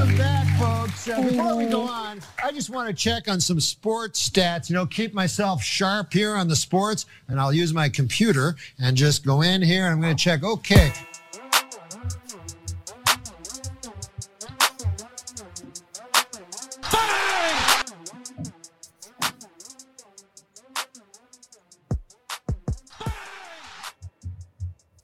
Welcome 0.00 0.16
back, 0.16 0.58
folks. 0.58 1.08
Uh, 1.10 1.20
before 1.20 1.56
we 1.56 1.66
go 1.66 1.82
on, 1.82 2.22
I 2.42 2.52
just 2.52 2.70
want 2.70 2.88
to 2.88 2.94
check 2.94 3.28
on 3.28 3.38
some 3.38 3.60
sports 3.60 4.30
stats. 4.30 4.70
You 4.70 4.74
know, 4.74 4.86
keep 4.86 5.12
myself 5.12 5.62
sharp 5.62 6.14
here 6.14 6.34
on 6.34 6.48
the 6.48 6.56
sports, 6.56 7.04
and 7.28 7.38
I'll 7.38 7.52
use 7.52 7.74
my 7.74 7.90
computer 7.90 8.56
and 8.78 8.96
just 8.96 9.26
go 9.26 9.42
in 9.42 9.60
here. 9.60 9.84
And 9.84 9.92
I'm 9.92 10.00
going 10.00 10.16
to 10.16 10.24
check. 10.24 10.42
Okay. 10.42 10.90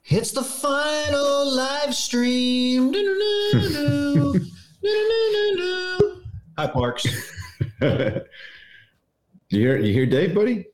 It's 0.09 0.31
the 0.31 0.43
final 0.43 1.55
live 1.55 1.95
stream. 1.95 2.95
Hi, 6.59 6.67
Parks. 6.67 7.05
you 7.81 8.21
hear 9.49 9.79
you 9.79 9.93
hear 9.93 10.07
Dave, 10.07 10.35
buddy? 10.35 10.67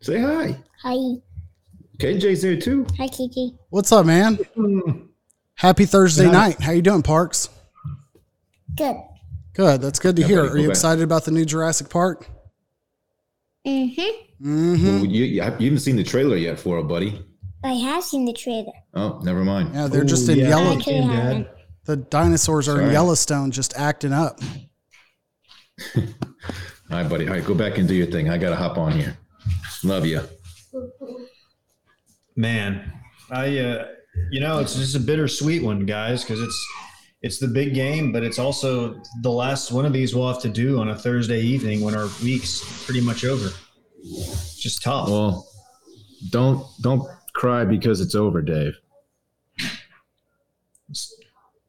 Say 0.00 0.20
hi. 0.20 0.56
Hi. 0.82 0.96
KJ's 1.98 2.42
there 2.42 2.56
too. 2.56 2.86
Hi, 2.98 3.06
Kiki. 3.08 3.54
What's 3.68 3.92
up, 3.92 4.06
man? 4.06 4.38
Happy 5.54 5.84
Thursday 5.84 6.24
Yeah. 6.24 6.30
night. 6.32 6.60
How 6.60 6.72
you 6.72 6.82
doing, 6.82 7.02
Parks? 7.02 7.48
Good. 8.76 8.96
Good. 9.52 9.82
That's 9.82 9.98
good 9.98 10.16
to 10.16 10.22
Yeah, 10.22 10.28
hear. 10.28 10.42
buddy, 10.42 10.52
Are 10.52 10.56
you 10.58 10.68
back. 10.68 10.74
excited 10.74 11.04
about 11.04 11.24
the 11.26 11.30
new 11.32 11.44
Jurassic 11.44 11.90
Park? 11.90 12.26
Mm-hmm. 13.66 14.00
Mm-hmm. 14.48 14.86
Well, 14.86 15.04
you, 15.04 15.24
you 15.24 15.42
haven't 15.42 15.78
seen 15.80 15.96
the 15.96 16.04
trailer 16.04 16.36
yet 16.36 16.58
for 16.58 16.78
it, 16.78 16.84
buddy. 16.84 17.22
I 17.62 17.74
have 17.74 18.02
seen 18.02 18.24
the 18.24 18.32
trailer. 18.32 18.72
Oh, 18.94 19.20
never 19.22 19.44
mind. 19.44 19.74
Yeah, 19.74 19.86
they're 19.88 20.04
just 20.04 20.26
in 20.30 20.38
yeah. 20.38 20.48
yellow. 20.48 21.44
Actually, 21.92 22.02
King 22.02 22.06
I 22.06 22.10
Dad. 22.10 22.10
haven't. 22.10 22.10
The 22.10 22.10
dinosaurs 22.10 22.68
are 22.68 22.80
in 22.80 22.90
Yellowstone, 22.92 23.50
just 23.50 23.76
acting 23.76 24.12
up. 24.12 24.40
All 25.96 26.02
right, 26.90 27.08
buddy. 27.08 27.26
All 27.26 27.34
right, 27.34 27.44
go 27.44 27.54
back 27.54 27.78
and 27.78 27.86
do 27.88 27.94
your 27.94 28.06
thing. 28.06 28.28
I 28.28 28.38
gotta 28.38 28.56
hop 28.56 28.78
on 28.78 28.92
here. 28.92 29.16
Love 29.84 30.04
you. 30.06 30.22
Man, 32.36 32.92
I 33.30 33.58
uh, 33.58 33.88
you 34.30 34.40
know 34.40 34.58
it's 34.58 34.74
just 34.74 34.96
a 34.96 35.00
bittersweet 35.00 35.62
one, 35.62 35.86
guys, 35.86 36.22
because 36.22 36.40
it's 36.40 36.66
it's 37.22 37.38
the 37.38 37.48
big 37.48 37.74
game, 37.74 38.12
but 38.12 38.22
it's 38.22 38.38
also 38.38 39.00
the 39.22 39.30
last 39.30 39.72
one 39.72 39.84
of 39.84 39.92
these 39.92 40.14
we'll 40.14 40.28
have 40.32 40.42
to 40.42 40.48
do 40.48 40.80
on 40.80 40.88
a 40.88 40.96
Thursday 40.98 41.40
evening 41.40 41.82
when 41.82 41.94
our 41.94 42.08
week's 42.22 42.84
pretty 42.84 43.00
much 43.00 43.24
over. 43.24 43.50
It's 44.02 44.56
just 44.56 44.82
tough. 44.82 45.08
Well, 45.08 45.46
don't 46.30 46.66
don't 46.80 47.06
cry 47.34 47.64
because 47.64 48.00
it's 48.00 48.14
over, 48.14 48.42
Dave. 48.42 48.74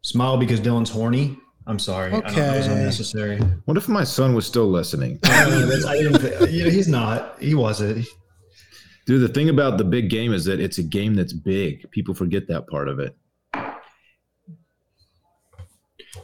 Smile 0.02 0.38
because 0.38 0.60
Dylan's 0.60 0.90
horny. 0.90 1.38
I'm 1.68 1.78
sorry. 1.80 2.12
I 2.12 2.18
know 2.18 2.22
that 2.22 2.58
was 2.58 2.66
Okay. 2.68 2.74
unnecessary. 2.80 3.38
What 3.66 3.78
if 3.78 3.88
my 3.88 4.04
son 4.04 4.34
was 4.34 4.46
still 4.48 4.68
listening? 4.68 5.20
I 5.24 5.50
mean, 5.50 5.62
that's- 5.68 5.86
I 5.86 5.98
didn't 5.98 6.52
you 6.52 6.64
know, 6.66 6.70
he's 6.72 6.88
not. 6.88 7.38
He 7.40 7.54
wasn't. 7.54 8.06
Dude, 9.06 9.22
the 9.22 9.28
thing 9.34 9.50
about 9.50 9.78
the 9.78 9.84
big 9.84 10.10
game 10.10 10.34
is 10.34 10.46
that 10.46 10.60
it's 10.60 10.78
a 10.80 10.84
game 10.84 11.16
that's 11.16 11.34
big. 11.34 11.90
People 11.92 12.14
forget 12.14 12.48
that 12.48 12.68
part 12.68 12.88
of 12.88 13.00
it. 13.00 13.16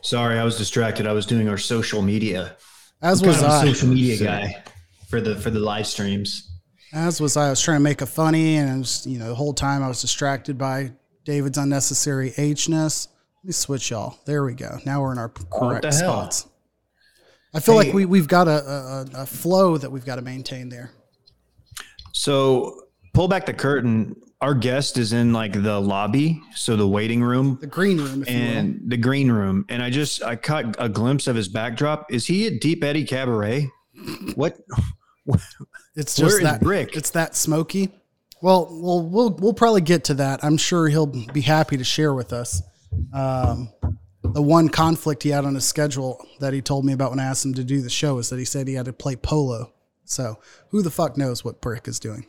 Sorry, 0.02 0.38
I 0.38 0.44
was 0.44 0.58
distracted. 0.58 1.08
I 1.08 1.14
was 1.14 1.25
doing 1.25 1.50
our 1.50 1.58
social 1.58 2.02
media. 2.02 2.55
As 3.02 3.22
I'm 3.22 3.28
was 3.28 3.38
kind 3.38 3.48
of 3.48 3.52
a 3.52 3.55
I. 3.55 3.66
social 3.66 3.89
media 3.89 4.17
guy 4.23 4.64
for 5.09 5.22
the 5.22 5.36
for 5.36 5.50
the 5.50 5.59
live 5.59 5.88
streams. 5.88 6.52
As 6.94 7.20
was 7.22 7.36
I. 7.38 7.48
I 7.48 7.50
was 7.52 7.61
trying 7.61 7.78
to 7.78 7.83
make 7.83 8.02
a 8.02 8.05
funny, 8.05 8.58
and 8.58 8.70
it 8.75 8.78
was, 8.80 9.05
you 9.05 9.20
know, 9.20 9.28
the 9.30 9.36
whole 9.36 9.53
time 9.53 9.83
I 9.83 9.88
was 9.88 10.02
distracted 10.02 10.58
by 10.58 10.92
David's 11.25 11.58
unnecessary 11.58 12.33
H-ness. 12.38 13.08
Let 13.44 13.48
me 13.48 13.52
switch 13.54 13.92
y'all. 13.92 14.18
There 14.26 14.44
we 14.44 14.54
go. 14.54 14.78
Now 14.86 15.02
we're 15.02 15.12
in 15.12 15.18
our 15.18 15.30
correct 15.30 15.84
the 15.84 15.94
hell? 15.94 16.14
spots. 16.32 16.48
I 17.54 17.60
feel 17.60 17.80
Hey. 17.80 17.88
like 17.88 17.94
we, 17.94 18.06
we've 18.06 18.28
got 18.28 18.48
a, 18.48 18.52
a, 18.68 19.06
a 19.22 19.26
flow 19.26 19.78
that 19.78 19.90
we've 19.92 20.06
got 20.06 20.16
to 20.18 20.22
maintain 20.22 20.70
there. 20.70 20.92
So 22.14 22.82
pull 23.14 23.28
back 23.28 23.45
the 23.45 23.54
curtain. 23.54 24.16
Our 24.42 24.54
guest 24.54 24.98
is 24.98 25.14
in 25.14 25.34
like 25.34 25.54
the 25.54 25.80
lobby, 25.80 26.42
so 26.56 26.76
the 26.76 26.88
waiting 26.88 27.23
room 27.23 27.58
The 27.60 27.67
green 27.67 27.98
room, 27.98 28.22
if 28.22 28.30
you 28.30 28.36
will. 28.36 28.44
and 28.44 28.82
the 28.86 28.98
green 28.98 29.32
room. 29.32 29.66
And 29.70 29.82
I 29.82 29.90
just 29.90 30.22
I 30.23 30.36
caught 30.36 30.76
a 30.78 30.90
glimpse 30.90 31.26
of 31.28 31.36
his 31.36 31.48
backdrop. 31.48 32.11
Is 32.11 32.28
he 32.28 32.45
at 32.48 32.61
Deep 32.61 32.84
Eddy 32.84 33.04
Cabaret? 33.06 33.70
What? 34.36 34.58
It's 35.95 36.16
just 36.16 36.42
that 36.44 36.61
Bric? 36.61 36.95
It's 36.95 37.10
that 37.10 37.36
smoky. 37.36 37.90
Well, 38.42 38.67
we'll 38.70 39.02
we'll 39.10 39.30
we'll 39.32 39.54
probably 39.54 39.82
get 39.82 40.04
to 40.06 40.14
that. 40.14 40.42
I'm 40.44 40.56
sure 40.56 40.88
he'll 40.88 41.08
be 41.08 41.42
happy 41.42 41.76
to 41.76 41.84
share 41.84 42.14
with 42.14 42.32
us. 42.32 42.61
Um, 43.14 43.70
the 44.23 44.42
one 44.42 44.70
conflict 44.70 45.23
he 45.23 45.30
had 45.30 45.45
on 45.45 45.55
his 45.55 45.65
schedule 45.65 46.25
that 46.39 46.53
he 46.53 46.61
told 46.61 46.86
me 46.86 46.93
about 46.93 47.11
when 47.11 47.20
I 47.20 47.25
asked 47.25 47.45
him 47.45 47.53
to 47.55 47.64
do 47.64 47.81
the 47.81 47.89
show 47.89 48.17
is 48.17 48.30
that 48.30 48.39
he 48.39 48.45
said 48.45 48.67
he 48.67 48.73
had 48.73 48.86
to 48.86 48.93
play 48.93 49.15
polo. 49.15 49.73
So 50.05 50.39
who 50.70 50.81
the 50.81 50.92
fuck 50.92 51.17
knows 51.17 51.43
what 51.43 51.61
Bric 51.61 51.87
is 51.87 51.99
doing? 51.99 52.25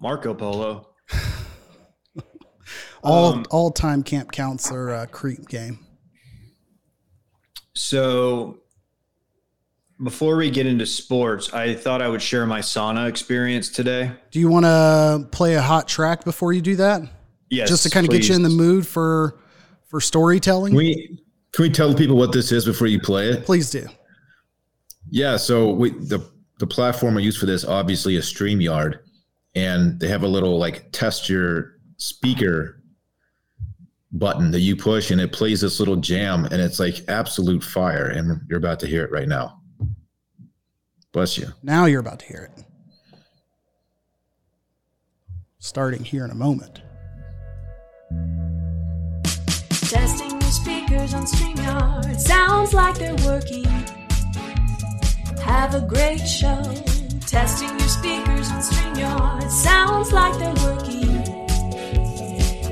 Marco 0.00 0.34
Polo. 0.34 0.88
All 3.02 3.32
Um, 3.32 3.46
all 3.50 3.70
time 3.70 4.02
camp 4.02 4.30
counselor 4.30 4.94
uh, 4.94 5.06
creep 5.06 5.48
game. 5.48 5.78
So 7.74 8.58
before 10.02 10.36
we 10.36 10.50
get 10.50 10.66
into 10.66 10.86
sports, 10.86 11.52
I 11.52 11.74
thought 11.74 12.02
I 12.02 12.08
would 12.08 12.22
share 12.22 12.46
my 12.46 12.60
sauna 12.60 13.08
experience 13.08 13.68
today. 13.70 14.12
Do 14.30 14.40
you 14.40 14.48
want 14.48 14.66
to 14.66 15.26
play 15.30 15.54
a 15.54 15.62
hot 15.62 15.88
track 15.88 16.24
before 16.24 16.52
you 16.52 16.60
do 16.60 16.76
that? 16.76 17.02
Yes, 17.48 17.68
Just 17.68 17.82
to 17.84 17.90
kind 17.90 18.06
of 18.06 18.12
get 18.12 18.28
you 18.28 18.34
in 18.34 18.42
the 18.42 18.48
mood 18.48 18.86
for 18.86 19.38
for 19.90 20.00
storytelling. 20.00 20.70
Can 20.70 20.78
we 20.78 21.18
can 21.52 21.64
we 21.64 21.70
tell 21.70 21.92
people 21.94 22.16
what 22.16 22.32
this 22.32 22.52
is 22.52 22.64
before 22.64 22.86
you 22.86 23.00
play 23.00 23.28
it? 23.28 23.44
Please 23.44 23.70
do. 23.70 23.86
Yeah, 25.10 25.36
so 25.36 25.70
we 25.70 25.90
the 25.90 26.30
the 26.58 26.66
platform 26.66 27.16
I 27.16 27.20
use 27.20 27.36
for 27.36 27.46
this 27.46 27.64
obviously 27.64 28.16
is 28.16 28.32
StreamYard, 28.32 29.00
and 29.56 29.98
they 29.98 30.08
have 30.08 30.22
a 30.22 30.28
little 30.28 30.58
like 30.58 30.90
test 30.92 31.28
your 31.28 31.72
speaker 31.96 32.80
button 34.12 34.52
that 34.52 34.60
you 34.60 34.76
push, 34.76 35.10
and 35.10 35.20
it 35.20 35.32
plays 35.32 35.60
this 35.60 35.80
little 35.80 35.96
jam, 35.96 36.44
and 36.44 36.60
it's 36.60 36.78
like 36.78 37.04
absolute 37.08 37.62
fire, 37.62 38.06
and 38.06 38.40
you're 38.48 38.58
about 38.58 38.78
to 38.80 38.86
hear 38.86 39.04
it 39.04 39.10
right 39.10 39.28
now. 39.28 39.60
Bless 41.12 41.36
you. 41.36 41.48
Now 41.64 41.86
you're 41.86 42.00
about 42.00 42.20
to 42.20 42.26
hear 42.26 42.52
it. 42.56 42.64
Starting 45.58 46.04
here 46.04 46.24
in 46.24 46.30
a 46.30 46.34
moment. 46.34 46.80
Testing 49.90 50.30
your 50.30 50.50
speakers 50.52 51.14
on 51.14 51.24
StreamYard. 51.24 52.20
Sounds 52.20 52.72
like 52.72 52.96
they're 52.96 53.12
working. 53.26 53.64
Have 55.42 55.74
a 55.74 55.80
great 55.80 56.20
show. 56.20 56.62
Testing 57.26 57.70
your 57.70 57.88
speakers 57.88 58.48
on 58.52 58.60
StreamYard. 58.60 59.50
Sounds 59.50 60.12
like 60.12 60.38
they're 60.38 60.54
working. 60.64 61.10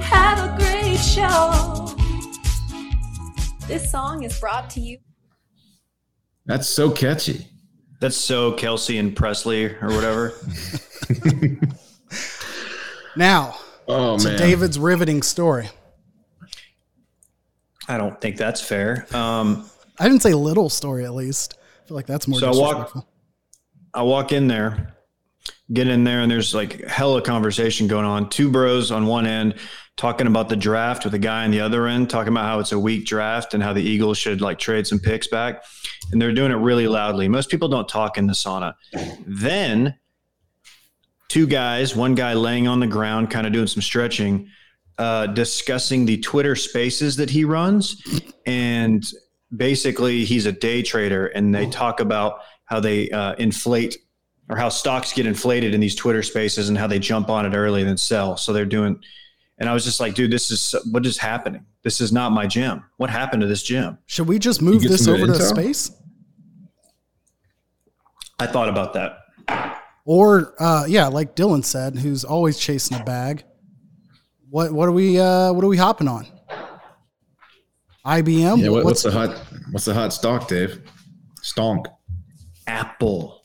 Have 0.00 0.38
a 0.38 0.56
great 0.58 0.98
show. 0.98 1.92
This 3.66 3.90
song 3.90 4.22
is 4.22 4.38
brought 4.38 4.70
to 4.70 4.80
you 4.80 4.98
That's 6.46 6.68
so 6.68 6.88
catchy. 6.88 7.48
That's 8.00 8.16
so 8.16 8.52
Kelsey 8.52 8.96
and 8.96 9.16
Presley 9.16 9.66
or 9.66 9.88
whatever. 9.88 10.34
Now, 13.16 13.56
Oh 13.88 14.16
to 14.16 14.28
man, 14.28 14.38
David's 14.38 14.78
riveting 14.78 15.22
story. 15.22 15.70
I 17.88 17.96
don't 17.98 18.20
think 18.20 18.36
that's 18.36 18.60
fair. 18.60 19.06
Um, 19.14 19.68
I 19.98 20.06
didn't 20.08 20.22
say 20.22 20.34
little 20.34 20.68
story, 20.68 21.04
at 21.04 21.14
least. 21.14 21.54
I 21.84 21.88
feel 21.88 21.96
like 21.96 22.06
that's 22.06 22.28
more 22.28 22.38
So 22.40 22.48
I 22.52 22.56
walk- 22.56 23.06
I 23.94 24.02
walk 24.02 24.32
in 24.32 24.46
there, 24.46 24.94
get 25.72 25.88
in 25.88 26.04
there, 26.04 26.20
and 26.20 26.30
there's 26.30 26.54
like 26.54 26.84
hella 26.86 27.22
conversation 27.22 27.86
going 27.88 28.04
on. 28.04 28.28
Two 28.28 28.50
bros 28.50 28.90
on 28.90 29.06
one 29.06 29.26
end 29.26 29.54
talking 29.96 30.28
about 30.28 30.48
the 30.48 30.54
draft 30.54 31.04
with 31.04 31.12
a 31.14 31.18
guy 31.18 31.42
on 31.44 31.50
the 31.50 31.60
other 31.60 31.88
end, 31.88 32.08
talking 32.08 32.32
about 32.32 32.44
how 32.44 32.60
it's 32.60 32.70
a 32.70 32.78
weak 32.78 33.04
draft 33.04 33.52
and 33.54 33.62
how 33.62 33.72
the 33.72 33.82
Eagles 33.82 34.16
should 34.16 34.40
like 34.40 34.56
trade 34.58 34.86
some 34.86 35.00
picks 35.00 35.26
back. 35.26 35.64
And 36.12 36.22
they're 36.22 36.32
doing 36.32 36.52
it 36.52 36.56
really 36.56 36.86
loudly. 36.86 37.26
Most 37.26 37.48
people 37.50 37.66
don't 37.68 37.88
talk 37.88 38.16
in 38.16 38.28
the 38.28 38.32
sauna. 38.32 38.74
Then 39.26 39.96
two 41.28 41.46
guys, 41.48 41.96
one 41.96 42.14
guy 42.14 42.34
laying 42.34 42.68
on 42.68 42.78
the 42.78 42.86
ground, 42.86 43.30
kind 43.30 43.44
of 43.46 43.52
doing 43.52 43.66
some 43.66 43.82
stretching, 43.82 44.48
uh, 44.98 45.28
discussing 45.28 46.04
the 46.04 46.18
Twitter 46.18 46.56
spaces 46.56 47.16
that 47.16 47.30
he 47.30 47.44
runs. 47.44 48.02
And 48.46 49.04
basically, 49.56 50.24
he's 50.24 50.46
a 50.46 50.52
day 50.52 50.82
trader, 50.82 51.26
and 51.28 51.54
they 51.54 51.68
talk 51.68 52.00
about 52.00 52.40
how 52.64 52.80
they 52.80 53.10
uh, 53.10 53.34
inflate 53.34 53.96
or 54.50 54.56
how 54.56 54.68
stocks 54.68 55.12
get 55.12 55.26
inflated 55.26 55.74
in 55.74 55.80
these 55.80 55.94
Twitter 55.94 56.22
spaces 56.22 56.68
and 56.68 56.78
how 56.78 56.86
they 56.86 56.98
jump 56.98 57.28
on 57.28 57.46
it 57.46 57.54
early 57.54 57.80
and 57.80 57.88
then 57.88 57.98
sell. 57.98 58.36
So 58.36 58.52
they're 58.52 58.64
doing, 58.64 59.00
and 59.58 59.68
I 59.68 59.74
was 59.74 59.84
just 59.84 60.00
like, 60.00 60.14
dude, 60.14 60.30
this 60.30 60.50
is 60.50 60.74
what 60.90 61.04
is 61.06 61.18
happening? 61.18 61.64
This 61.82 62.00
is 62.00 62.12
not 62.12 62.32
my 62.32 62.46
gym. 62.46 62.84
What 62.96 63.10
happened 63.10 63.42
to 63.42 63.46
this 63.46 63.62
gym? 63.62 63.98
Should 64.06 64.26
we 64.26 64.38
just 64.38 64.62
move 64.62 64.82
this 64.82 65.06
over 65.06 65.26
good 65.26 65.36
to 65.36 65.42
space? 65.42 65.90
I 68.38 68.46
thought 68.46 68.68
about 68.68 68.94
that. 68.94 69.18
Or, 70.04 70.54
uh, 70.58 70.84
yeah, 70.88 71.08
like 71.08 71.36
Dylan 71.36 71.64
said, 71.64 71.96
who's 71.96 72.24
always 72.24 72.58
chasing 72.58 72.98
a 72.98 73.04
bag. 73.04 73.44
What 74.50 74.72
what 74.72 74.88
are 74.88 74.92
we 74.92 75.18
uh, 75.18 75.52
what 75.52 75.64
are 75.64 75.68
we 75.68 75.76
hopping 75.76 76.08
on? 76.08 76.26
IBM. 78.06 78.58
yeah. 78.62 78.68
What, 78.70 78.84
what's 78.84 78.84
what's 78.84 79.02
the 79.02 79.10
hot? 79.10 79.36
What's 79.72 79.84
the 79.84 79.94
hot 79.94 80.12
stock, 80.12 80.48
Dave? 80.48 80.80
Stonk. 81.42 81.86
Apple. 82.66 83.42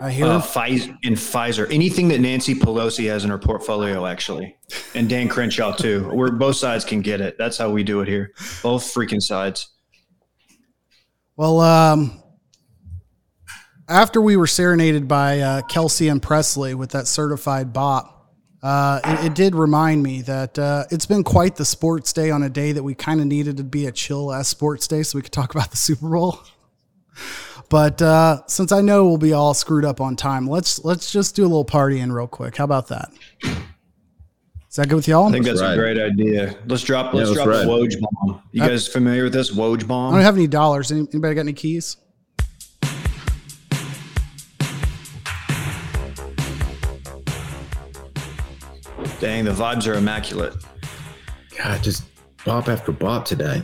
I 0.00 0.10
hear 0.10 0.26
Uh, 0.26 0.40
Pfizer, 0.40 0.96
and 1.04 1.16
Pfizer. 1.16 1.70
Anything 1.72 2.08
that 2.08 2.20
Nancy 2.20 2.54
Pelosi 2.54 3.08
has 3.08 3.24
in 3.24 3.30
her 3.30 3.38
portfolio, 3.38 4.06
actually, 4.06 4.56
and 4.94 5.08
Dan 5.08 5.28
Crenshaw 5.28 5.74
too. 5.74 6.08
Where 6.12 6.30
both 6.32 6.56
sides 6.56 6.84
can 6.84 7.00
get 7.00 7.20
it. 7.20 7.36
That's 7.38 7.56
how 7.58 7.70
we 7.70 7.84
do 7.84 8.00
it 8.00 8.08
here. 8.08 8.32
Both 8.62 8.92
freaking 8.92 9.22
sides. 9.22 9.68
Well, 11.36 11.60
um, 11.60 12.22
after 13.88 14.20
we 14.20 14.36
were 14.36 14.46
serenaded 14.46 15.06
by 15.08 15.40
uh, 15.40 15.62
Kelsey 15.62 16.08
and 16.08 16.20
Presley 16.22 16.74
with 16.74 16.90
that 16.90 17.06
certified 17.06 17.72
bop, 17.72 18.13
uh, 18.64 18.98
it, 19.04 19.26
it 19.26 19.34
did 19.34 19.54
remind 19.54 20.02
me 20.02 20.22
that 20.22 20.58
uh, 20.58 20.84
it's 20.90 21.04
been 21.04 21.22
quite 21.22 21.54
the 21.54 21.66
sports 21.66 22.14
day 22.14 22.30
on 22.30 22.42
a 22.42 22.48
day 22.48 22.72
that 22.72 22.82
we 22.82 22.94
kind 22.94 23.20
of 23.20 23.26
needed 23.26 23.58
to 23.58 23.62
be 23.62 23.86
a 23.86 23.92
chill 23.92 24.32
ass 24.32 24.48
sports 24.48 24.88
day 24.88 25.02
so 25.02 25.18
we 25.18 25.22
could 25.22 25.32
talk 25.32 25.54
about 25.54 25.70
the 25.70 25.76
Super 25.76 26.08
Bowl. 26.08 26.40
But 27.68 28.00
uh, 28.00 28.46
since 28.46 28.72
I 28.72 28.80
know 28.80 29.06
we'll 29.06 29.18
be 29.18 29.34
all 29.34 29.52
screwed 29.52 29.84
up 29.84 30.00
on 30.00 30.16
time, 30.16 30.46
let's 30.46 30.82
let's 30.82 31.12
just 31.12 31.36
do 31.36 31.42
a 31.42 31.46
little 31.48 31.64
partying 31.64 32.10
real 32.10 32.26
quick. 32.26 32.56
How 32.56 32.64
about 32.64 32.88
that? 32.88 33.10
Is 33.42 34.76
that 34.76 34.88
good 34.88 34.96
with 34.96 35.08
y'all? 35.08 35.28
I 35.28 35.32
think 35.32 35.44
that's 35.44 35.60
right. 35.60 35.74
a 35.74 35.76
great 35.76 35.98
idea. 35.98 36.56
Let's 36.66 36.82
drop. 36.82 37.12
Let's 37.12 37.30
that's 37.30 37.44
drop 37.44 37.48
right. 37.48 37.64
a 37.64 37.68
Woj 37.68 38.00
bomb. 38.00 38.42
You 38.50 38.62
guys 38.62 38.88
familiar 38.88 39.24
with 39.24 39.34
this 39.34 39.50
Woj 39.54 39.86
bomb? 39.86 40.14
I 40.14 40.16
don't 40.16 40.24
have 40.24 40.36
any 40.36 40.46
dollars. 40.46 40.90
Anybody 40.90 41.34
got 41.34 41.42
any 41.42 41.52
keys? 41.52 41.98
Dang, 49.24 49.46
the 49.46 49.52
vibes 49.52 49.90
are 49.90 49.94
immaculate. 49.94 50.52
God, 51.56 51.82
just 51.82 52.04
bop 52.44 52.68
after 52.68 52.92
bop 52.92 53.24
today. 53.24 53.62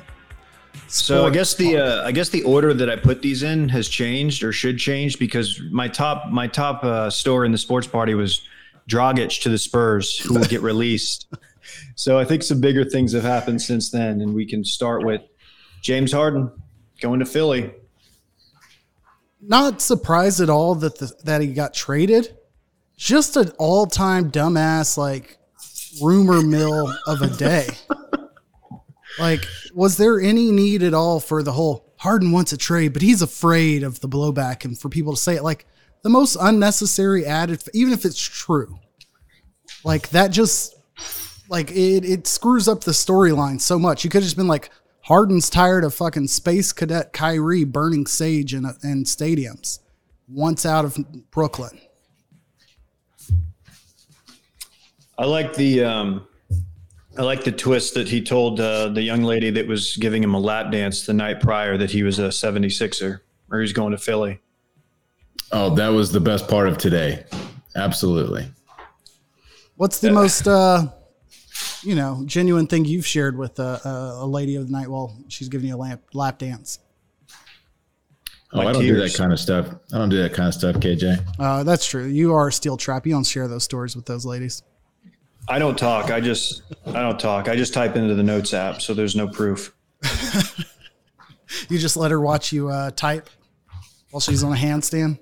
So 0.87 1.27
I 1.27 1.31
guess 1.31 1.53
the 1.53 1.77
uh, 1.77 2.03
I 2.03 2.13
guess 2.13 2.31
the 2.31 2.43
order 2.45 2.73
that 2.73 2.89
I 2.89 2.97
put 2.97 3.21
these 3.21 3.43
in 3.43 3.69
has 3.69 3.87
changed 3.87 4.43
or 4.43 4.53
should 4.53 4.79
change 4.79 5.19
because 5.19 5.61
my 5.71 5.87
top 5.87 6.31
my 6.31 6.47
top 6.47 6.83
uh, 6.83 7.11
store 7.11 7.45
in 7.45 7.53
the 7.53 7.59
sports 7.59 7.87
party 7.87 8.15
was 8.15 8.41
Dragic 8.89 9.43
to 9.43 9.51
the 9.51 9.59
Spurs, 9.59 10.19
who 10.19 10.33
will 10.33 10.45
get 10.47 10.63
released. 10.63 11.27
So 11.95 12.19
I 12.19 12.25
think 12.25 12.43
some 12.43 12.61
bigger 12.63 12.85
things 12.85 13.13
have 13.13 13.23
happened 13.23 13.61
since 13.61 13.91
then, 13.91 14.23
and 14.23 14.35
we 14.35 14.47
can 14.47 14.65
start 14.65 15.05
with 15.05 15.21
James 15.83 16.11
Harden 16.11 16.51
going 17.03 17.21
to 17.21 17.27
Philly. 17.27 17.71
not 19.43 19.83
surprised 19.83 20.41
at 20.41 20.49
all 20.49 20.75
that 20.77 20.99
the, 20.99 21.13
that 21.25 21.43
he 21.43 21.49
got 21.53 21.75
traded. 21.75 22.35
Just 22.97 23.37
an 23.37 23.53
all 23.59 23.87
time 23.87 24.33
dumbass 24.33 24.97
like 24.97 25.37
rumor 26.03 26.43
mill 26.43 26.93
of 27.07 27.23
a 27.23 27.29
day. 27.29 27.69
like, 29.19 29.45
was 29.75 29.97
there 29.97 30.21
any 30.21 30.51
need 30.51 30.83
at 30.83 30.95
all 30.95 31.21
for 31.21 31.43
the 31.43 31.53
whole 31.53 31.91
Harden 32.01 32.33
wants 32.33 32.53
a 32.53 32.57
trade, 32.57 32.95
but 32.95 33.03
he's 33.03 33.21
afraid 33.21 33.83
of 33.83 34.01
the 34.01 34.09
blowback 34.09 34.65
and 34.65 34.79
for 34.79 34.89
people 34.89 35.15
to 35.15 35.21
say 35.21 35.37
it 35.37 35.43
like 35.43 35.67
the 36.03 36.09
most 36.09 36.37
unnecessary 36.41 37.27
added, 37.27 37.63
even 37.75 37.93
if 37.93 38.07
it's 38.07 38.21
true. 38.21 38.79
Like 39.85 40.09
that 40.11 40.29
just 40.29 40.75
like 41.51 41.71
it 41.71 42.05
it 42.05 42.27
screws 42.27 42.69
up 42.69 42.85
the 42.85 42.93
storyline 42.93 43.61
so 43.61 43.79
much. 43.79 44.03
You 44.03 44.09
could 44.09 44.23
have 44.23 44.25
just 44.25 44.37
been 44.37 44.49
like 44.49 44.71
Harden's 45.03 45.51
tired 45.51 45.85
of 45.85 45.93
fucking 45.95 46.29
space 46.29 46.73
cadet 46.73 47.13
Kyrie 47.13 47.65
burning 47.65 48.07
sage 48.07 48.55
in 48.55 48.65
in 48.83 49.05
stadiums 49.05 49.81
once 50.27 50.65
out 50.65 50.87
of 50.87 50.97
Brooklyn. 51.31 51.81
I 55.21 55.27
like 55.27 55.53
the 55.53 55.85
um, 55.85 56.27
I 57.19 57.23
like 57.23 57.45
the 57.45 57.53
twist 57.53 57.93
that 57.93 58.09
he 58.09 58.23
told 58.23 58.59
uh, 58.59 58.89
the 58.89 59.03
young 59.03 59.23
lady 59.23 59.51
that 59.51 59.67
was 59.67 59.99
giving 59.99 60.23
him 60.23 60.33
a 60.33 60.41
lap 60.41 60.73
dance 60.73 61.05
the 61.05 61.13
night 61.13 61.41
prior 61.41 61.77
that 61.77 61.91
he 61.91 62.03
was 62.03 62.19
a 62.19 62.29
76er 62.29 63.21
or 63.51 63.59
he 63.59 63.61
was 63.61 63.75
going 63.75 63.91
to 63.91 63.99
Philly. 63.99 64.41
Oh, 65.53 65.75
that 65.75 65.89
was 65.89 66.11
the 66.11 66.21
best 66.21 66.49
part 66.49 66.69
of 66.69 66.79
today. 66.79 67.27
Absolutely. 67.77 68.51
What's 69.77 70.01
the 70.01 70.11
most 70.11 70.49
uh 70.49 70.87
you 71.83 71.95
know 71.95 72.23
genuine 72.25 72.67
thing 72.67 72.87
you've 72.87 73.07
shared 73.07 73.37
with 73.37 73.59
a, 73.59 73.81
a, 73.85 74.25
a 74.25 74.27
lady 74.27 74.57
of 74.57 74.69
the 74.69 74.73
night 74.73 74.89
while 74.89 75.15
she's 75.29 75.51
giving 75.51 75.69
you 75.69 75.77
a 75.77 75.77
lap, 75.77 76.01
lap 76.15 76.39
dance? 76.39 76.79
Oh, 78.55 78.63
My 78.63 78.71
I 78.71 78.73
don't 78.73 78.83
do 78.83 78.97
that 78.97 79.15
kind 79.15 79.35
of 79.35 79.39
stuff. 79.39 79.69
I 79.93 79.99
don't 79.99 80.09
do 80.09 80.23
that 80.23 80.33
kind 80.33 80.49
of 80.49 80.55
stuff, 80.55 80.77
KJ. 80.77 81.27
Uh, 81.39 81.63
that's 81.63 81.85
true. 81.85 82.07
You 82.07 82.33
are 82.33 82.49
a 82.49 82.53
steel 82.53 82.79
trap. 82.79 83.07
You 83.07 83.13
don't 83.13 83.27
share 83.27 83.49
those 83.49 83.65
stories 83.65 83.95
with 83.95 84.07
those 84.07 84.25
ladies. 84.25 84.63
I 85.51 85.59
don't 85.59 85.77
talk. 85.77 86.11
I 86.11 86.21
just 86.21 86.63
I 86.87 87.03
don't 87.03 87.19
talk. 87.21 87.49
I 87.49 87.57
just 87.57 87.75
type 87.75 87.97
into 87.97 88.15
the 88.15 88.23
notes 88.23 88.55
app, 88.55 88.81
so 88.81 88.95
there's 88.95 89.17
no 89.17 89.29
proof. 89.29 89.75
You 91.69 91.79
just 91.79 91.97
let 91.97 92.11
her 92.11 92.21
watch 92.21 92.53
you 92.53 92.69
uh, 92.69 92.91
type 92.93 93.29
while 94.11 94.21
she's 94.21 94.45
on 94.45 94.53
a 94.53 94.57
handstand. 94.57 95.19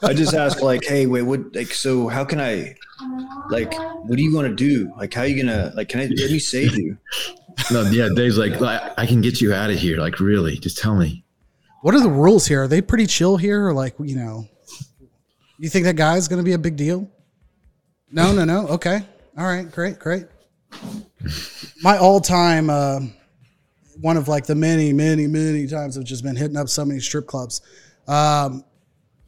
I 0.02 0.14
just 0.14 0.34
ask 0.34 0.62
like, 0.62 0.84
hey, 0.84 1.06
wait, 1.06 1.22
what? 1.22 1.54
Like, 1.54 1.72
so 1.72 2.08
how 2.08 2.24
can 2.24 2.40
I? 2.40 2.76
Like, 3.50 3.74
what 4.04 4.16
do 4.16 4.22
you 4.22 4.34
want 4.34 4.48
to 4.48 4.54
do? 4.54 4.92
Like, 4.96 5.14
how 5.14 5.22
are 5.22 5.26
you 5.26 5.42
gonna? 5.42 5.72
Like, 5.74 5.88
can 5.88 6.00
I 6.00 6.04
let 6.04 6.30
me 6.30 6.38
save 6.38 6.76
you? 6.76 6.96
No, 7.70 7.82
yeah, 7.82 8.08
Dave's 8.14 8.38
like, 8.38 8.60
I, 8.62 8.92
I 8.96 9.06
can 9.06 9.20
get 9.20 9.40
you 9.40 9.52
out 9.52 9.70
of 9.70 9.78
here. 9.78 9.98
Like, 9.98 10.20
really? 10.20 10.56
Just 10.56 10.78
tell 10.78 10.94
me. 10.94 11.24
What 11.82 11.94
are 11.94 12.00
the 12.00 12.08
rules 12.10 12.46
here? 12.46 12.62
Are 12.62 12.68
they 12.68 12.80
pretty 12.80 13.06
chill 13.06 13.36
here, 13.36 13.66
or 13.66 13.74
like 13.74 13.94
you 13.98 14.16
know? 14.16 14.46
You 15.58 15.68
think 15.68 15.84
that 15.84 15.96
guy's 15.96 16.28
going 16.28 16.38
to 16.38 16.44
be 16.44 16.54
a 16.54 16.58
big 16.58 16.76
deal? 16.76 17.08
No, 18.12 18.32
no, 18.32 18.44
no. 18.44 18.68
Okay, 18.68 19.00
all 19.38 19.46
right, 19.46 19.70
great, 19.70 19.98
great. 19.98 20.26
My 21.82 21.96
all-time, 21.96 22.68
uh, 22.68 23.00
one 24.00 24.16
of 24.16 24.28
like 24.28 24.46
the 24.46 24.54
many, 24.54 24.92
many, 24.92 25.26
many 25.26 25.66
times 25.66 25.96
I've 25.96 26.04
just 26.04 26.22
been 26.22 26.36
hitting 26.36 26.56
up 26.56 26.68
so 26.68 26.84
many 26.84 27.00
strip 27.00 27.26
clubs, 27.26 27.62
um, 28.06 28.64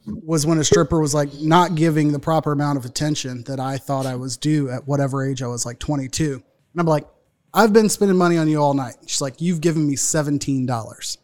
was 0.05 0.45
when 0.45 0.59
a 0.59 0.63
stripper 0.63 0.99
was 0.99 1.15
like 1.15 1.33
not 1.41 1.73
giving 1.73 2.11
the 2.11 2.19
proper 2.19 2.51
amount 2.51 2.77
of 2.77 2.85
attention 2.85 3.43
that 3.45 3.59
I 3.59 3.77
thought 3.77 4.05
I 4.05 4.15
was 4.15 4.37
due 4.37 4.69
at 4.69 4.87
whatever 4.87 5.27
age 5.27 5.41
I 5.41 5.47
was, 5.47 5.65
like 5.65 5.79
22. 5.79 6.33
And 6.33 6.43
I'm 6.77 6.85
like, 6.85 7.07
I've 7.53 7.73
been 7.73 7.89
spending 7.89 8.17
money 8.17 8.37
on 8.37 8.47
you 8.47 8.61
all 8.61 8.73
night. 8.75 8.95
She's 9.07 9.21
like, 9.21 9.41
you've 9.41 9.61
given 9.61 9.87
me 9.87 9.95
$17. 9.95 11.17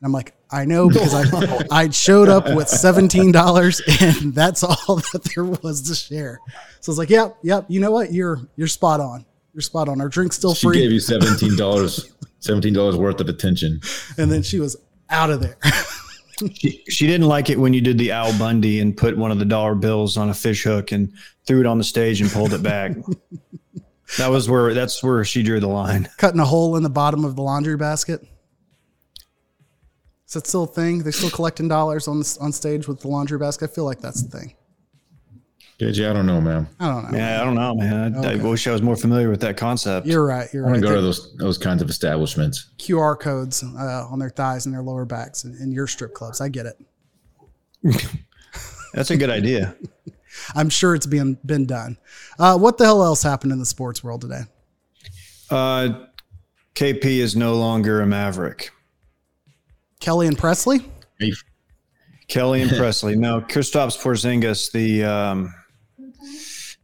And 0.00 0.06
I'm 0.06 0.12
like, 0.12 0.34
I 0.50 0.64
know 0.64 0.88
because 0.88 1.12
I 1.14 1.66
I 1.70 1.90
showed 1.90 2.28
up 2.28 2.54
with 2.54 2.68
seventeen 2.68 3.32
dollars 3.32 3.80
and 4.00 4.34
that's 4.34 4.62
all 4.62 4.96
that 5.12 5.28
there 5.34 5.44
was 5.44 5.82
to 5.88 5.94
share. 5.94 6.40
So 6.80 6.90
I 6.90 6.92
was 6.92 6.98
like, 6.98 7.10
yep, 7.10 7.36
yep. 7.42 7.66
You 7.68 7.80
know 7.80 7.90
what? 7.90 8.12
You're 8.12 8.40
you're 8.56 8.68
spot 8.68 9.00
on. 9.00 9.24
You're 9.52 9.62
spot 9.62 9.88
on. 9.88 10.00
Our 10.00 10.08
drink's 10.08 10.36
still 10.36 10.54
She 10.54 10.66
free. 10.66 10.76
She 10.76 10.82
gave 10.82 10.92
you 10.92 11.00
seventeen 11.00 11.56
dollars, 11.56 12.12
seventeen 12.38 12.72
dollars 12.74 12.96
worth 12.96 13.20
of 13.20 13.28
attention. 13.28 13.80
and 14.16 14.30
then 14.30 14.42
she 14.42 14.60
was 14.60 14.76
out 15.10 15.30
of 15.30 15.40
there. 15.40 15.56
She, 16.54 16.84
she 16.88 17.08
didn't 17.08 17.26
like 17.26 17.50
it 17.50 17.58
when 17.58 17.72
you 17.74 17.80
did 17.80 17.98
the 17.98 18.12
Al 18.12 18.36
Bundy 18.38 18.78
and 18.78 18.96
put 18.96 19.18
one 19.18 19.32
of 19.32 19.40
the 19.40 19.44
dollar 19.44 19.74
bills 19.74 20.16
on 20.16 20.28
a 20.30 20.34
fish 20.34 20.62
hook 20.62 20.92
and 20.92 21.12
threw 21.48 21.58
it 21.58 21.66
on 21.66 21.78
the 21.78 21.84
stage 21.84 22.20
and 22.20 22.30
pulled 22.30 22.52
it 22.52 22.62
back. 22.62 22.92
that 24.18 24.30
was 24.30 24.48
where 24.48 24.72
that's 24.72 25.02
where 25.02 25.24
she 25.24 25.42
drew 25.42 25.58
the 25.58 25.66
line. 25.66 26.08
Cutting 26.16 26.38
a 26.38 26.44
hole 26.44 26.76
in 26.76 26.84
the 26.84 26.90
bottom 26.90 27.24
of 27.24 27.34
the 27.34 27.42
laundry 27.42 27.76
basket. 27.76 28.24
Is 30.28 30.34
that 30.34 30.46
still 30.46 30.64
a 30.64 30.66
thing? 30.66 31.02
They're 31.02 31.10
still 31.10 31.30
collecting 31.30 31.68
dollars 31.68 32.06
on 32.06 32.18
the, 32.18 32.38
on 32.40 32.52
stage 32.52 32.86
with 32.86 33.00
the 33.00 33.08
laundry 33.08 33.38
basket. 33.38 33.70
I 33.70 33.74
feel 33.74 33.84
like 33.84 34.00
that's 34.00 34.22
the 34.22 34.38
thing. 34.38 34.54
KJ, 35.80 36.10
I 36.10 36.12
don't 36.12 36.26
know, 36.26 36.38
man. 36.38 36.68
I 36.78 36.88
don't 36.88 37.10
know. 37.10 37.18
Yeah, 37.18 37.40
I 37.40 37.44
don't 37.44 37.54
know, 37.54 37.74
man. 37.74 38.14
I, 38.16 38.32
I 38.32 38.36
wish 38.36 38.66
I 38.66 38.72
was 38.72 38.82
more 38.82 38.96
familiar 38.96 39.30
with 39.30 39.40
that 39.40 39.56
concept. 39.56 40.06
You're 40.06 40.26
right. 40.26 40.52
You're 40.52 40.66
I 40.66 40.70
want 40.70 40.82
to 40.82 40.86
go 40.86 40.94
to 40.94 41.00
those 41.00 41.34
those 41.36 41.56
kinds 41.56 41.80
of 41.80 41.88
establishments. 41.88 42.70
QR 42.78 43.18
codes 43.18 43.62
uh, 43.62 44.06
on 44.10 44.18
their 44.18 44.28
thighs 44.28 44.66
and 44.66 44.74
their 44.74 44.82
lower 44.82 45.06
backs 45.06 45.44
in, 45.44 45.56
in 45.62 45.72
your 45.72 45.86
strip 45.86 46.12
clubs. 46.12 46.42
I 46.42 46.48
get 46.48 46.66
it. 46.66 46.76
That's 48.92 49.10
a 49.10 49.16
good 49.16 49.30
idea. 49.30 49.76
I'm 50.54 50.68
sure 50.68 50.94
it's 50.94 51.06
been 51.06 51.38
been 51.46 51.64
done. 51.64 51.96
Uh, 52.38 52.58
what 52.58 52.76
the 52.76 52.84
hell 52.84 53.02
else 53.02 53.22
happened 53.22 53.52
in 53.52 53.60
the 53.60 53.66
sports 53.66 54.04
world 54.04 54.20
today? 54.20 54.42
Uh, 55.48 56.06
KP 56.74 57.04
is 57.04 57.34
no 57.34 57.54
longer 57.54 58.02
a 58.02 58.06
Maverick. 58.06 58.72
Kelly 60.00 60.26
and 60.26 60.38
Presley. 60.38 60.80
Hey, 61.18 61.32
Kelly 62.28 62.62
and 62.62 62.70
Presley. 62.70 63.16
No, 63.16 63.40
Kristaps 63.40 63.98
Porzingis, 64.00 64.70
the 64.72 65.04
um, 65.04 65.54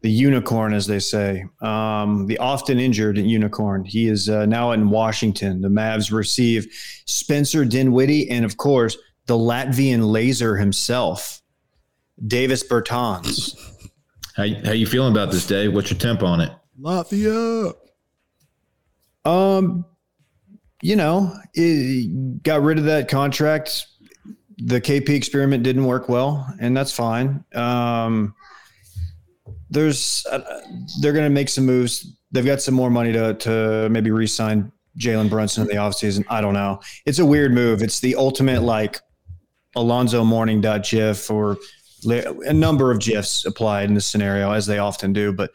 the 0.01 0.11
unicorn, 0.11 0.75
as 0.75 0.87
they 0.87 0.99
say, 0.99 1.47
um, 1.63 2.27
the 2.27 2.37
often 2.39 2.79
injured 2.79 3.17
unicorn. 3.17 3.85
He 3.85 4.09
is 4.09 4.29
uh, 4.29 4.45
now 4.47 4.73
in 4.73 4.91
Washington. 4.91 5.63
The 5.63 5.69
Mavs 5.69 6.13
receive 6.13 6.67
Spencer 7.07 7.65
Dinwiddie 7.65 8.31
and, 8.31 8.45
of 8.45 8.59
course, 8.59 8.99
the 9.27 9.35
Latvian 9.35 10.11
laser 10.11 10.57
himself, 10.57 11.41
Davis 12.27 12.63
Bertans. 12.63 13.57
How 14.37 14.47
how 14.65 14.73
you 14.73 14.87
feeling 14.87 15.13
about 15.13 15.31
this, 15.31 15.47
Dave? 15.47 15.73
What's 15.73 15.91
your 15.91 15.99
temp 15.99 16.23
on 16.23 16.41
it? 16.41 16.53
Lafayette. 16.79 17.77
Um, 19.25 19.87
you 20.85 20.97
know, 20.97 21.35
it 21.55 22.43
got 22.43 22.61
rid 22.61 22.77
of 22.77 22.85
that 22.85 23.09
contract. 23.09 23.87
The 24.59 24.83
KP 24.83 25.09
experiment 25.09 25.63
didn't 25.63 25.87
work 25.87 26.11
well, 26.11 26.47
and 26.61 26.77
that's 26.77 26.93
fine. 26.93 27.43
Um, 27.55 28.35
there's 29.71 30.27
uh, 30.31 30.43
they're 31.01 31.15
going 31.15 31.25
to 31.25 31.31
make 31.31 31.49
some 31.49 31.65
moves. 31.65 32.15
They've 32.33 32.45
got 32.45 32.61
some 32.61 32.75
more 32.75 32.91
money 32.91 33.15
to 33.15 33.33
to 33.33 33.89
maybe 33.89 34.11
re-sign 34.11 34.71
Jalen 34.99 35.31
Brunson 35.31 35.63
in 35.63 35.69
the 35.69 35.77
offseason. 35.77 36.23
I 36.29 36.43
don't 36.43 36.53
know. 36.53 36.81
It's 37.07 37.19
a 37.19 37.25
weird 37.25 37.53
move. 37.55 37.83
It's 37.83 38.01
the 38.01 38.17
ultimate 38.17 38.63
like 38.63 39.01
Alonzo 39.77 40.23
Mourning 40.23 40.61
gif 40.61 41.31
or 41.31 41.57
a 42.05 42.53
number 42.53 42.91
of 42.91 43.01
gifs 43.01 43.47
applied 43.47 43.89
in 43.89 43.95
this 43.95 44.05
scenario 44.05 44.53
as 44.53 44.67
they 44.67 44.77
often 44.77 45.15
do. 45.15 45.33
But 45.33 45.51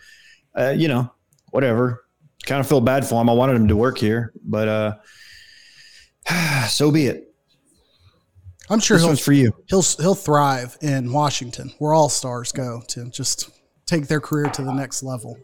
uh, 0.58 0.72
you 0.72 0.88
know, 0.88 1.14
whatever. 1.52 2.04
Kind 2.50 2.62
of 2.62 2.68
feel 2.68 2.82
bad 2.82 3.06
for 3.08 3.22
him. 3.22 3.30
I 3.30 3.34
wanted 3.34 3.58
him 3.58 3.68
to 3.68 3.76
work 3.76 4.00
here, 4.00 4.34
but 4.44 4.68
uh, 4.68 4.96
so 6.68 6.90
be 6.90 7.06
it. 7.06 7.32
I'm 8.72 8.80
sure 8.80 8.98
This 8.98 9.04
he'll 9.04 9.10
one's 9.12 9.20
for 9.20 9.34
you. 9.34 9.54
he'll 9.68 9.84
he'll 9.84 10.16
thrive 10.16 10.76
in 10.82 11.14
Washington, 11.14 11.72
where 11.78 11.94
all 11.94 12.10
stars 12.10 12.52
go 12.52 12.82
to 12.88 13.08
just 13.12 13.52
take 13.86 14.08
their 14.08 14.20
career 14.20 14.50
to 14.50 14.64
the 14.64 14.74
next 14.74 15.04
level. 15.04 15.38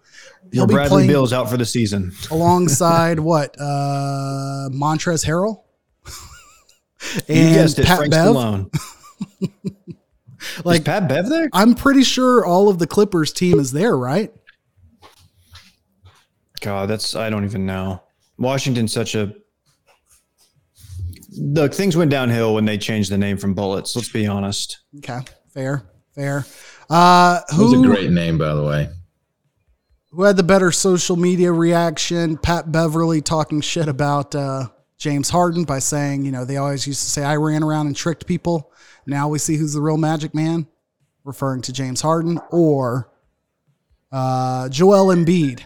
He'll 0.52 0.62
Your 0.62 0.68
Bradley 0.68 0.90
playing 0.90 1.10
Bill's 1.10 1.32
out 1.32 1.48
for 1.48 1.58
the 1.58 1.66
season. 1.66 2.12
alongside 2.32 3.20
what 3.20 3.56
uh 3.60 4.70
Montrezl 4.72 5.26
Harrell 5.28 5.62
and 7.30 7.70
it, 7.78 7.86
Pat 7.86 7.98
Frank 7.98 8.12
Bev. 8.12 8.66
Like 10.64 10.82
Is 10.82 10.86
Pat 10.86 11.08
Bev 11.10 11.28
there? 11.30 11.50
I'm 11.54 11.76
pretty 11.76 12.04
sure 12.04 12.46
all 12.46 12.70
of 12.70 12.78
the 12.80 12.86
Clippers 12.88 13.32
team 13.34 13.60
is 13.60 13.72
there, 13.72 13.98
right? 13.98 14.32
God, 16.66 16.90
that's 16.90 17.16
I 17.16 17.30
don't 17.30 17.46
even 17.46 17.68
know. 17.68 18.02
Washington's 18.40 18.92
such 18.92 19.14
a 19.14 19.32
look. 21.38 21.76
Things 21.76 21.96
went 21.96 22.10
downhill 22.10 22.56
when 22.56 22.66
they 22.66 22.80
changed 22.80 23.12
the 23.12 23.20
name 23.20 23.38
from 23.38 23.54
Bullets. 23.54 23.96
Let's 23.96 24.12
be 24.12 24.26
honest. 24.26 24.80
Okay, 24.98 25.20
fair, 25.54 25.84
fair. 26.16 26.44
Uh, 26.90 27.42
That 27.52 27.60
was 27.60 27.74
a 27.74 27.86
great 27.86 28.10
name, 28.10 28.40
by 28.40 28.56
the 28.56 28.64
way. 28.64 28.90
who 30.12 30.24
had 30.24 30.38
the 30.38 30.44
better 30.44 30.72
social 30.72 31.16
media 31.18 31.52
reaction? 31.52 32.36
Pat 32.36 32.72
Beverley 32.72 33.22
talking 33.22 33.62
shit 33.62 33.88
about 33.88 34.34
uh, 34.34 34.68
James 34.98 35.30
Harden 35.30 35.66
by 35.66 35.78
saying, 35.78 36.26
you 36.26 36.32
know, 36.32 36.46
they 36.46 36.58
always 36.58 36.88
used 36.88 37.04
to 37.04 37.10
say 37.12 37.24
I 37.24 37.36
ran 37.36 37.62
around 37.62 37.86
and 37.86 37.96
tricked 37.96 38.26
people. 38.26 38.72
Now 39.06 39.28
we 39.30 39.38
see 39.38 39.56
who's 39.56 39.74
the 39.74 39.82
real 39.82 39.98
Magic 39.98 40.34
Man, 40.34 40.66
referring 41.24 41.62
to 41.64 41.72
James 41.74 42.02
Harden, 42.02 42.40
or 42.50 43.12
uh, 44.12 44.68
Joel 44.70 45.14
Embiid 45.16 45.62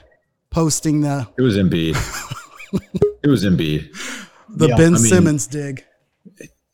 posting 0.51 1.01
the 1.01 1.27
It 1.37 1.41
was 1.41 1.57
Embiid. 1.57 1.95
it 3.23 3.27
was 3.27 3.43
Embiid. 3.43 3.89
the 4.49 4.67
Yeah, 4.69 4.75
Ben 4.75 4.95
I 4.95 4.97
mean- 4.97 5.09
Simmons 5.09 5.47
dig. 5.47 5.83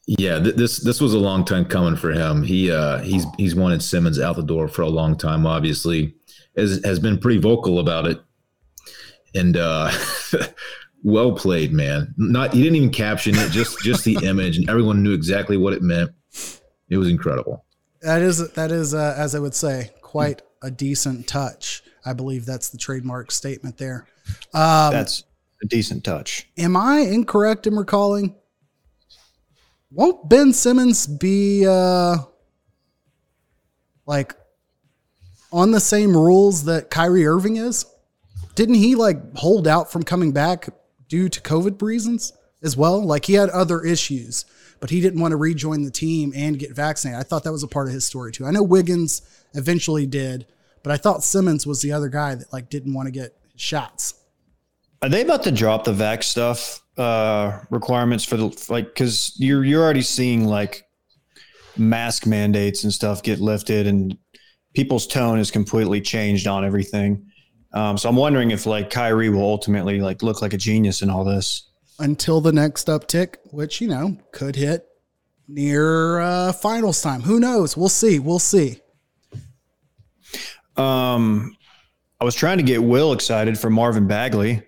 Yeah, 0.08 0.38
th- 0.38 0.56
this 0.56 0.78
this 0.84 1.02
was 1.02 1.16
a 1.16 1.20
long 1.20 1.44
time 1.46 1.66
coming 1.66 1.96
for 1.96 2.12
him. 2.12 2.44
He 2.44 2.70
uh, 2.72 3.00
he's 3.00 3.26
he's 3.38 3.56
wanted 3.56 3.82
Simmons 3.82 4.20
out 4.20 4.36
the 4.36 4.44
door 4.44 4.68
for 4.68 4.84
a 4.84 4.88
long 4.88 5.18
time. 5.18 5.48
Obviously, 5.48 6.14
has 6.56 6.80
has 6.86 7.00
been 7.00 7.18
pretty 7.18 7.40
vocal 7.40 7.80
about 7.80 8.06
it, 8.06 8.22
and 9.34 9.58
uh, 9.58 9.92
well 11.04 11.32
played, 11.32 11.74
man. 11.74 12.14
Not 12.18 12.54
he 12.54 12.62
didn't 12.62 12.76
even 12.76 12.92
caption 12.92 13.34
it, 13.36 13.50
just 13.50 13.80
just 13.80 14.04
the 14.04 14.16
image, 14.24 14.58
and 14.58 14.70
everyone 14.70 15.02
knew 15.02 15.14
exactly 15.14 15.58
what 15.58 15.74
it 15.74 15.82
meant. 15.82 16.12
It 16.90 16.98
was 16.98 17.10
incredible. 17.10 17.66
That 18.04 18.22
is 18.22 18.48
that 18.52 18.72
is 18.72 18.94
uh, 18.94 19.16
as 19.18 19.34
I 19.34 19.40
would 19.40 19.56
say, 19.56 19.90
quite 20.04 20.44
a 20.62 20.70
decent 20.70 21.28
touch. 21.28 21.82
I 22.06 22.14
believe 22.14 22.46
that's 22.46 22.70
the 22.70 22.78
trademark 22.78 23.32
statement 23.32 23.78
there. 23.78 24.08
Um, 24.54 24.94
That's 24.94 25.24
a 25.64 25.68
decent 25.68 26.04
touch. 26.04 26.48
am 26.58 26.76
I 26.78 27.00
incorrect 27.00 27.68
in 27.68 27.76
recalling? 27.76 28.36
Won't 29.92 30.28
Ben 30.30 30.52
Simmons 30.52 31.08
be 31.08 31.66
uh, 31.66 32.18
like 34.06 34.36
on 35.52 35.72
the 35.72 35.80
same 35.80 36.16
rules 36.16 36.66
that 36.66 36.90
Kyrie 36.90 37.26
Irving 37.26 37.58
is? 37.58 37.86
Didn't 38.56 38.76
he 38.76 38.96
like 38.96 39.36
hold 39.36 39.68
out 39.68 39.92
from 39.92 40.04
coming 40.04 40.32
back 40.32 40.70
due 41.08 41.30
to 41.30 41.42
COVID 41.42 41.82
reasons 41.82 42.34
as 42.62 42.76
well? 42.76 43.02
Like 43.02 43.26
he 43.26 43.34
had 43.34 43.50
other 43.50 43.82
issues, 43.82 44.46
but 44.80 44.90
he 44.90 45.02
didn't 45.02 45.22
want 45.22 45.32
to 45.32 45.38
rejoin 45.38 45.84
the 45.84 45.92
team 45.92 46.34
and 46.36 46.60
get 46.60 46.76
vaccinated. 46.76 47.20
I 47.20 47.24
thought 47.24 47.44
that 47.44 47.52
was 47.52 47.64
a 47.64 47.68
part 47.68 47.88
of 47.88 47.94
his 47.94 48.06
story 48.06 48.32
too. 48.32 48.46
I 48.46 48.52
know 48.52 48.64
Wiggins 48.64 49.22
eventually 49.54 50.06
did, 50.06 50.46
but 50.86 50.92
I 50.92 50.98
thought 50.98 51.24
Simmons 51.24 51.66
was 51.66 51.82
the 51.82 51.92
other 51.92 52.10
guy 52.10 52.36
that 52.36 52.54
like 52.54 52.70
didn't 52.70 52.94
want 52.94 53.08
to 53.08 53.12
get 53.12 53.36
shots. 53.56 54.14
Are 55.02 55.10
they 55.10 55.24
about 55.24 55.42
to 55.46 55.52
drop 55.52 55.84
the 55.84 55.94
vax 55.94 56.26
stuff 56.26 56.80
uh, 56.96 57.60
requirements 57.72 58.24
for 58.24 58.38
the 58.38 58.66
like? 58.70 58.86
Because 58.86 59.34
you're 59.40 59.66
you're 59.66 59.84
already 59.84 60.04
seeing 60.04 60.46
like 60.46 60.88
mask 61.76 62.28
mandates 62.28 62.84
and 62.84 62.94
stuff 62.94 63.24
get 63.24 63.40
lifted, 63.40 63.88
and 63.88 64.16
people's 64.76 65.08
tone 65.08 65.40
is 65.40 65.50
completely 65.50 66.02
changed 66.02 66.46
on 66.46 66.64
everything. 66.64 67.32
Um, 67.74 67.98
so 67.98 68.08
I'm 68.08 68.16
wondering 68.16 68.52
if 68.52 68.68
like 68.68 68.92
Kyrie 68.92 69.30
will 69.30 69.42
ultimately 69.42 70.00
like 70.02 70.22
look 70.22 70.44
like 70.44 70.54
a 70.54 70.58
genius 70.58 71.02
in 71.02 71.10
all 71.10 71.24
this. 71.24 71.68
until 71.98 72.42
the 72.42 72.52
next 72.52 72.86
uptick, 72.86 73.38
which 73.46 73.82
you 73.82 73.88
know 73.88 74.18
could 74.32 74.56
hit 74.56 74.86
near 75.48 76.20
uh, 76.20 76.54
finals 76.54 77.02
time. 77.02 77.22
Who 77.22 77.40
knows? 77.40 77.76
We'll 77.76 77.90
see. 77.90 78.20
We'll 78.20 78.38
see. 78.38 78.82
Um, 80.78 81.56
I 82.20 82.26
was 82.26 82.36
trying 82.36 82.58
to 82.58 82.64
get 82.64 82.82
Will 82.84 83.14
excited 83.14 83.58
for 83.60 83.70
Marvin 83.70 84.08
Bagley 84.08 84.62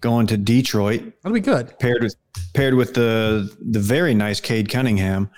going 0.00 0.26
to 0.28 0.36
Detroit. 0.36 1.12
That'll 1.22 1.34
be 1.34 1.40
good. 1.40 1.78
paired 1.78 2.02
with 2.02 2.16
paired 2.54 2.74
with 2.74 2.94
the 2.94 3.54
the 3.60 3.80
very 3.80 4.14
nice 4.14 4.40
Cade 4.40 4.68
Cunningham. 4.68 5.30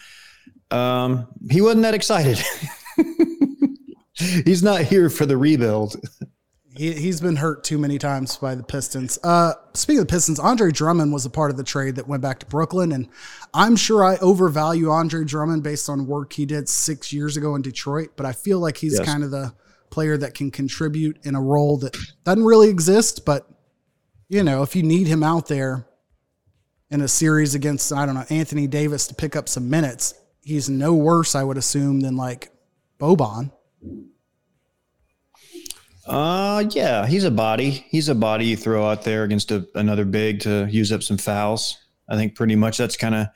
Um, 0.71 1.27
he 1.51 1.61
wasn't 1.61 1.83
that 1.83 1.95
excited. 1.95 2.39
He's 4.15 4.63
not 4.63 4.83
here 4.83 5.09
for 5.11 5.27
the 5.27 5.37
rebuild. 5.37 5.97
He, 6.77 6.93
he's 6.93 7.21
been 7.21 7.37
hurt 7.37 7.65
too 7.65 7.77
many 7.77 7.99
times 7.99 8.37
by 8.37 8.55
the 8.55 8.63
Pistons. 8.63 9.19
Uh, 9.23 9.53
speaking 9.75 10.01
of 10.01 10.07
the 10.07 10.13
Pistons, 10.13 10.39
Andre 10.39 10.71
Drummond 10.71 11.13
was 11.13 11.27
a 11.27 11.31
part 11.31 11.51
of 11.51 11.57
the 11.57 11.65
trade 11.65 11.97
that 11.97 12.09
went 12.09 12.23
back 12.23 12.39
to 12.41 12.47
Brooklyn, 12.47 12.93
and 12.93 13.09
I'm 13.53 13.75
sure 13.77 14.05
I 14.05 14.17
overvalue 14.19 14.89
Andre 14.91 15.25
Drummond 15.25 15.63
based 15.63 15.89
on 15.91 16.07
work 16.07 16.33
he 16.33 16.47
did 16.47 16.69
six 16.69 17.13
years 17.13 17.37
ago 17.37 17.55
in 17.57 17.63
Detroit. 17.63 18.11
But 18.17 18.25
I 18.27 18.33
feel 18.33 18.59
like 18.59 18.77
he's 18.79 18.97
Yes. 18.99 19.07
kind 19.07 19.23
of 19.25 19.31
the 19.31 19.53
player 19.93 20.17
that 20.17 20.35
can 20.35 20.51
contribute 20.51 21.19
in 21.25 21.37
a 21.37 21.41
role 21.41 21.77
that 21.79 21.97
doesn't 22.25 22.45
really 22.45 22.69
exist. 22.69 23.25
But 23.25 23.49
you 24.29 24.43
know, 24.43 24.63
if 24.63 24.75
you 24.75 24.83
need 24.83 25.07
him 25.07 25.23
out 25.23 25.47
there 25.47 25.87
in 26.91 27.01
a 27.01 27.09
series 27.09 27.55
against 27.55 27.93
I 27.93 28.07
don't 28.07 28.17
know 28.17 28.25
Anthony 28.31 28.67
Davis 28.67 29.07
to 29.07 29.15
pick 29.15 29.37
up 29.37 29.49
some 29.49 29.71
minutes, 29.71 30.15
he's 30.43 30.69
no 30.69 30.95
worse, 30.95 31.35
I 31.35 31.45
would 31.45 31.59
assume, 31.59 32.01
than 32.01 32.17
like 32.17 32.51
Boban. 32.99 33.53
Uh, 36.07 36.65
yeah, 36.71 37.07
he's 37.07 37.25
a 37.25 37.31
body. 37.31 37.71
He's 37.71 38.09
a 38.09 38.15
body 38.15 38.47
you 38.47 38.57
throw 38.57 38.85
out 38.85 39.05
there 39.05 39.23
against 39.23 39.53
a, 39.53 39.67
another 39.77 40.05
big 40.05 40.41
to 40.41 40.67
use 40.69 40.91
up 40.91 41.03
some 41.03 41.19
fouls. 41.19 41.79
I 42.09 42.17
think 42.17 42.35
pretty 42.35 42.57
much 42.57 42.77
that's 42.77 42.97
kind 42.97 43.15
of 43.15 43.29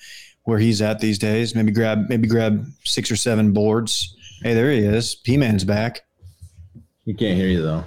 where 0.43 0.59
he's 0.59 0.83
at 0.83 0.99
these 0.99 1.19
days. 1.19 1.55
Maybe 1.55 1.73
grab 1.73 2.09
maybe 2.09 2.27
grab 2.27 2.67
six 2.85 3.11
or 3.11 3.17
seven 3.17 3.53
boards. 3.53 4.17
Hey, 4.43 4.55
there 4.55 4.71
he 4.71 4.79
is. 4.79 5.15
P 5.15 5.37
Man's 5.37 5.65
back. 5.65 6.03
He 7.07 7.15
can't 7.15 7.39
hear 7.39 7.49
you 7.49 7.63
though. 7.63 7.85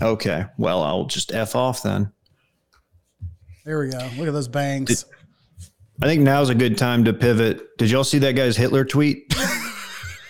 Okay, 0.00 0.46
well 0.56 0.82
I'll 0.82 1.04
just 1.04 1.32
f 1.32 1.54
off 1.54 1.82
then. 1.82 2.10
There 3.66 3.78
we 3.80 3.90
go. 3.90 3.98
Look 4.16 4.28
at 4.28 4.32
those 4.32 4.48
bangs. 4.48 5.04
I 6.00 6.06
think 6.06 6.22
now's 6.22 6.48
a 6.48 6.54
good 6.54 6.78
time 6.78 7.04
to 7.04 7.12
pivot. 7.12 7.76
Did 7.76 7.90
y'all 7.90 8.02
see 8.02 8.18
that 8.20 8.32
guy's 8.32 8.56
Hitler 8.56 8.84
tweet? 8.84 9.32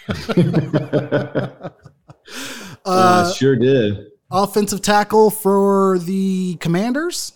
Uh, 2.84 3.32
sure 3.34 3.54
did. 3.54 4.06
offensive 4.30 4.82
tackle 4.82 5.30
for 5.30 5.98
the 6.00 6.56
Commanders. 6.56 7.32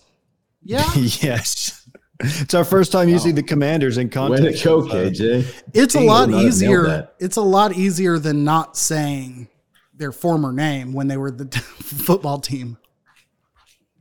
Yeah, 0.62 0.84
yes. 0.96 1.86
It's 2.20 2.54
our 2.54 2.64
first 2.64 2.90
time 2.90 3.08
using 3.08 3.34
the 3.34 3.42
commanders 3.42 3.98
in 3.98 4.06
Way 4.08 4.10
context. 4.12 4.62
to 4.62 4.68
go, 4.68 4.80
uh, 4.88 4.92
KJ. 4.92 5.62
it's 5.74 5.94
a 5.94 6.00
lot 6.00 6.28
would 6.28 6.30
not 6.32 6.44
have 6.44 6.60
nailed 6.60 6.86
easier. 6.86 7.08
It's 7.20 7.36
a 7.36 7.42
lot 7.42 7.74
easier 7.74 8.18
than 8.18 8.42
not 8.42 8.76
saying 8.76 9.48
their 9.96 10.12
former 10.12 10.52
name 10.52 10.92
when 10.92 11.08
they 11.08 11.16
were 11.16 11.30
the 11.30 11.46
football 11.58 12.38
team. 12.40 12.76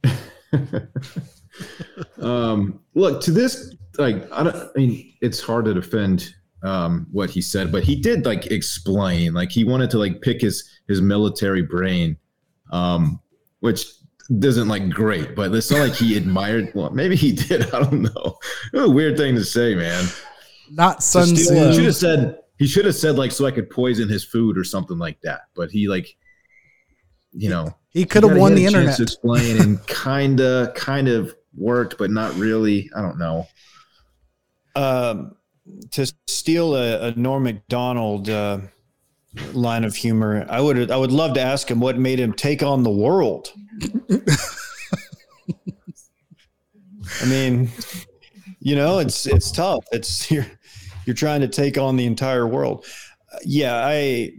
Um, 2.22 2.82
look 2.96 3.22
to 3.24 3.32
this, 3.32 3.74
like 3.98 4.30
I 4.32 4.44
don't. 4.44 4.56
I 4.56 4.68
mean, 4.76 5.14
it's 5.22 5.40
hard 5.42 5.64
to 5.66 5.74
defend 5.74 6.34
um, 6.64 7.08
what 7.12 7.30
he 7.30 7.42
said, 7.42 7.72
but 7.72 7.84
he 7.84 7.96
did 7.96 8.26
like 8.26 8.48
explain, 8.48 9.34
like 9.34 9.52
he 9.52 9.64
wanted 9.64 9.90
to 9.92 9.98
like 10.00 10.22
pick 10.22 10.42
his 10.42 10.70
his 10.90 11.02
military 11.02 11.62
brain, 11.62 12.18
um, 12.74 13.22
which 13.62 13.86
doesn't 14.40 14.68
like 14.68 14.90
great, 14.90 15.34
but 15.36 15.54
it's 15.54 15.72
not 15.72 15.80
like 15.80 15.94
he 15.96 16.18
admired. 16.18 16.72
Well, 16.76 16.90
maybe 16.90 17.16
he 17.16 17.32
did. 17.32 17.74
I 17.74 17.80
don't 17.84 18.02
know. 18.02 18.38
It 18.74 18.78
was 18.78 18.90
a 18.90 18.92
weird 18.92 19.16
thing 19.18 19.36
to 19.36 19.46
say, 19.46 19.76
man. 19.76 20.06
Not 20.72 21.04
Sun 21.04 21.36
steal 21.38 21.54
He 21.66 21.70
a- 21.70 21.74
should 21.74 21.86
have 21.86 21.96
said 21.96 22.40
he 22.58 22.68
should 22.68 22.86
have 22.86 22.96
said 22.96 23.16
like 23.18 23.32
so 23.32 23.46
I 23.46 23.52
could 23.52 23.70
poison 23.70 24.08
his 24.10 24.24
food 24.24 24.58
or 24.58 24.64
something 24.64 24.98
like 24.98 25.20
that. 25.22 25.42
But 25.56 25.72
he 25.72 25.88
like, 25.88 26.16
you 27.34 27.50
know, 27.50 27.76
He 27.90 28.06
could 28.06 28.24
have 28.24 28.38
won 28.38 28.56
the 28.56 28.66
internet. 28.66 28.96
To 28.98 29.04
explain 29.04 29.62
and 29.62 29.86
kinda, 29.88 30.72
kind 30.76 31.08
of 31.08 31.36
worked, 31.56 31.98
but 31.98 32.12
not 32.12 32.34
really. 32.36 32.90
I 32.96 33.02
don't 33.02 33.18
know. 33.18 33.48
um, 34.76 35.36
to 35.92 36.12
steal 36.28 36.76
a, 36.76 37.08
a 37.08 37.12
Norm 37.16 37.44
Macdonald 37.44 38.30
uh, 38.30 38.60
line 39.54 39.84
of 39.84 39.96
humor, 39.96 40.46
I 40.50 40.62
would 40.62 40.92
I 40.92 40.98
would 40.98 41.12
love 41.12 41.34
to 41.36 41.42
ask 41.42 41.70
him 41.70 41.80
what 41.80 41.98
made 41.98 42.20
him 42.20 42.34
take 42.34 42.62
on 42.64 42.84
the 42.84 42.92
world. 42.92 43.52
I 47.22 47.26
mean, 47.28 47.70
you 48.60 48.76
know, 48.76 49.00
it's 49.00 49.26
it's 49.26 49.52
tough. 49.52 49.86
It's 49.92 50.30
you're 50.32 50.46
you're 51.06 51.16
trying 51.16 51.42
to 51.42 51.48
take 51.48 51.78
on 51.78 51.96
the 51.96 52.06
entire 52.06 52.48
world. 52.48 52.86
Uh, 53.34 53.38
yeah, 53.44 53.76
I 53.86 54.32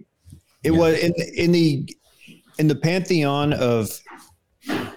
it 0.64 0.72
was 0.72 0.98
in 0.98 1.12
in 1.34 1.52
the 1.52 1.88
in 2.58 2.68
the 2.68 2.74
pantheon 2.74 3.52
of 3.52 4.00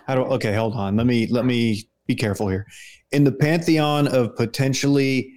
how 0.08 0.16
do 0.16 0.22
okay, 0.22 0.54
hold 0.54 0.74
on. 0.76 0.96
Let 0.98 1.06
me 1.06 1.28
let 1.28 1.46
me 1.46 1.90
be 2.08 2.16
careful 2.16 2.48
here. 2.48 2.66
In 3.12 3.24
the 3.24 3.32
pantheon 3.32 4.08
of 4.08 4.36
potentially 4.36 5.34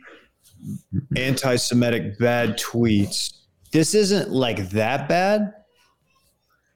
anti-Semitic 1.17 2.19
bad 2.19 2.59
tweets, 2.59 3.33
this 3.73 3.95
isn't 3.95 4.31
like 4.31 4.71
that 4.71 5.09
bad, 5.09 5.53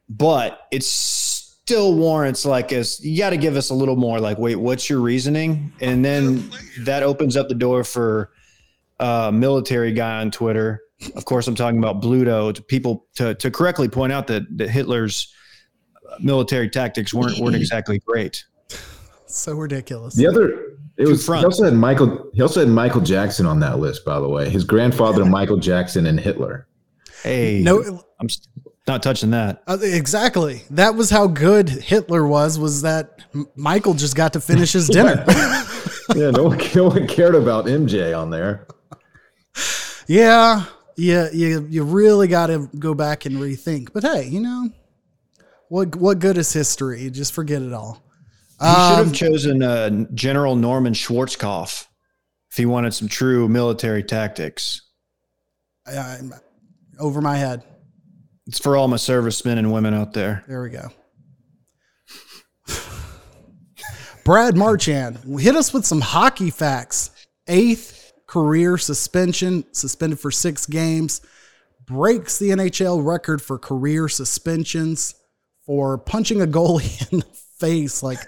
but 0.08 0.60
it 0.72 0.82
still 0.82 1.94
warrants 1.94 2.44
like 2.44 2.72
us. 2.72 3.00
You 3.00 3.18
got 3.18 3.30
to 3.30 3.36
give 3.36 3.56
us 3.56 3.70
a 3.70 3.74
little 3.74 3.96
more. 3.96 4.20
Like, 4.20 4.38
wait, 4.38 4.56
what's 4.56 4.88
your 4.88 5.00
reasoning? 5.00 5.72
And 5.80 6.04
then 6.04 6.50
that 6.80 7.02
opens 7.02 7.36
up 7.36 7.48
the 7.48 7.54
door 7.54 7.84
for 7.84 8.30
a 8.98 9.30
military 9.32 9.92
guy 9.92 10.20
on 10.20 10.30
Twitter. 10.30 10.82
Of 11.14 11.24
course, 11.24 11.46
I'm 11.46 11.54
talking 11.54 11.78
about 11.78 12.00
Bluto 12.00 12.54
to 12.54 12.62
people 12.62 13.06
to 13.16 13.34
to 13.36 13.50
correctly 13.50 13.88
point 13.88 14.12
out 14.12 14.26
that 14.28 14.42
that 14.58 14.70
Hitler's 14.70 15.32
military 16.20 16.70
tactics 16.70 17.12
weren't 17.12 17.38
weren't 17.38 17.56
exactly 17.56 17.98
great. 18.06 18.44
So 19.26 19.54
ridiculous. 19.54 20.14
The 20.14 20.26
other, 20.26 20.48
it 20.96 21.04
Two 21.04 21.10
was. 21.10 21.26
He 21.26 21.32
also 21.44 21.64
had 21.64 21.74
Michael. 21.74 22.30
He 22.32 22.40
also 22.40 22.60
had 22.60 22.68
Michael 22.70 23.00
Jackson 23.02 23.44
on 23.44 23.60
that 23.60 23.78
list, 23.78 24.04
by 24.04 24.18
the 24.20 24.28
way. 24.28 24.48
His 24.48 24.64
grandfather, 24.64 25.24
Michael 25.26 25.58
Jackson, 25.58 26.06
and 26.06 26.18
Hitler. 26.18 26.66
Hey, 27.22 27.60
No, 27.62 28.02
I'm 28.20 28.28
not 28.86 29.02
touching 29.02 29.30
that. 29.32 29.62
uh, 29.66 29.78
exactly. 29.82 30.62
That 30.70 30.94
was 30.94 31.10
how 31.10 31.26
good 31.26 31.68
Hitler 31.68 32.26
was. 32.26 32.58
Was 32.58 32.82
that 32.82 33.20
Michael 33.56 33.94
just 33.94 34.14
got 34.14 34.32
to 34.34 34.40
finish 34.40 34.72
his 34.72 34.88
dinner? 34.88 35.24
Yeah, 36.14 36.30
no 36.30 36.44
one, 36.44 36.60
no 36.74 36.84
one 36.88 37.08
cared 37.08 37.34
about 37.34 37.66
MJ 37.66 38.16
on 38.16 38.30
there. 38.30 38.66
Yeah, 40.08 40.64
yeah, 40.96 41.28
you 41.32 41.66
you 41.68 41.84
really 41.84 42.28
got 42.28 42.46
to 42.48 42.68
go 42.78 42.94
back 42.94 43.26
and 43.26 43.36
rethink. 43.36 43.92
But 43.92 44.02
hey, 44.04 44.26
you 44.28 44.40
know, 44.40 44.70
what 45.68 45.94
what 45.96 46.18
good 46.18 46.38
is 46.38 46.52
history? 46.52 47.10
Just 47.10 47.32
forget 47.32 47.62
it 47.62 47.72
all. 47.72 48.02
He 48.60 48.66
should 48.66 48.74
Um, 49.00 49.04
have 49.06 49.12
chosen 49.12 49.62
uh, 49.62 49.90
General 50.14 50.56
Norman 50.56 50.94
Schwarzkopf 50.94 51.86
if 52.50 52.56
he 52.56 52.64
wanted 52.64 52.94
some 52.94 53.08
true 53.08 53.48
military 53.48 54.02
tactics. 54.02 54.80
I- 55.86 55.96
I'm 56.18 56.32
over 56.98 57.20
my 57.20 57.36
head. 57.36 57.62
It's 58.46 58.58
for 58.58 58.76
all 58.76 58.88
my 58.88 58.96
servicemen 58.96 59.58
and 59.58 59.72
women 59.72 59.92
out 59.92 60.12
there. 60.14 60.42
There 60.48 60.62
we 60.62 60.70
go. 60.70 60.88
Brad 64.24 64.56
Marchand, 64.56 65.18
hit 65.38 65.54
us 65.56 65.74
with 65.74 65.84
some 65.84 66.00
hockey 66.00 66.50
facts. 66.50 67.10
Eighth 67.48 67.95
career 68.36 68.76
suspension, 68.76 69.64
suspended 69.72 70.20
for 70.20 70.30
six 70.30 70.66
games, 70.66 71.22
breaks 71.86 72.38
the 72.38 72.50
NHL 72.50 73.02
record 73.02 73.40
for 73.40 73.58
career 73.58 74.08
suspensions 74.08 75.14
for 75.64 75.96
punching 75.96 76.42
a 76.42 76.46
goalie 76.46 77.00
in 77.12 77.20
the 77.20 77.26
face, 77.58 78.02
like 78.02 78.18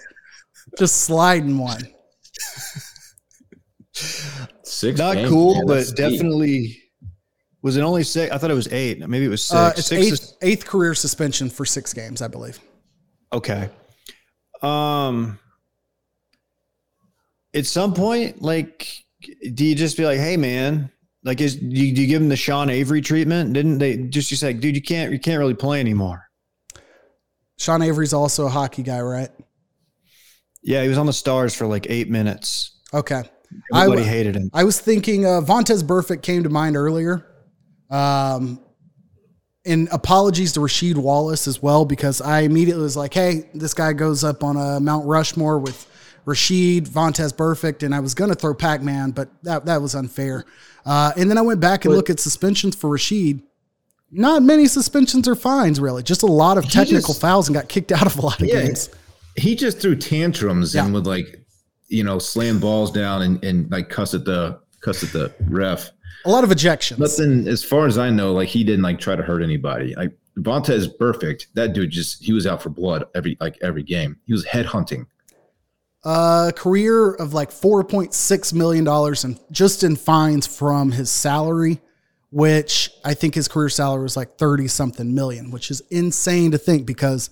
just 0.78 1.02
sliding 1.02 1.58
one. 1.58 1.82
Six. 4.62 4.98
Not 4.98 5.16
games, 5.16 5.28
cool, 5.28 5.54
man, 5.56 5.66
but 5.66 5.74
that's 5.74 5.92
deep. 5.92 6.10
definitely. 6.12 6.82
Was 7.60 7.76
it 7.76 7.82
only 7.82 8.02
six? 8.04 8.32
I 8.32 8.38
thought 8.38 8.50
it 8.50 8.54
was 8.54 8.72
eight. 8.72 9.06
Maybe 9.06 9.26
it 9.26 9.28
was 9.28 9.42
six. 9.42 9.54
Uh, 9.54 9.72
it's 9.76 9.86
six 9.88 10.02
eighth, 10.06 10.12
is- 10.14 10.36
eighth 10.40 10.66
career 10.66 10.94
suspension 10.94 11.50
for 11.50 11.66
six 11.66 11.92
games, 11.92 12.22
I 12.22 12.28
believe. 12.28 12.58
okay. 13.32 13.68
Um. 14.62 15.38
At 17.54 17.64
some 17.66 17.94
point, 17.94 18.42
like, 18.42 19.04
do 19.54 19.64
you 19.64 19.74
just 19.74 19.96
be 19.96 20.04
like, 20.04 20.18
"Hey, 20.18 20.36
man"? 20.36 20.90
Like, 21.24 21.40
is 21.40 21.56
do 21.56 21.66
you, 21.66 21.94
do 21.94 22.02
you 22.02 22.06
give 22.06 22.22
him 22.22 22.28
the 22.28 22.36
Sean 22.36 22.70
Avery 22.70 23.00
treatment? 23.00 23.52
Didn't 23.52 23.78
they 23.78 23.96
just 23.96 24.30
you 24.30 24.36
say, 24.36 24.52
"Dude, 24.52 24.74
you 24.74 24.82
can't 24.82 25.12
you 25.12 25.18
can't 25.18 25.38
really 25.38 25.54
play 25.54 25.80
anymore"? 25.80 26.28
Sean 27.58 27.82
Avery's 27.82 28.12
also 28.12 28.46
a 28.46 28.50
hockey 28.50 28.82
guy, 28.82 29.00
right? 29.00 29.30
Yeah, 30.62 30.82
he 30.82 30.88
was 30.88 30.98
on 30.98 31.06
the 31.06 31.12
Stars 31.12 31.54
for 31.54 31.66
like 31.66 31.86
eight 31.88 32.08
minutes. 32.08 32.80
Okay. 32.94 33.22
I 33.72 33.80
Everybody 33.82 34.02
w- 34.02 34.16
hated 34.16 34.36
him. 34.36 34.50
I 34.52 34.64
was 34.64 34.80
thinking 34.80 35.24
uh, 35.24 35.40
Vontaze 35.40 35.82
Burfict 35.82 36.22
came 36.22 36.42
to 36.42 36.50
mind 36.50 36.76
earlier. 36.76 37.26
Um, 37.90 38.60
and 39.64 39.88
apologies 39.90 40.52
to 40.54 40.60
Rasheed 40.60 40.96
Wallace 40.96 41.48
as 41.48 41.62
well, 41.62 41.84
because 41.84 42.20
I 42.20 42.40
immediately 42.40 42.82
was 42.82 42.96
like, 42.96 43.14
hey, 43.14 43.48
this 43.54 43.74
guy 43.74 43.92
goes 43.92 44.24
up 44.24 44.44
on 44.44 44.56
a 44.56 44.80
Mount 44.80 45.06
Rushmore 45.06 45.58
with 45.58 45.86
Rasheed, 46.28 46.86
Vontaze 46.86 47.32
Burfict, 47.34 47.82
and 47.82 47.94
I 47.94 48.00
was 48.00 48.14
going 48.14 48.28
to 48.30 48.36
throw 48.36 48.54
Pac 48.54 48.82
Man, 48.82 49.10
but 49.12 49.28
that, 49.44 49.64
that 49.66 49.80
was 49.80 49.94
unfair. 49.94 50.44
Uh, 50.84 51.12
and 51.16 51.30
then 51.30 51.38
I 51.38 51.42
went 51.42 51.58
back 51.60 51.84
and 51.84 51.94
looked 51.94 52.10
at 52.10 52.20
suspensions 52.20 52.76
for 52.76 52.90
Rasheed. 52.90 53.42
Not 54.10 54.42
many 54.42 54.66
suspensions 54.66 55.26
or 55.28 55.34
fines, 55.34 55.80
really. 55.80 56.02
Just 56.02 56.22
a 56.22 56.26
lot 56.26 56.58
of 56.58 56.64
technical 56.70 57.08
just- 57.14 57.20
fouls 57.20 57.48
and 57.48 57.54
got 57.54 57.68
kicked 57.68 57.92
out 57.92 58.06
of 58.06 58.16
a 58.18 58.20
lot 58.22 58.40
of 58.40 58.46
Yeah. 58.46 58.62
games. 58.62 58.90
he 59.36 59.54
just 59.54 59.78
threw 59.80 59.94
tantrums 59.94 60.74
Yeah. 60.74 60.84
and 60.84 60.92
would 60.94 61.06
like, 61.06 61.44
you 61.88 62.02
know, 62.02 62.18
slam 62.18 62.58
balls 62.58 62.90
down 62.90 63.22
and, 63.22 63.42
and 63.44 63.70
like 63.70 63.88
cuss 63.88 64.12
at 64.12 64.24
the 64.24 64.58
cuss 64.80 65.02
at 65.04 65.12
the 65.12 65.32
ref. 65.48 65.90
A 66.24 66.30
lot 66.30 66.42
of 66.42 66.50
ejections. 66.50 66.98
Nothing, 66.98 67.46
as 67.46 67.62
far 67.62 67.86
as 67.86 67.98
I 67.98 68.10
know, 68.10 68.32
like 68.32 68.48
he 68.48 68.64
didn't 68.64 68.82
like 68.82 68.98
try 68.98 69.14
to 69.14 69.22
hurt 69.22 69.42
anybody. 69.42 69.94
Like 69.94 70.10
Vontaze, 70.38 70.88
perfect. 70.98 71.48
That 71.54 71.72
dude 71.72 71.90
just 71.90 72.22
he 72.22 72.32
was 72.32 72.46
out 72.48 72.60
for 72.62 72.70
blood 72.70 73.04
every 73.14 73.36
like 73.40 73.56
every 73.62 73.82
game. 73.84 74.16
He 74.26 74.32
was 74.32 74.44
head 74.44 74.66
hunting. 74.66 75.06
A 76.04 76.52
career 76.54 77.12
of 77.12 77.34
like 77.34 77.50
four 77.50 77.84
point 77.84 78.14
six 78.14 78.52
million 78.52 78.84
dollars 78.84 79.24
and 79.24 79.38
just 79.50 79.82
in 79.82 79.96
fines 79.96 80.46
from 80.46 80.92
his 80.92 81.10
salary, 81.10 81.80
which 82.30 82.90
I 83.04 83.14
think 83.14 83.34
his 83.34 83.48
career 83.48 83.68
salary 83.68 84.02
was 84.02 84.16
like 84.16 84.38
thirty 84.38 84.68
something 84.68 85.14
million, 85.14 85.50
which 85.50 85.70
is 85.70 85.82
insane 85.90 86.52
to 86.52 86.58
think 86.58 86.86
because 86.86 87.30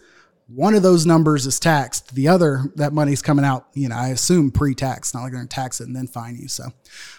one 0.49 0.75
of 0.75 0.83
those 0.83 1.07
numbers 1.07 1.45
is 1.45 1.59
taxed. 1.59 2.15
The 2.15 2.29
other, 2.29 2.73
that 2.77 2.93
money's 2.93 3.21
coming 3.21 3.45
out, 3.45 3.67
you 3.75 3.89
know, 3.89 3.97
I 3.97 4.09
assume 4.09 4.53
pre-tax, 4.53 5.13
not 5.13 5.23
like 5.23 5.33
they're 5.33 5.41
gonna 5.41 5.49
tax 5.49 5.81
it 5.81 5.89
and 5.89 5.97
then 5.97 6.07
fine 6.07 6.37
you. 6.37 6.49
So 6.49 6.67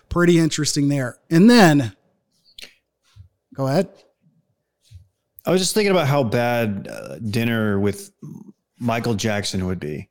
pretty 0.07 0.39
interesting 0.39 0.87
there. 0.87 1.17
And 1.29 1.49
then 1.49 1.93
go 3.53 3.67
ahead. 3.67 3.89
I 5.45 5.51
was 5.51 5.61
just 5.61 5.73
thinking 5.73 5.91
about 5.91 6.07
how 6.07 6.23
bad 6.23 6.87
uh, 6.91 7.19
dinner 7.19 7.79
with 7.79 8.11
Michael 8.79 9.13
Jackson 9.13 9.65
would 9.65 9.79
be. 9.79 10.09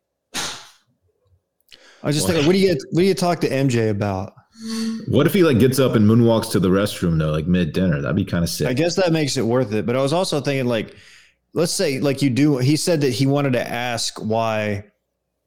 I 2.06 2.10
was 2.10 2.14
just 2.14 2.28
thinking, 2.28 2.46
what 2.46 2.52
do 2.52 2.58
you 2.60 2.68
what 2.92 3.00
do 3.00 3.04
you 3.04 3.14
talk 3.14 3.40
to 3.40 3.48
MJ 3.48 3.90
about? 3.90 4.32
What 5.08 5.26
if 5.26 5.34
he 5.34 5.42
like 5.42 5.58
gets 5.58 5.80
up 5.80 5.96
and 5.96 6.08
moonwalks 6.08 6.52
to 6.52 6.60
the 6.60 6.68
restroom 6.68 7.18
though, 7.18 7.32
like 7.32 7.48
mid 7.48 7.72
dinner? 7.72 8.00
That'd 8.00 8.14
be 8.14 8.24
kind 8.24 8.44
of 8.44 8.48
sick. 8.48 8.68
I 8.68 8.74
guess 8.74 8.94
that 8.94 9.10
makes 9.10 9.36
it 9.36 9.42
worth 9.42 9.72
it. 9.72 9.86
But 9.86 9.96
I 9.96 10.02
was 10.02 10.12
also 10.12 10.40
thinking, 10.40 10.66
like, 10.66 10.94
let's 11.52 11.72
say, 11.72 11.98
like 11.98 12.22
you 12.22 12.30
do. 12.30 12.58
He 12.58 12.76
said 12.76 13.00
that 13.00 13.10
he 13.10 13.26
wanted 13.26 13.54
to 13.54 13.68
ask 13.68 14.20
why 14.20 14.84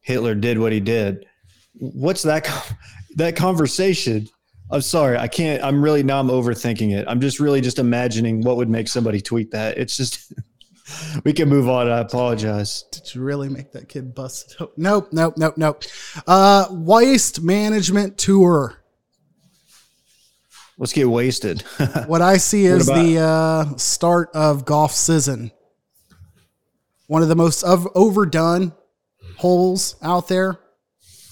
Hitler 0.01 0.35
did 0.35 0.59
what 0.59 0.73
he 0.73 0.81
did. 0.81 1.25
What's 1.75 2.23
that? 2.23 2.45
That 3.15 3.37
conversation. 3.37 4.27
I'm 4.69 4.81
sorry, 4.81 5.17
I 5.17 5.29
can't. 5.29 5.63
I'm 5.63 5.81
really 5.81 6.03
now. 6.03 6.19
I'm 6.19 6.27
overthinking 6.27 6.91
it. 6.91 7.07
I'm 7.07 7.21
just 7.21 7.39
really 7.39 7.61
just 7.61 7.79
imagining 7.79 8.41
what 8.41 8.57
would 8.57 8.69
make 8.69 8.89
somebody 8.89 9.21
tweet 9.21 9.51
that. 9.51 9.77
It's 9.77 9.95
just. 9.95 10.33
we 11.23 11.33
can 11.33 11.49
move 11.49 11.69
on. 11.69 11.89
I 11.89 11.99
apologize. 11.99 12.83
Did 12.91 13.13
you 13.13 13.21
really 13.21 13.49
make 13.49 13.71
that 13.73 13.89
kid 13.89 14.15
bust? 14.15 14.55
it? 14.59 14.69
Nope, 14.77 15.09
nope, 15.11 15.35
nope, 15.37 15.57
nope. 15.57 15.83
Uh, 16.27 16.67
waste 16.71 17.41
management 17.41 18.17
tour. 18.17 18.75
Let's 20.77 20.93
get 20.93 21.09
wasted. 21.09 21.63
What 22.07 22.21
I 22.21 22.37
see 22.37 22.65
is 22.65 22.85
the 22.85 23.19
uh, 23.19 23.75
start 23.75 24.29
of 24.33 24.63
golf 24.65 24.93
season. 24.93 25.51
One 27.07 27.21
of 27.21 27.27
the 27.27 27.35
most 27.35 27.63
of 27.63 27.87
overdone 27.95 28.73
holes 29.35 29.95
out 30.01 30.27
there, 30.29 30.59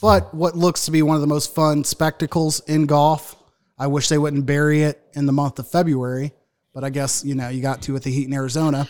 but 0.02 0.34
what 0.34 0.58
looks 0.58 0.86
to 0.86 0.92
be 0.92 1.02
one 1.02 1.16
of 1.16 1.22
the 1.22 1.28
most 1.28 1.56
fun 1.56 1.84
spectacles 1.84 2.60
in 2.68 2.88
golf. 2.88 3.36
I 3.80 3.88
wish 3.88 4.10
they 4.10 4.18
wouldn't 4.18 4.46
bury 4.46 4.84
it 4.84 5.02
in 5.14 5.28
the 5.28 5.32
month 5.32 5.60
of 5.60 5.70
February, 5.70 6.34
but 6.74 6.84
I 6.84 6.90
guess 6.90 7.24
you 7.24 7.36
know 7.36 7.48
you 7.48 7.62
got 7.62 7.82
to 7.84 7.94
with 7.94 8.04
the 8.04 8.12
heat 8.12 8.28
in 8.28 8.34
Arizona. 8.34 8.90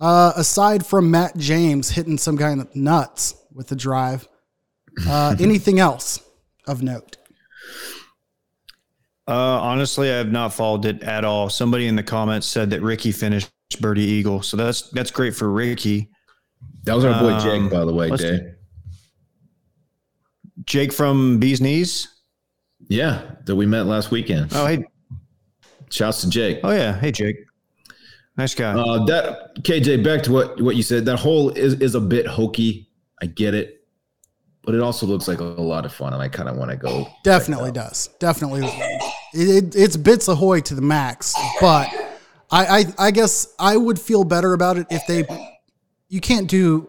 Uh, 0.00 0.32
aside 0.36 0.86
from 0.86 1.10
Matt 1.10 1.36
James 1.36 1.90
hitting 1.90 2.18
some 2.18 2.36
guy 2.36 2.52
in 2.52 2.58
the 2.58 2.68
nuts 2.74 3.34
with 3.52 3.68
the 3.68 3.76
drive, 3.76 4.28
uh, 5.08 5.34
anything 5.40 5.80
else 5.80 6.20
of 6.66 6.82
note? 6.82 7.16
Uh, 9.26 9.32
honestly, 9.60 10.10
I 10.10 10.16
have 10.16 10.30
not 10.32 10.54
followed 10.54 10.84
it 10.84 11.02
at 11.02 11.24
all. 11.24 11.50
Somebody 11.50 11.86
in 11.86 11.96
the 11.96 12.02
comments 12.02 12.46
said 12.46 12.70
that 12.70 12.80
Ricky 12.80 13.12
finished 13.12 13.50
birdie 13.80 14.02
eagle, 14.02 14.40
so 14.42 14.56
that's 14.56 14.88
that's 14.90 15.10
great 15.10 15.34
for 15.34 15.50
Ricky. 15.50 16.08
that 16.84 16.94
was 16.94 17.04
our 17.04 17.20
boy 17.20 17.32
Um, 17.34 17.40
Jake, 17.42 17.70
by 17.70 17.84
the 17.84 17.92
way, 17.92 18.08
let's- 18.08 18.24
Jake 20.64 20.92
from 20.92 21.38
Bees 21.38 21.60
Knees. 21.60 22.08
Yeah, 22.88 23.22
that 23.44 23.54
we 23.56 23.66
met 23.66 23.86
last 23.86 24.10
weekend. 24.10 24.50
Oh 24.54 24.66
hey, 24.66 24.84
Shouts 25.90 26.22
to 26.22 26.30
Jake. 26.30 26.60
oh 26.64 26.70
yeah, 26.70 26.98
hey 26.98 27.12
Jake, 27.12 27.36
nice 28.38 28.54
guy. 28.54 28.72
Uh, 28.72 29.04
that 29.04 29.56
KJ, 29.56 30.02
back 30.02 30.22
to 30.22 30.32
what 30.32 30.60
what 30.60 30.76
you 30.76 30.82
said. 30.82 31.04
That 31.04 31.18
hole 31.18 31.50
is 31.50 31.74
is 31.74 31.94
a 31.94 32.00
bit 32.00 32.26
hokey. 32.26 32.88
I 33.20 33.26
get 33.26 33.52
it, 33.52 33.86
but 34.62 34.74
it 34.74 34.80
also 34.80 35.06
looks 35.06 35.28
like 35.28 35.40
a, 35.40 35.44
a 35.44 35.60
lot 35.60 35.84
of 35.84 35.92
fun, 35.92 36.14
and 36.14 36.22
I 36.22 36.28
kind 36.28 36.48
of 36.48 36.56
want 36.56 36.70
to 36.70 36.76
go. 36.76 37.08
Definitely 37.24 37.70
out. 37.70 37.74
does. 37.74 38.08
Definitely. 38.18 38.62
It, 39.34 39.64
it, 39.64 39.76
it's 39.76 39.96
bits 39.96 40.28
ahoy 40.28 40.60
to 40.62 40.74
the 40.74 40.82
max, 40.82 41.34
but 41.60 41.88
I, 42.50 42.66
I 42.66 42.84
I 42.98 43.10
guess 43.10 43.54
I 43.58 43.76
would 43.76 44.00
feel 44.00 44.24
better 44.24 44.54
about 44.54 44.78
it 44.78 44.86
if 44.90 45.06
they 45.06 45.26
you 46.08 46.20
can't 46.20 46.48
do 46.48 46.88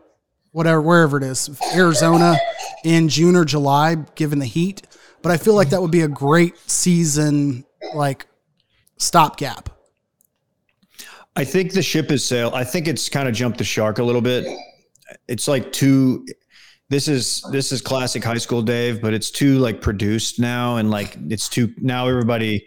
whatever 0.51 0.81
wherever 0.81 1.17
it 1.17 1.23
is 1.23 1.49
Arizona 1.73 2.37
in 2.83 3.09
June 3.09 3.35
or 3.35 3.45
July 3.45 3.95
given 4.15 4.39
the 4.39 4.45
heat, 4.45 4.83
but 5.21 5.31
I 5.31 5.37
feel 5.37 5.55
like 5.55 5.69
that 5.69 5.81
would 5.81 5.91
be 5.91 6.01
a 6.01 6.07
great 6.07 6.57
season 6.69 7.65
like 7.93 8.27
stopgap. 8.97 9.69
I 11.35 11.43
think 11.43 11.73
the 11.73 11.81
ship 11.81 12.09
has 12.09 12.23
sailed. 12.23 12.53
I 12.53 12.63
think 12.63 12.87
it's 12.87 13.07
kind 13.09 13.27
of 13.27 13.33
jumped 13.33 13.57
the 13.57 13.63
shark 13.63 13.99
a 13.99 14.03
little 14.03 14.21
bit. 14.21 14.45
It's 15.27 15.47
like 15.47 15.71
too. 15.71 16.25
This 16.89 17.07
is 17.07 17.43
this 17.51 17.71
is 17.71 17.81
classic 17.81 18.23
high 18.23 18.39
school 18.39 18.61
Dave, 18.61 19.01
but 19.01 19.13
it's 19.13 19.29
too 19.29 19.59
like 19.59 19.79
produced 19.79 20.39
now, 20.39 20.77
and 20.77 20.89
like 20.89 21.17
it's 21.29 21.47
too 21.47 21.73
now 21.77 22.07
everybody. 22.07 22.65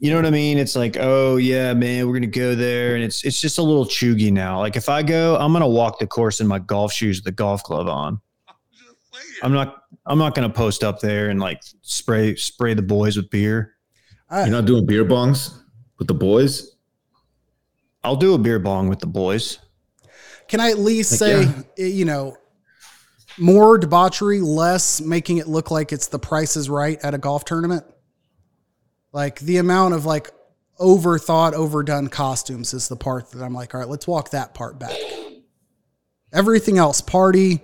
You 0.00 0.10
know 0.10 0.16
what 0.16 0.26
I 0.26 0.30
mean? 0.30 0.58
It's 0.58 0.76
like, 0.76 0.96
oh 0.98 1.36
yeah, 1.36 1.72
man, 1.74 2.06
we're 2.06 2.14
gonna 2.14 2.26
go 2.26 2.54
there, 2.54 2.94
and 2.94 3.04
it's 3.04 3.24
it's 3.24 3.40
just 3.40 3.58
a 3.58 3.62
little 3.62 3.84
chuggy 3.84 4.32
now. 4.32 4.58
Like 4.60 4.76
if 4.76 4.88
I 4.88 5.02
go, 5.02 5.36
I'm 5.36 5.52
gonna 5.52 5.68
walk 5.68 5.98
the 5.98 6.06
course 6.06 6.40
in 6.40 6.46
my 6.46 6.58
golf 6.58 6.92
shoes, 6.92 7.18
with 7.18 7.24
the 7.24 7.32
golf 7.32 7.62
glove 7.64 7.88
on. 7.88 8.20
I'm 9.42 9.52
not. 9.52 9.82
I'm 10.06 10.18
not 10.18 10.34
gonna 10.34 10.50
post 10.50 10.82
up 10.82 11.00
there 11.00 11.30
and 11.30 11.38
like 11.40 11.60
spray 11.82 12.36
spray 12.36 12.74
the 12.74 12.82
boys 12.82 13.16
with 13.16 13.30
beer. 13.30 13.76
You're 14.30 14.48
not 14.48 14.64
doing 14.64 14.86
beer 14.86 15.04
bongs 15.04 15.56
with 15.98 16.08
the 16.08 16.14
boys. 16.14 16.73
I'll 18.04 18.16
do 18.16 18.34
a 18.34 18.38
beer 18.38 18.58
bong 18.58 18.88
with 18.88 19.00
the 19.00 19.06
boys. 19.06 19.58
Can 20.46 20.60
I 20.60 20.70
at 20.70 20.78
least 20.78 21.12
Like, 21.12 21.18
say, 21.18 21.64
yeah. 21.76 21.86
you 21.86 22.04
know, 22.04 22.36
more 23.38 23.78
debauchery, 23.78 24.40
less 24.40 25.00
making 25.00 25.38
it 25.38 25.48
look 25.48 25.70
like 25.70 25.92
it's 25.92 26.08
the 26.08 26.18
price 26.18 26.56
is 26.56 26.68
right 26.68 26.98
at 27.02 27.14
a 27.14 27.18
golf 27.18 27.44
tournament? 27.44 27.84
Like 29.12 29.40
the 29.40 29.56
amount 29.56 29.94
of 29.94 30.04
like 30.04 30.30
overthought, 30.78 31.52
overdone 31.54 32.08
costumes 32.08 32.74
is 32.74 32.88
the 32.88 32.96
part 32.96 33.30
that 33.30 33.42
I'm 33.42 33.54
like, 33.54 33.74
all 33.74 33.80
right, 33.80 33.88
let's 33.88 34.06
walk 34.06 34.30
that 34.30 34.54
part 34.54 34.78
back. 34.78 34.96
Everything 36.32 36.78
else, 36.78 37.00
party, 37.00 37.60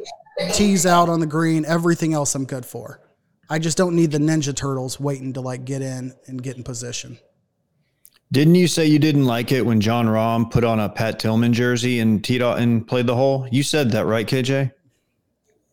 tease 0.53 0.87
out 0.87 1.09
on 1.09 1.21
the 1.21 1.27
green, 1.27 1.65
everything 1.67 2.15
else 2.15 2.35
I'm 2.35 2.45
good 2.45 2.65
for. 2.65 3.01
I 3.49 3.59
just 3.59 3.77
don't 3.77 3.97
need 3.97 4.13
the 4.13 4.19
Ninja 4.19 4.55
Turtles 4.55 5.01
waiting 5.01 5.33
to 5.33 5.41
like 5.41 5.65
get 5.65 5.83
in 5.83 6.15
and 6.27 6.41
get 6.41 6.57
in 6.57 6.63
position. 6.63 7.19
Didn't 8.33 8.55
you 8.55 8.69
say 8.69 8.87
you 8.87 9.01
didn't 9.01 9.25
like 9.25 9.51
it 9.51 9.67
when 9.67 9.81
Jon 9.81 10.07
Rahm 10.07 10.51
put 10.51 10.63
on 10.63 10.79
a 10.79 10.89
Pat 10.89 11.19
Tillman 11.19 11.53
jersey 11.53 11.99
and 11.99 12.23
teed 12.23 12.43
off 12.43 12.59
and 12.59 12.87
played 12.87 13.07
the 13.07 13.17
hole? 13.17 13.49
You 13.51 13.65
said 13.65 13.91
that, 13.91 14.07
right, 14.07 14.27
KJ? 14.27 14.73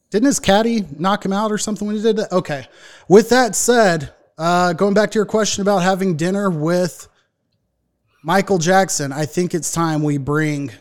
Didn't 0.10 0.26
his 0.26 0.39
caddy 0.39 0.86
knock 0.98 1.24
him 1.24 1.34
out 1.34 1.52
or 1.52 1.60
something 1.60 1.86
when 1.86 1.96
he 1.96 2.02
did 2.02 2.15
that? 2.15 2.32
Okay. 2.32 2.65
With 3.08 3.30
that 3.30 3.56
said, 3.56 4.13
uh, 4.39 4.74
going 4.74 4.96
back 4.96 5.12
to 5.12 5.20
your 5.20 5.26
question 5.26 5.62
about 5.62 5.80
having 5.80 6.17
dinner 6.17 6.50
with 6.50 7.08
Michael 8.24 8.58
Jackson, 8.58 9.12
I 9.12 9.26
think 9.26 9.54
it's 9.54 9.72
time 9.72 10.02
we 10.02 10.17
bring 10.17 10.72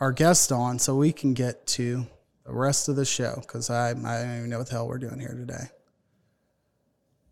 our 0.00 0.12
guest 0.12 0.52
on 0.52 0.78
so 0.78 0.94
we 0.94 1.12
can 1.12 1.32
get 1.32 1.66
to 1.68 2.06
the 2.44 2.52
rest 2.52 2.88
of 2.90 2.96
the 2.96 3.04
show 3.06 3.36
because 3.40 3.70
I, 3.70 3.90
I 3.90 3.92
don't 3.92 4.36
even 4.36 4.50
know 4.50 4.58
what 4.58 4.66
the 4.66 4.74
hell 4.74 4.88
we're 4.88 4.98
doing 4.98 5.20
here 5.20 5.34
today. 5.34 5.70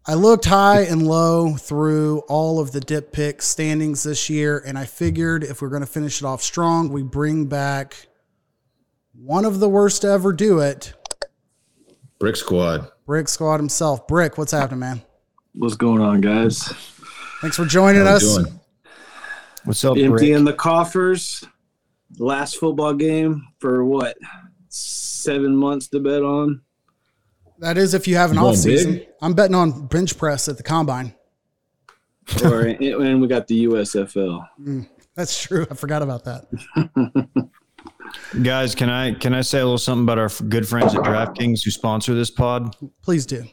I 0.05 0.15
looked 0.15 0.47
high 0.47 0.81
and 0.83 1.07
low 1.07 1.55
through 1.55 2.21
all 2.29 2.59
of 2.59 2.73
the 2.73 2.81
dip 2.81 3.13
pick 3.13 3.41
standings 3.41 4.03
this 4.03 4.29
year, 4.29 4.59
and 4.67 4.77
I 4.77 4.85
figured 4.85 5.45
if 5.45 5.63
we're 5.63 5.69
going 5.69 5.83
to 5.83 5.87
finish 5.87 6.21
it 6.21 6.25
off 6.25 6.43
strong, 6.43 6.89
we 6.89 7.03
bring 7.05 7.47
back 7.47 8.09
one 9.15 9.45
of 9.45 9.61
the 9.61 9.69
worst 9.69 10.03
to 10.03 10.09
ever 10.09 10.33
do 10.33 10.59
it, 10.59 10.93
Brick 12.19 12.35
Squad. 12.37 12.91
Brick 13.07 13.29
Squad 13.29 13.59
himself. 13.59 14.09
Bric, 14.09 14.39
what's 14.39 14.53
happening, 14.53 14.81
man? 14.81 15.03
What's 15.55 15.77
going 15.77 16.01
on, 16.01 16.21
guys? 16.21 16.63
Thanks 17.41 17.57
for 17.57 17.65
joining 17.65 18.03
How 18.03 18.11
we 18.11 18.17
us. 18.17 18.37
doing? 18.37 18.61
What's 19.65 19.85
up, 19.85 19.97
Emptying 19.97 20.45
Bric? 20.45 20.47
the 20.47 20.59
coffers. 20.59 21.45
Last 22.19 22.57
football 22.57 22.95
game 22.95 23.47
for 23.61 23.85
what? 23.85 24.17
Seven 24.69 25.55
months 25.55 25.87
to 25.89 26.01
bet 26.01 26.23
on. 26.23 26.61
That 27.63 27.79
is 27.79 27.95
if 27.95 28.09
you 28.09 28.17
have 28.17 28.33
an 28.33 28.39
You 28.39 28.43
off 28.43 28.57
season. 28.57 28.95
big? 28.95 29.09
I'm 29.23 29.35
betting 29.35 29.55
on 29.55 29.87
bench 29.87 30.19
press 30.19 30.49
at 30.49 30.57
the 30.57 30.63
combine. 30.63 31.15
Or 32.45 32.63
and 32.63 33.21
we 33.21 33.27
got 33.27 33.47
the 33.49 33.65
USFL. 33.67 34.47
Hmm, 34.57 34.83
that's 35.15 35.43
true. 35.43 35.67
I 35.71 35.75
forgot 35.75 36.03
about 36.03 36.25
that. 36.25 37.51
Guys, 38.43 38.75
can 38.75 38.89
I 38.91 39.15
can 39.15 39.35
I 39.35 39.41
say 39.41 39.59
a 39.59 39.65
little 39.65 39.77
something 39.79 40.05
about 40.05 40.19
our 40.19 40.29
good 40.49 40.69
friends 40.69 40.95
at 40.95 41.03
DraftKings 41.03 41.65
who 41.65 41.71
sponsor 41.71 42.15
this 42.15 42.31
pod? 42.31 42.77
Please 43.03 43.27
do. 43.27 43.45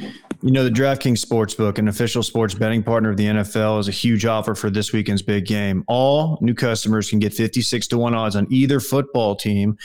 You 0.00 0.50
know, 0.50 0.64
the 0.64 0.70
DraftKings 0.70 1.24
Sportsbook, 1.24 1.78
an 1.78 1.88
official 1.88 2.22
sports 2.22 2.54
betting 2.54 2.82
partner 2.82 3.10
of 3.10 3.16
the 3.16 3.26
NFL, 3.26 3.78
is 3.80 3.88
a 3.88 3.92
huge 3.92 4.26
offer 4.26 4.54
for 4.54 4.70
this 4.70 4.92
weekend's 4.92 5.22
big 5.22 5.46
game. 5.46 5.84
All 5.86 6.38
new 6.40 6.54
customers 6.54 7.08
can 7.08 7.20
get 7.20 7.32
56 7.32 7.86
to 7.88 7.98
1 7.98 8.14
odds 8.14 8.34
on 8.36 8.46
either 8.50 8.80
football 8.80 9.36
team 9.36 9.78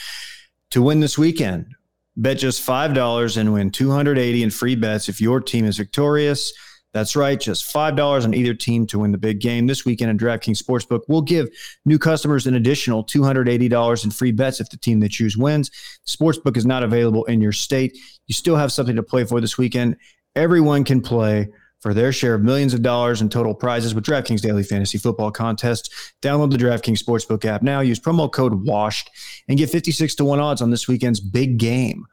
to 0.72 0.82
win 0.82 1.00
this 1.00 1.18
weekend. 1.18 1.68
Bet 2.20 2.38
just 2.38 2.68
$5 2.68 3.38
and 3.38 3.54
win 3.54 3.72
280 3.72 4.44
in 4.44 4.50
free 4.50 4.76
bets 4.76 5.08
if 5.08 5.22
your 5.22 5.40
team 5.40 5.64
is 5.64 5.78
victorious. 5.78 6.52
That's 6.94 7.16
right, 7.16 7.40
just 7.40 7.74
$5 7.74 8.26
on 8.26 8.34
either 8.34 8.54
team 8.54 8.86
to 8.88 9.00
win 9.00 9.14
the 9.14 9.18
big 9.18 9.40
game. 9.40 9.68
This 9.68 9.86
weekend 9.86 10.12
at 10.12 10.18
DraftKings 10.18 10.62
Sportsbook 10.62 11.04
we'll 11.08 11.22
give 11.22 11.48
new 11.86 11.98
customers 11.98 12.46
an 12.46 12.56
additional 12.56 13.06
$280 13.06 14.04
in 14.04 14.12
free 14.12 14.34
bets 14.34 14.60
if 14.60 14.70
the 14.70 14.76
team 14.76 15.00
they 15.00 15.08
choose 15.08 15.38
wins. 15.38 15.72
Sportsbook 16.06 16.58
is 16.58 16.66
not 16.66 16.84
available 16.84 17.24
in 17.26 17.40
your 17.40 17.54
state. 17.54 17.98
You 18.28 18.34
still 18.34 18.58
have 18.58 18.74
something 18.74 18.98
to 18.98 19.04
play 19.04 19.24
for 19.24 19.40
this 19.40 19.58
weekend. 19.58 19.96
Everyone 20.36 20.84
can 20.84 21.00
play 21.00 21.48
for 21.80 21.94
their 21.94 22.12
share 22.12 22.36
of 22.36 22.42
millions 22.42 22.74
of 22.74 22.82
dollars 22.82 23.22
in 23.22 23.30
total 23.30 23.54
prizes 23.54 23.96
with 23.96 24.06
DraftKings 24.06 24.42
Daily 24.42 24.64
Fantasy 24.64 24.98
Football 24.98 25.32
Contests. 25.32 26.14
Download 26.22 26.52
the 26.52 26.58
DraftKings 26.58 27.02
Sportsbook 27.02 27.46
app 27.46 27.62
now. 27.62 27.80
Use 27.80 28.00
promo 28.00 28.32
code 28.32 28.66
WASHED 28.66 29.08
and 29.48 29.58
get 29.58 29.70
56 29.70 30.16
to 30.16 30.26
1 30.26 30.40
odds 30.40 30.62
on 30.62 30.72
this 30.72 30.88
weekend's 30.88 31.20
big 31.20 31.58
game. 31.58 32.06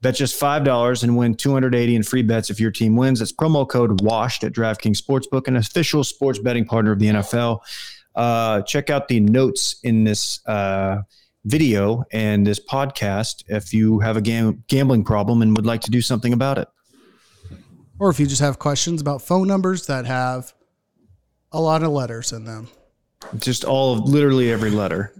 Bet 0.00 0.16
just 0.16 0.40
$5 0.40 1.02
and 1.02 1.16
win 1.16 1.34
280 1.34 1.94
in 1.94 2.02
free 2.02 2.22
bets 2.22 2.50
if 2.50 2.58
your 2.58 2.72
team 2.72 2.96
wins. 2.96 3.20
That's 3.20 3.32
promo 3.32 3.68
code 3.68 4.00
WASHED 4.00 4.44
at 4.44 4.52
DraftKings 4.52 5.00
Sportsbook, 5.00 5.46
an 5.46 5.56
official 5.56 6.02
sports 6.04 6.38
betting 6.38 6.64
partner 6.64 6.92
of 6.92 6.98
the 6.98 7.06
NFL. 7.06 7.60
Uh, 8.14 8.62
check 8.62 8.90
out 8.90 9.08
the 9.08 9.20
notes 9.20 9.76
in 9.84 10.04
this 10.04 10.46
uh, 10.46 11.02
video 11.44 12.04
and 12.12 12.46
this 12.46 12.60
podcast 12.60 13.44
if 13.48 13.72
you 13.72 14.00
have 14.00 14.16
a 14.16 14.20
gam- 14.20 14.64
gambling 14.68 15.04
problem 15.04 15.42
and 15.42 15.56
would 15.56 15.66
like 15.66 15.82
to 15.82 15.90
do 15.90 16.00
something 16.00 16.32
about 16.32 16.58
it. 16.58 16.68
Or 18.02 18.10
if 18.10 18.18
you 18.18 18.26
just 18.26 18.40
have 18.40 18.58
questions 18.58 19.00
about 19.00 19.22
phone 19.22 19.46
numbers 19.46 19.86
that 19.86 20.06
have 20.06 20.52
a 21.52 21.60
lot 21.60 21.84
of 21.84 21.92
letters 21.92 22.32
in 22.32 22.42
them. 22.44 22.66
Just 23.38 23.62
all 23.64 23.92
of 23.96 24.08
literally 24.08 24.50
every 24.50 24.70
letter. 24.72 25.12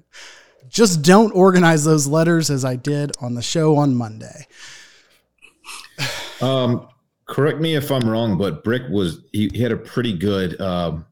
Just 0.69 1.01
don't 1.01 1.31
organize 1.31 1.85
those 1.85 2.09
letters 2.09 2.51
as 2.51 2.65
I 2.65 2.75
did 2.75 3.13
on 3.21 3.35
the 3.35 3.41
show 3.43 3.77
on 3.77 3.95
Monday. 3.95 4.49
Um, 6.41 6.89
correct 7.27 7.61
me 7.61 7.77
if 7.77 7.89
I'm 7.93 8.11
wrong, 8.11 8.37
but 8.37 8.65
Bric 8.65 8.83
was 8.91 9.21
he, 9.33 9.49
he 9.55 9.63
had 9.63 9.71
a 9.71 9.77
pretty 9.77 10.13
good 10.19 10.61
um, 10.61 11.07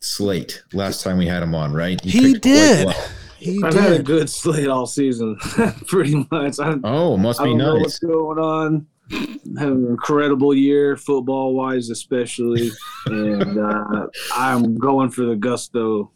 slate 0.00 0.62
last 0.72 1.02
time 1.02 1.18
we 1.18 1.26
had 1.26 1.42
him 1.42 1.54
on, 1.54 1.74
right? 1.74 2.00
He 2.02 2.32
picked 2.32 2.42
quite 2.42 2.42
did. 2.42 2.86
well. 2.86 3.08
He 3.36 3.62
I've 3.62 3.74
had 3.74 3.92
a 3.92 4.02
good 4.02 4.30
slate 4.30 4.68
all 4.68 4.86
season, 4.86 5.36
pretty 5.88 6.26
much. 6.30 6.58
I, 6.58 6.76
Oh, 6.84 7.18
must 7.18 7.38
I 7.42 7.44
be 7.44 7.50
don't 7.50 7.58
know 7.58 7.74
what's 7.74 7.98
going 7.98 8.38
on. 8.38 8.86
Having 9.10 9.84
an 9.84 9.86
incredible 9.90 10.54
year, 10.54 10.96
football 10.96 11.54
wise, 11.54 11.90
especially, 11.90 12.70
and 13.06 13.58
uh, 13.58 14.06
I'm 14.34 14.76
going 14.76 15.10
for 15.10 15.24
the 15.26 15.36
gusto. 15.36 16.10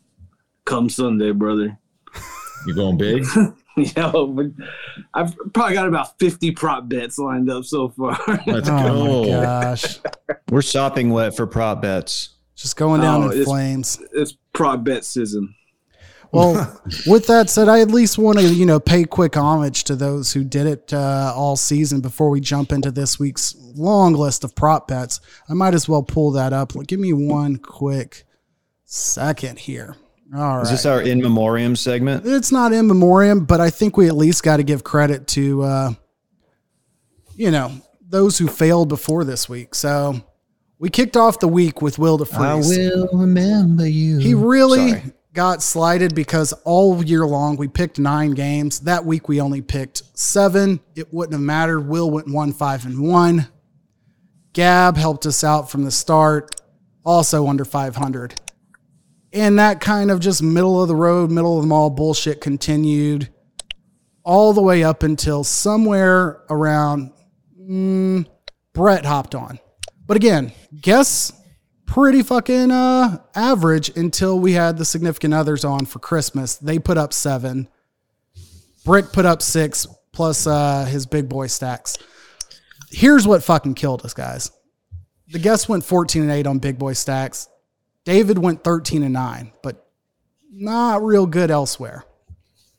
Come 0.64 0.88
Sunday, 0.88 1.30
brother. 1.32 1.78
You're 2.66 2.76
going 2.76 2.96
big. 2.98 3.24
Yeah, 3.76 4.10
but 4.10 4.46
I've 5.14 5.36
probably 5.54 5.74
got 5.74 5.86
about 5.86 6.18
50 6.18 6.50
prop 6.50 6.88
bets 6.88 7.16
lined 7.16 7.48
up 7.48 7.64
so 7.64 7.90
far. 7.90 8.18
Let's 8.44 8.68
Oh 8.68 9.22
go. 9.22 9.22
my 9.22 9.40
gosh. 9.44 9.98
We're 10.50 10.62
shopping 10.62 11.10
wet 11.10 11.36
for 11.36 11.46
prop 11.46 11.80
bets. 11.80 12.30
Just 12.56 12.74
going 12.76 13.02
down 13.02 13.22
Oh, 13.22 13.26
in 13.26 13.30
it's- 13.34 13.44
flames. 13.46 14.02
it's 14.12 14.36
prop 14.52 14.82
bet 14.82 15.04
season. 15.04 15.54
Well, 16.32 16.82
with 17.06 17.26
that 17.26 17.50
said, 17.50 17.68
I 17.68 17.80
at 17.80 17.90
least 17.90 18.18
want 18.18 18.38
to, 18.38 18.46
you 18.46 18.66
know, 18.66 18.80
pay 18.80 19.04
quick 19.04 19.36
homage 19.36 19.84
to 19.84 19.96
those 19.96 20.32
who 20.32 20.44
did 20.44 20.66
it 20.66 20.92
uh, 20.92 21.32
all 21.34 21.56
season 21.56 22.00
before 22.00 22.30
we 22.30 22.40
jump 22.40 22.72
into 22.72 22.90
this 22.90 23.18
week's 23.18 23.54
long 23.74 24.14
list 24.14 24.44
of 24.44 24.54
prop 24.54 24.88
bets. 24.88 25.20
I 25.48 25.54
might 25.54 25.74
as 25.74 25.88
well 25.88 26.02
pull 26.02 26.32
that 26.32 26.52
up. 26.52 26.72
Give 26.86 27.00
me 27.00 27.12
one 27.12 27.56
quick 27.56 28.24
second 28.84 29.58
here. 29.58 29.96
All 30.34 30.58
right. 30.58 30.62
Is 30.62 30.70
this 30.70 30.84
our 30.84 31.00
in 31.00 31.22
memoriam 31.22 31.74
segment? 31.74 32.26
it's 32.26 32.52
not 32.52 32.72
in 32.72 32.86
memoriam, 32.86 33.44
but 33.46 33.60
I 33.60 33.70
think 33.70 33.96
we 33.96 34.08
at 34.08 34.14
least 34.14 34.42
got 34.42 34.58
to 34.58 34.62
give 34.62 34.84
credit 34.84 35.26
to, 35.28 35.62
uh, 35.62 35.92
you 37.34 37.50
know, 37.50 37.72
those 38.06 38.36
who 38.36 38.46
failed 38.46 38.90
before 38.90 39.24
this 39.24 39.48
week. 39.48 39.74
So 39.74 40.20
we 40.78 40.90
kicked 40.90 41.16
off 41.16 41.40
the 41.40 41.48
week 41.48 41.80
with 41.80 41.98
Will 41.98 42.18
DeFreeze. 42.18 42.92
I 42.92 42.94
will 42.94 43.08
remember 43.12 43.86
you. 43.86 44.18
He 44.18 44.34
really 44.34 44.90
Sorry. 44.90 45.12
Got 45.38 45.62
slighted 45.62 46.16
because 46.16 46.52
all 46.64 47.00
year 47.04 47.24
long 47.24 47.56
we 47.56 47.68
picked 47.68 48.00
nine 48.00 48.32
games. 48.32 48.80
That 48.80 49.04
week 49.04 49.28
we 49.28 49.40
only 49.40 49.62
picked 49.62 50.02
seven. 50.18 50.80
It 50.96 51.14
wouldn't 51.14 51.34
have 51.34 51.40
mattered. 51.40 51.82
Will 51.82 52.10
went 52.10 52.26
one, 52.26 52.52
five, 52.52 52.84
and 52.84 52.98
one. 52.98 53.46
Gab 54.52 54.96
helped 54.96 55.26
us 55.26 55.44
out 55.44 55.70
from 55.70 55.84
the 55.84 55.92
start, 55.92 56.56
also 57.04 57.46
under 57.46 57.64
500. 57.64 58.34
And 59.32 59.60
that 59.60 59.80
kind 59.80 60.10
of 60.10 60.18
just 60.18 60.42
middle 60.42 60.82
of 60.82 60.88
the 60.88 60.96
road, 60.96 61.30
middle 61.30 61.56
of 61.56 61.62
the 61.62 61.68
mall 61.68 61.90
bullshit 61.90 62.40
continued 62.40 63.28
all 64.24 64.52
the 64.52 64.60
way 64.60 64.82
up 64.82 65.04
until 65.04 65.44
somewhere 65.44 66.42
around 66.50 67.12
mm, 67.56 68.26
Brett 68.72 69.04
hopped 69.04 69.36
on. 69.36 69.60
But 70.04 70.16
again, 70.16 70.50
guess 70.80 71.32
pretty 71.88 72.22
fucking 72.22 72.70
uh, 72.70 73.18
average 73.34 73.88
until 73.96 74.38
we 74.38 74.52
had 74.52 74.78
the 74.78 74.84
significant 74.84 75.34
others 75.34 75.64
on 75.64 75.86
for 75.86 75.98
Christmas. 75.98 76.56
They 76.56 76.78
put 76.78 76.98
up 76.98 77.12
seven. 77.12 77.68
Bric 78.84 79.10
put 79.12 79.26
up 79.26 79.42
six 79.42 79.86
plus 80.12 80.46
uh, 80.46 80.84
his 80.84 81.06
big 81.06 81.28
boy 81.28 81.48
stacks. 81.48 81.96
Here's 82.90 83.26
what 83.26 83.42
fucking 83.42 83.74
killed 83.74 84.04
us, 84.04 84.14
guys. 84.14 84.52
The 85.30 85.38
guests 85.38 85.68
went 85.68 85.84
14 85.84 86.22
and 86.22 86.30
8 86.30 86.46
on 86.46 86.58
big 86.58 86.78
boy 86.78 86.92
stacks. 86.92 87.48
David 88.04 88.38
went 88.38 88.64
13 88.64 89.02
and 89.02 89.12
9, 89.12 89.52
but 89.62 89.86
not 90.50 91.02
real 91.02 91.26
good 91.26 91.50
elsewhere. 91.50 92.04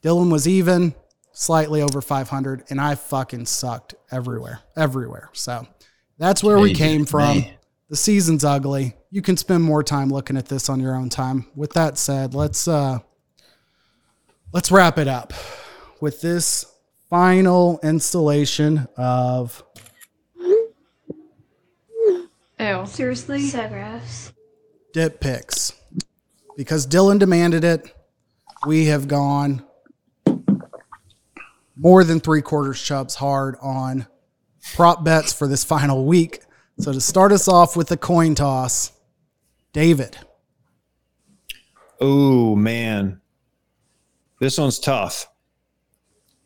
Dylan 0.01 0.31
was 0.31 0.47
even, 0.47 0.95
slightly 1.31 1.81
over 1.81 2.01
500, 2.01 2.63
and 2.69 2.81
I 2.81 2.95
fucking 2.95 3.45
sucked 3.45 3.93
everywhere, 4.11 4.61
everywhere. 4.75 5.29
So 5.33 5.67
that's 6.17 6.43
where 6.43 6.57
we 6.57 6.73
came 6.73 7.05
from. 7.05 7.45
The 7.89 7.95
season's 7.95 8.45
ugly. 8.45 8.95
You 9.09 9.21
can 9.21 9.35
spend 9.35 9.63
more 9.63 9.83
time 9.83 10.09
looking 10.09 10.37
at 10.37 10.47
this 10.47 10.69
on 10.69 10.79
your 10.79 10.95
own 10.95 11.09
time. 11.09 11.47
With 11.55 11.73
that 11.73 11.97
said, 11.97 12.33
let's 12.35 12.67
uh 12.67 12.99
let's 14.53 14.71
wrap 14.71 14.97
it 14.99 15.07
up 15.07 15.33
with 15.99 16.21
this 16.21 16.65
final 17.09 17.79
installation 17.81 18.87
of 18.95 19.63
Ew. 22.59 22.85
Seriously? 22.85 23.41
So 23.47 24.01
dip 24.93 25.19
picks. 25.19 25.73
Because 26.57 26.85
Dylan 26.85 27.17
demanded 27.17 27.63
it, 27.63 27.95
we 28.67 28.85
have 28.87 29.07
gone 29.07 29.63
more 31.75 32.03
than 32.03 32.19
three 32.19 32.41
quarters 32.41 32.81
chubs 32.81 33.15
hard 33.15 33.55
on 33.61 34.07
prop 34.75 35.03
bets 35.03 35.31
for 35.31 35.47
this 35.47 35.63
final 35.63 36.05
week. 36.05 36.41
So 36.79 36.93
to 36.93 37.01
start 37.01 37.33
us 37.33 37.49
off 37.49 37.75
with 37.75 37.89
the 37.89 37.97
coin 37.97 38.35
toss, 38.35 38.93
David. 39.73 40.17
Oh 41.99 42.55
man, 42.55 43.19
this 44.39 44.57
one's 44.57 44.79
tough. 44.79 45.27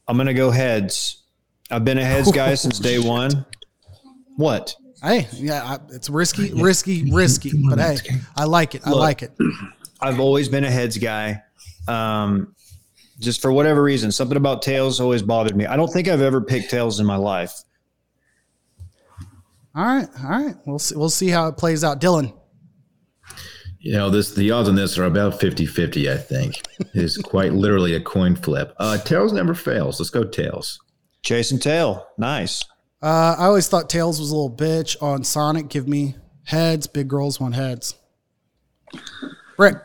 I'm 0.07 0.17
gonna 0.17 0.33
go 0.33 0.49
heads. 0.49 1.21
I've 1.69 1.85
been 1.85 1.99
a 1.99 2.05
heads 2.05 2.31
guy 2.31 2.55
since 2.55 2.79
day 2.79 2.97
one. 2.97 3.45
What? 4.35 4.75
Hey, 5.03 5.27
yeah, 5.33 5.63
I, 5.63 5.77
it's 5.93 6.09
risky, 6.09 6.51
risky, 6.53 7.11
risky, 7.11 7.51
but 7.69 7.77
hey, 7.77 7.97
I 8.35 8.45
like 8.45 8.73
it. 8.73 8.81
I 8.85 8.89
Look. 8.89 8.99
like 8.99 9.21
it. 9.21 9.33
I've 10.01 10.19
always 10.19 10.49
been 10.49 10.63
a 10.63 10.71
heads 10.71 10.97
guy. 10.97 11.43
Um, 11.87 12.55
just 13.19 13.41
for 13.41 13.51
whatever 13.51 13.83
reason, 13.83 14.11
something 14.11 14.37
about 14.37 14.63
tails 14.63 14.99
always 14.99 15.21
bothered 15.21 15.55
me. 15.55 15.67
I 15.67 15.75
don't 15.75 15.91
think 15.91 16.07
I've 16.07 16.21
ever 16.21 16.41
picked 16.41 16.71
tails 16.71 16.99
in 16.99 17.05
my 17.05 17.17
life. 17.17 17.53
All 19.75 19.85
right, 19.85 20.07
all 20.23 20.29
right. 20.29 20.55
We'll 20.65 20.79
see, 20.79 20.95
we'll 20.95 21.09
see 21.09 21.29
how 21.29 21.47
it 21.47 21.57
plays 21.57 21.83
out. 21.83 21.99
Dylan, 21.99 22.33
You 23.79 23.93
know, 23.93 24.09
this 24.09 24.33
the 24.33 24.51
odds 24.51 24.69
on 24.69 24.75
this 24.75 24.97
are 24.97 25.05
about 25.05 25.39
50-50, 25.39 26.11
I 26.11 26.17
think. 26.17 26.61
It's 26.93 27.17
quite 27.17 27.53
literally 27.53 27.95
a 27.95 28.01
coin 28.01 28.35
flip. 28.35 28.73
Uh 28.77 28.97
Tails 28.99 29.33
never 29.33 29.53
fails. 29.55 29.99
Let's 29.99 30.09
go 30.11 30.23
Tails. 30.23 30.79
Chase 31.23 31.51
and 31.51 31.61
tail, 31.61 32.05
nice. 32.17 32.63
uh, 33.01 33.35
I 33.39 33.45
always 33.45 33.67
thought 33.67 33.89
Tails 33.89 34.19
was 34.19 34.29
a 34.31 34.35
little 34.35 34.55
bitch 34.55 35.01
on 35.01 35.23
Sonic. 35.23 35.69
Give 35.69 35.87
me 35.87 36.15
heads. 36.45 36.85
Big 36.85 37.07
girls 37.07 37.39
want 37.39 37.55
heads. 37.55 37.95
Bric. 39.57 39.77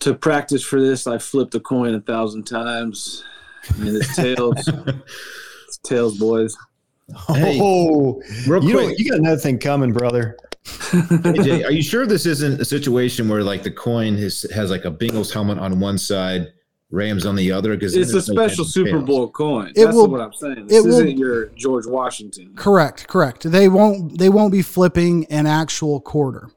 To 0.00 0.14
practice 0.14 0.62
for 0.64 0.80
this, 0.80 1.06
I 1.06 1.18
flipped 1.18 1.54
a 1.54 1.60
coin 1.60 1.94
a 1.94 2.00
thousand 2.00 2.44
times. 2.44 3.24
And 3.78 3.88
it's 3.96 4.14
tails. 4.16 4.68
it's 5.66 5.78
tails, 5.78 6.18
boys. 6.18 6.56
Hey, 7.28 7.58
oh, 7.60 8.22
real 8.46 8.64
you 8.64 8.72
quick. 8.74 8.98
you 8.98 9.10
got 9.10 9.18
another 9.18 9.36
thing 9.36 9.58
coming, 9.58 9.92
brother. 9.92 10.36
AJ, 10.64 11.66
are 11.66 11.70
you 11.72 11.82
sure 11.82 12.06
this 12.06 12.24
isn't 12.24 12.60
a 12.60 12.64
situation 12.64 13.28
where 13.28 13.42
like 13.42 13.62
the 13.62 13.70
coin 13.70 14.16
has 14.16 14.46
has 14.54 14.70
like 14.70 14.84
a 14.86 14.90
Bengals 14.90 15.32
helmet 15.32 15.58
on 15.58 15.80
one 15.80 15.98
side, 15.98 16.52
Rams 16.90 17.26
on 17.26 17.36
the 17.36 17.52
other? 17.52 17.74
Because 17.76 17.94
It's 17.94 18.14
a 18.14 18.22
special 18.22 18.64
Super 18.64 19.00
Bowl 19.00 19.28
coin. 19.28 19.72
It 19.76 19.84
That's 19.84 19.94
will- 19.94 20.08
what 20.08 20.22
I'm 20.22 20.32
saying. 20.32 20.58
it 20.58 20.68
This 20.68 20.82
will- 20.84 20.92
isn't 20.94 21.18
your 21.18 21.46
George 21.56 21.86
Washington. 21.86 22.52
Correct, 22.56 23.06
correct. 23.06 23.50
They 23.50 23.68
won't 23.68 24.18
they 24.18 24.30
won't 24.30 24.52
be 24.52 24.62
flipping 24.62 25.26
an 25.26 25.46
actual 25.46 26.00
quarter. 26.00 26.48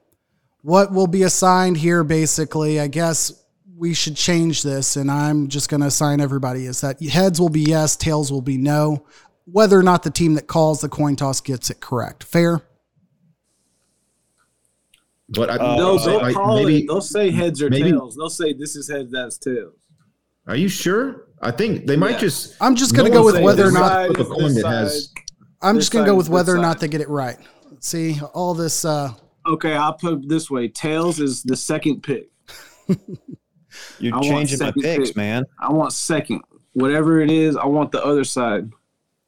What 0.61 0.93
will 0.93 1.07
be 1.07 1.23
assigned 1.23 1.77
here 1.77 2.03
basically, 2.05 2.79
I 2.79 2.87
guess 2.87 3.33
we 3.75 3.93
should 3.93 4.15
change 4.15 4.63
this 4.63 4.95
and 4.95 5.11
I'm 5.11 5.49
just 5.49 5.69
going 5.69 5.81
to 5.81 5.87
assign 5.87 6.19
everybody 6.19 6.65
is 6.65 6.81
that 6.81 6.99
heads 7.03 7.39
will 7.39 7.49
be 7.49 7.61
yes, 7.61 7.95
tails 7.95 8.31
will 8.31 8.41
be 8.41 8.57
no, 8.57 9.05
whether 9.51 9.79
or 9.79 9.83
not 9.83 10.03
the 10.03 10.11
team 10.11 10.33
that 10.35 10.47
calls 10.47 10.81
the 10.81 10.89
coin 10.89 11.15
toss 11.15 11.39
gets 11.41 11.69
it 11.69 11.79
correct. 11.79 12.23
Fair? 12.23 12.61
But 15.29 15.49
I, 15.49 15.57
No, 15.77 15.97
they'll 15.97 16.19
I- 16.21 16.33
call 16.33 16.57
maybe, 16.63 16.79
it. 16.83 16.87
They'll 16.87 17.01
say 17.01 17.31
heads 17.31 17.61
or 17.61 17.69
maybe- 17.69 17.91
tails. 17.91 18.15
They'll 18.15 18.29
say 18.29 18.53
this 18.53 18.75
is 18.75 18.89
heads, 18.89 19.11
that's 19.11 19.37
tails. 19.37 19.75
Are 20.47 20.55
you 20.55 20.69
sure? 20.69 21.27
I 21.41 21.51
think 21.51 21.85
they 21.85 21.97
might 21.97 22.11
Yeah. 22.11 22.19
just. 22.19 22.55
I'm 22.61 22.75
just 22.75 22.95
going 22.95 23.05
to 23.11 23.15
go 23.15 23.23
with 23.23 23.41
whether 23.41 23.67
or 23.67 23.71
not 23.71 23.87
side 23.89 24.07
Flip 24.15 24.19
is 24.21 24.25
a 24.25 24.29
coin 24.29 24.39
coin 24.39 24.53
that 24.55 24.61
that 24.63 24.69
has- 24.69 25.13
I'm 25.61 25.75
just 25.77 25.91
going 25.91 26.05
to 26.05 26.11
go 26.11 26.15
with 26.15 26.27
is 26.27 26.29
whether 26.29 26.55
or 26.55 26.59
not 26.59 26.79
they 26.79 26.87
get 26.87 27.01
it 27.01 27.09
right. 27.09 27.37
See, 27.79 28.19
all 28.33 28.53
this 28.53 28.85
uh 28.85 29.11
Okay, 29.45 29.73
I'll 29.73 29.93
put 29.93 30.13
it 30.23 30.29
this 30.29 30.49
way. 30.49 30.67
Tails 30.67 31.19
is 31.19 31.41
the 31.43 31.55
second 31.55 32.01
pick. 32.03 32.29
You're 33.99 34.15
I 34.15 34.21
changing 34.21 34.59
my 34.59 34.71
picks, 34.71 35.09
pick. 35.09 35.15
man. 35.17 35.45
I 35.59 35.71
want 35.71 35.93
second. 35.93 36.41
Whatever 36.73 37.21
it 37.21 37.29
is, 37.31 37.55
I 37.55 37.65
want 37.65 37.91
the 37.91 38.03
other 38.03 38.23
side. 38.23 38.69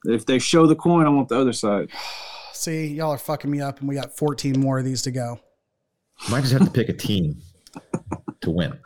If 0.06 0.26
they 0.26 0.40
show 0.40 0.66
the 0.66 0.76
coin, 0.76 1.06
I 1.06 1.10
want 1.10 1.30
the 1.30 1.40
other 1.40 1.54
side. 1.54 1.90
see, 2.54 2.88
y'all 2.88 3.12
are 3.12 3.18
fucking 3.18 3.50
me 3.50 3.62
up 3.62 3.80
and 3.80 3.90
we 3.90 3.96
got 3.96 4.16
14 4.18 4.60
more 4.60 4.80
of 4.80 4.86
these 4.86 5.02
to 5.04 5.12
go. 5.12 5.40
Might 6.30 6.42
just 6.42 6.54
have 6.54 6.66
to 6.66 6.72
pick 6.72 6.90
a 6.90 6.94
team 7.08 7.42
to 8.42 8.52
win 8.52 8.78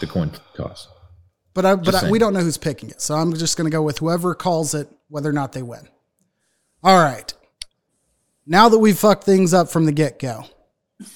the 0.00 0.06
coin 0.06 0.30
toss. 0.56 0.88
But 1.52 1.66
I, 1.66 1.74
but 1.74 1.94
I, 1.94 2.10
we 2.10 2.18
don't 2.18 2.32
know 2.32 2.40
who's 2.40 2.56
picking 2.56 2.90
it, 2.90 3.00
so 3.00 3.14
I'm 3.16 3.34
just 3.34 3.56
going 3.56 3.68
to 3.68 3.72
go 3.74 3.82
with 3.82 3.98
whoever 3.98 4.34
calls 4.34 4.72
it, 4.72 4.88
whether 5.08 5.28
or 5.28 5.32
not 5.32 5.52
they 5.52 5.62
win. 5.62 5.88
All 6.82 7.02
right. 7.02 7.32
Now 8.46 8.68
that 8.68 8.78
we've 8.78 8.98
fucked 8.98 9.24
things 9.24 9.52
up 9.52 9.68
from 9.68 9.84
the 9.84 9.92
get 9.92 10.18
go, 10.18 10.44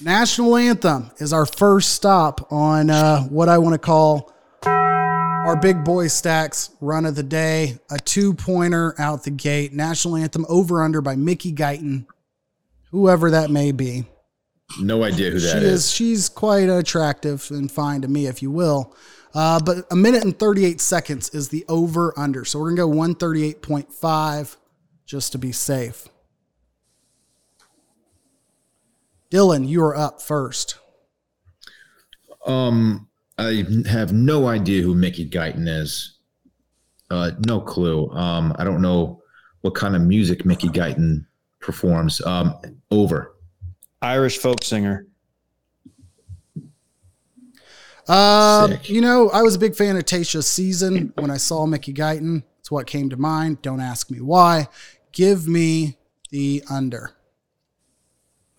national 0.01 0.55
anthem 0.57 1.11
is 1.17 1.33
our 1.33 1.45
first 1.45 1.93
stop 1.93 2.51
on 2.51 2.89
uh, 2.89 3.23
what 3.23 3.49
I 3.49 3.57
want 3.57 3.73
to 3.73 3.79
call 3.79 4.33
our 5.45 5.55
big 5.55 5.83
boy 5.83 6.07
stacks 6.07 6.71
run 6.81 7.05
of 7.05 7.15
the 7.15 7.23
day. 7.23 7.77
A 7.91 7.99
two 7.99 8.33
pointer 8.33 8.95
out 8.97 9.23
the 9.23 9.31
gate. 9.31 9.73
National 9.73 10.15
anthem 10.15 10.45
over 10.49 10.81
under 10.81 11.01
by 11.01 11.15
Mickey 11.15 11.53
Guyton, 11.53 12.07
whoever 12.91 13.29
that 13.31 13.51
may 13.51 13.71
be 13.71 14.05
No 14.79 15.03
idea 15.03 15.29
who 15.29 15.39
she 15.39 15.45
that 15.45 15.61
is. 15.63 15.85
is. 15.85 15.91
She's 15.91 16.29
quite 16.29 16.67
attractive 16.69 17.47
and 17.51 17.71
fine 17.71 18.01
to 18.01 18.07
me, 18.07 18.25
if 18.25 18.41
you 18.41 18.49
will. 18.49 18.95
Uh, 19.35 19.59
but 19.59 19.85
a 19.91 19.95
minute 19.95 20.23
and 20.23 20.37
38 20.37 20.81
seconds 20.81 21.29
is 21.29 21.49
the 21.49 21.63
over 21.69 22.17
under. 22.17 22.43
So 22.45 22.57
we're 22.59 22.73
going 22.73 22.89
to 22.89 23.15
go 23.15 23.25
138.5 23.25 24.55
just 25.05 25.31
to 25.33 25.37
be 25.37 25.51
safe. 25.51 26.07
Dylan, 29.29 29.67
you 29.67 29.83
are 29.83 29.95
up 29.95 30.21
first. 30.21 30.77
Um, 32.45 33.09
I 33.37 33.65
have 33.89 34.13
no 34.13 34.47
idea 34.47 34.81
who 34.81 34.95
Mickey 34.95 35.29
Guyton 35.29 35.67
is. 35.67 36.17
Uh, 37.11 37.31
no 37.45 37.59
clue. 37.59 38.09
Um, 38.11 38.55
I 38.57 38.63
don't 38.63 38.81
know 38.81 39.21
what 39.61 39.75
kind 39.75 39.95
of 39.95 40.01
music 40.01 40.45
Mickey 40.45 40.69
Guyton 40.69 41.25
performs. 41.59 42.21
Um, 42.25 42.55
over. 42.91 43.35
Irish 44.01 44.37
folk 44.37 44.63
singer. 44.63 45.07
Um, 48.07 48.71
Sick. 48.71 48.89
you 48.89 49.01
know, 49.01 49.29
I 49.31 49.41
was 49.41 49.55
a 49.55 49.59
big 49.59 49.75
fan 49.75 49.97
of 49.97 50.05
Tasha's 50.05 50.47
season 50.47 51.11
when 51.17 51.31
I 51.31 51.37
saw 51.37 51.65
Mickey 51.65 51.93
Guyton. 51.93 52.43
It's 52.59 52.69
what 52.69 52.87
came 52.87 53.09
to 53.09 53.17
mind. 53.17 53.61
Don't 53.61 53.79
ask 53.79 54.11
me 54.11 54.21
why. 54.21 54.67
Give 55.11 55.47
me 55.47 55.97
the 56.31 56.63
under. 56.69 57.11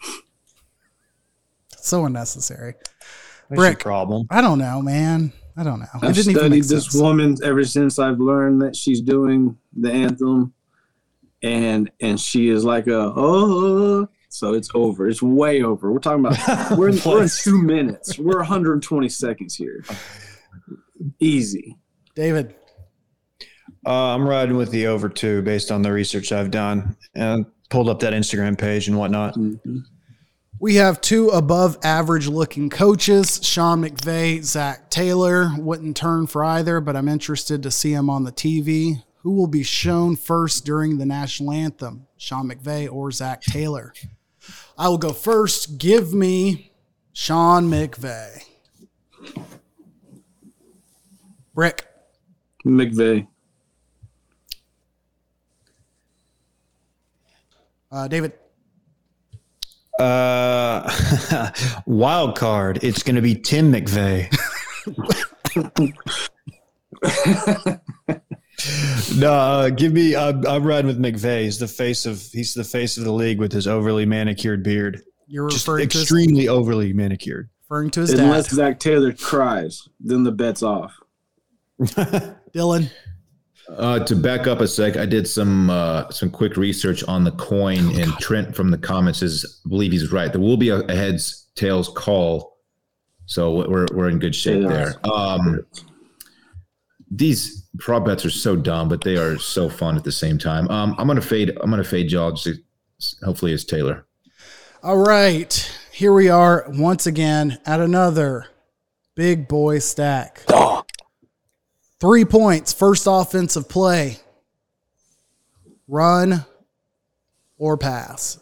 So 1.79 2.05
unnecessary. 2.05 2.75
What's 3.49 3.61
Bric. 3.61 3.79
problem? 3.79 4.27
I 4.31 4.41
don't 4.41 4.59
know, 4.59 4.83
man. 4.83 5.33
I 5.57 5.63
don't 5.63 5.81
know. 5.81 5.87
I've 5.95 6.15
didn't 6.15 6.31
even 6.31 6.35
studied 6.35 6.51
make 6.51 6.63
this 6.65 6.85
sense. 6.85 6.95
woman 6.95 7.37
ever 7.43 7.65
since 7.65 7.99
I've 7.99 8.21
learned 8.21 8.61
that 8.63 8.77
she's 8.77 9.01
doing 9.01 9.57
the 9.75 9.91
anthem, 9.91 10.53
and 11.43 11.91
and 12.01 12.21
she 12.21 12.49
is 12.51 12.65
like 12.65 12.89
a 12.89 13.13
oh, 13.17 14.09
so 14.29 14.53
it's 14.53 14.69
over. 14.75 15.09
It's 15.09 15.23
way 15.23 15.63
over. 15.63 15.93
We're 15.93 15.99
talking 15.99 16.27
about 16.27 16.71
we're 16.79 16.91
in, 16.91 17.01
we're 17.05 17.23
in 17.23 17.31
two 17.31 17.63
minutes. 17.63 18.19
We're 18.19 18.39
120 18.39 19.09
seconds 19.09 19.55
here. 19.55 19.83
Easy. 21.19 21.77
David. 22.15 22.55
Uh, 23.87 24.15
I'm 24.15 24.29
riding 24.29 24.57
with 24.57 24.71
the 24.73 24.89
over 24.89 25.09
two 25.09 25.43
based 25.43 25.71
on 25.71 25.83
the 25.83 25.93
research 25.93 26.33
I've 26.33 26.51
done 26.51 26.97
and 27.15 27.47
pulled 27.71 27.89
up 27.89 28.01
that 28.01 28.13
Instagram 28.13 28.59
page 28.59 28.89
and 28.89 28.99
whatnot. 28.99 29.37
We 30.59 30.77
have 30.77 31.03
two 31.03 31.29
above 31.29 31.77
average 31.83 32.29
looking 32.29 32.71
coaches, 32.71 33.41
Sean 33.43 33.83
McVay, 33.83 34.43
Zac 34.43 34.89
Taylor. 34.89 35.51
Wouldn't 35.59 35.99
turn 35.99 36.27
for 36.27 36.43
either, 36.43 36.81
but 36.81 36.97
I'm 36.97 37.09
interested 37.09 37.63
to 37.63 37.71
see 37.71 37.93
him 37.93 38.09
on 38.09 38.25
the 38.25 38.33
TV. 38.33 39.03
Who 39.19 39.33
will 39.33 39.49
be 39.49 39.63
shown 39.63 40.17
first 40.17 40.65
during 40.65 40.97
the 40.97 41.05
national 41.05 41.53
anthem, 41.53 42.07
Sean 42.17 42.49
McVay 42.49 42.91
or 42.91 43.11
Zac 43.11 43.43
Taylor? 43.43 43.93
I 44.79 44.89
will 44.89 44.97
go 44.97 45.13
first. 45.13 45.77
Give 45.77 46.15
me 46.15 46.73
Sean 47.13 47.69
McVay. 47.69 48.43
Rick. 51.55 51.87
McVay. 52.65 53.27
Uh, 57.93 58.09
David. 58.09 58.33
Uh, 59.99 61.51
wild 61.87 62.37
card. 62.37 62.81
It's 62.83 63.03
going 63.03 63.17
to 63.17 63.23
be 63.23 63.35
Tim 63.35 63.73
McVeigh. 63.73 64.31
no, 69.17 69.33
uh, 69.33 69.71
give 69.71 69.93
me. 69.93 70.15
I'm, 70.17 70.47
I'm 70.47 70.65
riding 70.65 70.87
with 70.87 71.01
McVeigh. 71.01 71.45
He's 71.45 71.59
the 71.59 71.69
face 71.69 72.07
of. 72.07 72.21
He's 72.33 72.55
the 72.55 72.65
face 72.65 72.99
of 72.99 73.05
the 73.05 73.13
league 73.13 73.39
with 73.39 73.53
his 73.53 73.67
overly 73.67 74.07
manicured 74.07 74.63
beard. 74.63 75.03
You're 75.27 75.49
Just 75.49 75.67
referring 75.67 75.89
to 75.89 75.99
his, 75.99 76.03
extremely 76.05 76.49
overly 76.49 76.93
manicured. 76.93 77.49
referring 77.69 77.91
to 77.91 78.01
his 78.03 78.13
Unless 78.13 78.49
dad. 78.49 78.55
Zac 78.55 78.81
Taylor 78.81 79.13
cries, 79.13 79.89
then 79.99 80.23
the 80.25 80.33
bet's 80.33 80.63
off. 80.63 80.93
Dylan. 81.81 82.91
Uh, 83.69 83.99
to 84.01 84.15
back 84.15 84.47
up 84.47 84.61
a 84.61 84.69
sec, 84.69 84.97
I 84.97 85.07
did 85.07 85.27
some 85.27 85.71
uh, 85.71 86.09
some 86.11 86.31
quick 86.31 86.57
research 86.57 87.03
on 87.05 87.25
the 87.25 87.33
coin, 87.33 87.99
and 88.01 88.13
Trent 88.19 88.55
from 88.55 88.71
the 88.71 88.79
comments 88.79 89.23
is 89.23 89.61
I 89.65 89.69
believe 89.69 89.93
he's 89.93 90.13
right. 90.13 90.33
There 90.33 90.41
will 90.41 90.57
be 90.57 90.69
a, 90.69 90.81
a 90.83 90.95
heads 90.95 91.49
tails 91.57 91.89
call, 91.89 92.59
so 93.27 93.69
we're 93.69 93.87
we're 93.93 94.09
in 94.09 94.19
good 94.19 94.35
shape 94.35 94.69
there. 94.69 94.95
Um, 95.05 95.67
these 97.11 97.67
prop 97.79 98.05
bets 98.05 98.25
are 98.25 98.31
so 98.31 98.55
dumb, 98.57 98.89
but 98.89 99.03
they 99.03 99.17
are 99.17 99.39
so 99.39 99.69
fun 99.69 99.97
at 99.97 100.05
the 100.05 100.13
same 100.13 100.39
time. 100.39 100.69
Um, 100.69 100.95
I'm 100.99 101.09
gonna 101.09 101.21
fade. 101.21 101.57
I'm 101.61 101.71
gonna 101.71 101.83
fade 101.83 102.13
y'all. 102.13 102.33
Just, 102.33 102.61
hopefully, 103.25 103.53
it's 103.53 103.65
Taylor. 103.65 104.07
All 104.83 104.99
right. 104.99 105.73
Here 105.93 106.13
we 106.13 106.29
are 106.29 106.67
once 106.69 107.07
again 107.07 107.59
at 107.67 107.81
another 107.81 108.47
big 109.17 109.49
boy 109.49 109.81
stack. 109.81 110.45
Three 112.01 112.25
points, 112.25 112.73
first 112.73 113.07
offensive 113.09 113.69
play. 113.69 114.19
Run 115.89 116.45
or 117.59 117.77
pass. 117.77 118.39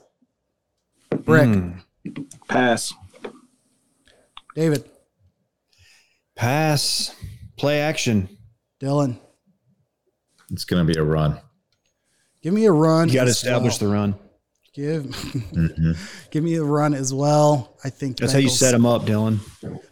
Bric. 1.25 1.47
Hmm. 1.47 1.71
Pass. 2.49 2.93
David. 4.55 4.88
Pass. 6.35 7.14
Play 7.57 7.81
action. 7.81 8.29
Dylan. 8.81 9.19
It's 10.51 10.64
gonna 10.64 10.85
be 10.85 10.95
a 10.99 11.03
run. 11.03 11.38
Give 12.43 12.53
me 12.53 12.67
a 12.67 12.73
run. 12.73 13.09
You 13.09 13.14
got 13.14 13.25
to 13.25 13.31
establish 13.31 13.81
well. 13.81 13.88
the 13.90 13.95
run. 13.97 14.14
Give, 14.75 15.05
Mhm. 15.05 15.97
give 16.31 16.43
me 16.45 16.57
a 16.57 16.64
run 16.64 16.95
as 16.95 17.14
well. 17.14 17.79
I 17.85 17.90
think 17.90 18.19
That's 18.19 18.33
how 18.33 18.40
you 18.40 18.49
set 18.49 18.73
them 18.73 18.85
up, 18.85 19.03
Dylan. 19.03 19.38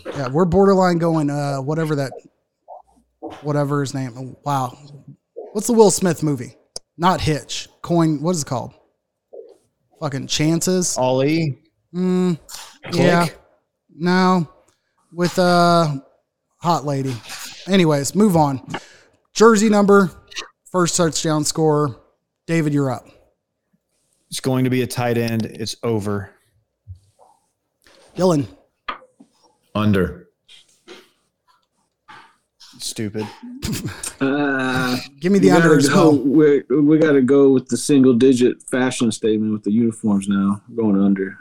Yeah, 0.05 0.29
we're 0.29 0.45
borderline 0.45 0.97
going 0.97 1.29
uh 1.29 1.57
whatever 1.57 1.93
that 1.95 2.13
whatever 3.41 3.81
his 3.81 3.93
name. 3.93 4.37
Wow. 4.43 4.77
What's 5.51 5.67
the 5.67 5.73
Will 5.73 5.91
Smith 5.91 6.23
movie? 6.23 6.55
Not 6.97 7.19
Hitch. 7.21 7.67
Coin 7.81 8.21
what 8.21 8.31
is 8.31 8.43
it 8.43 8.47
called? 8.47 8.73
Fucking 9.99 10.27
Chances. 10.27 10.97
Ollie. 10.97 11.61
Mm, 11.93 12.39
yeah. 12.93 13.27
No. 13.95 14.49
With 15.11 15.37
uh 15.37 15.95
hot 16.57 16.85
lady. 16.85 17.13
Anyways, 17.67 18.15
move 18.15 18.37
on. 18.37 18.65
Jersey 19.37 19.69
number, 19.69 20.09
first 20.71 20.97
touchdown 20.97 21.43
scorer. 21.43 21.95
David, 22.47 22.73
you're 22.73 22.89
up. 22.89 23.05
It's 24.31 24.39
going 24.39 24.63
to 24.63 24.71
be 24.71 24.81
a 24.81 24.87
tight 24.87 25.15
end. 25.15 25.45
It's 25.45 25.75
over. 25.83 26.31
Dylan. 28.15 28.47
Under. 29.75 30.29
Stupid. 32.79 33.27
Uh, 34.19 34.97
Give 35.19 35.31
me 35.31 35.37
the 35.37 35.51
under 35.51 35.67
gotta 35.67 35.77
as 35.77 35.91
well. 35.91 36.17
We 36.17 36.63
we 36.71 36.97
got 36.97 37.11
to 37.11 37.21
go 37.21 37.51
with 37.51 37.67
the 37.67 37.77
single 37.77 38.15
digit 38.15 38.63
fashion 38.63 39.11
statement 39.11 39.53
with 39.53 39.61
the 39.61 39.71
uniforms 39.71 40.27
now. 40.27 40.63
Going 40.75 40.99
under. 40.99 41.37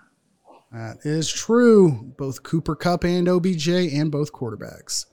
That 0.71 0.99
is 1.05 1.33
true. 1.33 2.13
Both 2.19 2.43
Cooper 2.43 2.77
Kupp 2.77 3.05
and 3.05 3.27
OBJ 3.27 3.69
and 3.69 4.13
both 4.13 4.35
quarterbacks. 4.35 5.07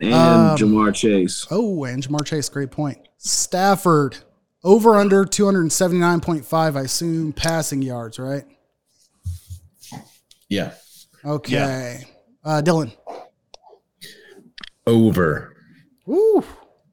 And 0.00 0.14
Um, 0.14 0.56
Ja'Marr 0.56 0.94
Chase. 0.94 1.46
Oh, 1.50 1.84
and 1.84 2.02
Ja'Marr 2.06 2.24
Chase, 2.24 2.48
great 2.48 2.70
point. 2.70 2.98
Stafford, 3.16 4.18
over 4.62 4.94
under 4.94 5.24
279.5, 5.24 6.76
I 6.76 6.80
assume 6.82 7.32
passing 7.32 7.82
yards, 7.82 8.18
right? 8.18 8.44
Yeah. 10.48 10.72
Okay. 11.24 12.04
Uh, 12.44 12.62
Dylan. 12.64 12.92
Over. 14.86 15.54
Woo. 16.06 16.42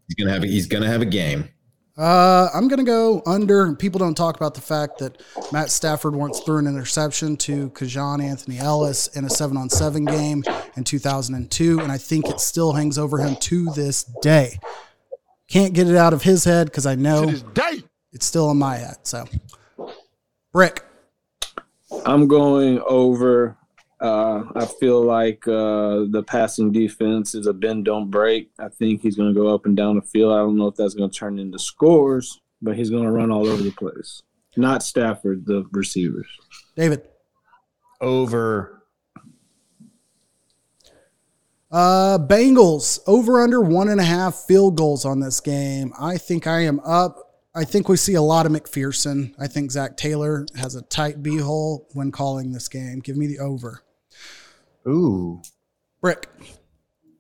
He's 0.08 0.16
gonna 0.16 0.32
have. 0.34 0.44
A, 0.44 0.48
he's 0.48 0.68
gonna 0.68 0.88
have 0.88 1.02
a 1.02 1.06
game. 1.06 1.50
Uh, 1.98 2.50
I'm 2.54 2.68
going 2.68 2.80
to 2.80 2.86
go 2.86 3.22
under. 3.26 3.74
People 3.74 4.00
don't 4.00 4.16
talk 4.16 4.36
about 4.36 4.54
the 4.54 4.62
fact 4.62 4.98
that 4.98 5.22
Matt 5.54 5.72
Stafford 5.72 6.14
once 6.14 6.42
threw 6.42 6.58
an 6.58 6.68
interception 6.68 7.38
to 7.38 7.70
Kajan 7.70 8.22
Anthony 8.22 8.60
Ellis 8.60 9.08
in 9.16 9.24
a 9.24 9.30
seven 9.30 9.56
on 9.56 9.70
seven 9.70 10.04
game 10.04 10.44
in 10.76 10.84
2002. 10.84 11.80
And 11.80 11.92
I 11.92 11.98
think 11.98 12.28
it 12.28 12.42
still 12.42 12.74
hangs 12.74 12.98
over 12.98 13.20
him 13.20 13.38
to 13.38 13.72
this 13.74 14.04
day. 14.22 14.60
Can't 15.48 15.74
get 15.74 15.88
it 15.88 15.96
out 15.96 16.12
of 16.12 16.24
his 16.24 16.44
head 16.44 16.68
because 16.68 16.86
I 16.86 16.96
know 16.96 17.34
it's 18.12 18.26
still 18.26 18.52
in 18.52 18.58
my 18.58 18.76
head. 18.76 18.98
So, 19.04 19.26
Bric. 20.52 20.84
I'm 22.06 22.28
going 22.28 22.82
over. 22.86 23.58
Uh, 24.00 24.44
I 24.56 24.66
feel 24.66 25.02
like 25.02 25.48
uh, 25.48 26.06
the 26.10 26.24
passing 26.28 26.72
defense 26.72 27.34
is 27.34 27.48
a 27.48 27.54
bend 27.54 27.86
don't 27.86 28.12
break. 28.12 28.52
I 28.60 28.68
think 28.68 29.02
he's 29.02 29.16
going 29.16 29.34
to 29.34 29.40
go 29.40 29.48
up 29.48 29.66
and 29.66 29.76
down 29.76 29.96
the 29.96 30.02
field. 30.02 30.34
I 30.34 30.40
don't 30.40 30.58
know 30.58 30.68
if 30.68 30.76
that's 30.76 30.94
going 30.94 31.10
to 31.10 31.18
turn 31.18 31.40
into 31.40 31.58
scores, 31.58 32.42
but 32.62 32.76
he's 32.76 32.90
going 32.90 33.04
to 33.04 33.12
run 33.12 33.32
all 33.32 33.48
over 33.48 33.64
the 33.64 33.72
place. 33.72 34.22
Not 34.58 34.84
Stafford, 34.84 35.46
the 35.46 35.66
receivers. 35.72 36.28
David. 36.76 37.08
Over. 38.02 38.84
Uh, 41.72 42.18
Bengals 42.18 43.00
over 43.08 43.42
under 43.42 43.62
one 43.62 43.90
and 43.90 44.00
a 44.00 44.06
half 44.06 44.36
field 44.36 44.78
goals 44.78 45.06
on 45.06 45.20
this 45.20 45.40
game. 45.40 45.94
I 46.00 46.18
think 46.18 46.48
I 46.48 46.62
am 46.62 46.80
up. 46.82 47.18
I 47.54 47.64
think 47.64 47.88
we 47.88 47.98
see 47.98 48.16
a 48.16 48.22
lot 48.22 48.46
of 48.46 48.52
McPherson. 48.52 49.34
I 49.40 49.48
think 49.48 49.72
Zac 49.72 49.96
Taylor 49.96 50.46
has 50.58 50.76
a 50.76 50.82
tight 50.84 51.24
b 51.24 51.38
hole 51.38 51.88
when 51.94 52.12
calling 52.12 52.52
this 52.52 52.68
game. 52.68 53.00
Give 53.00 53.16
me 53.16 53.28
the 53.28 53.40
over. 53.40 53.85
Ooh. 54.88 55.42
Bric. 56.02 56.28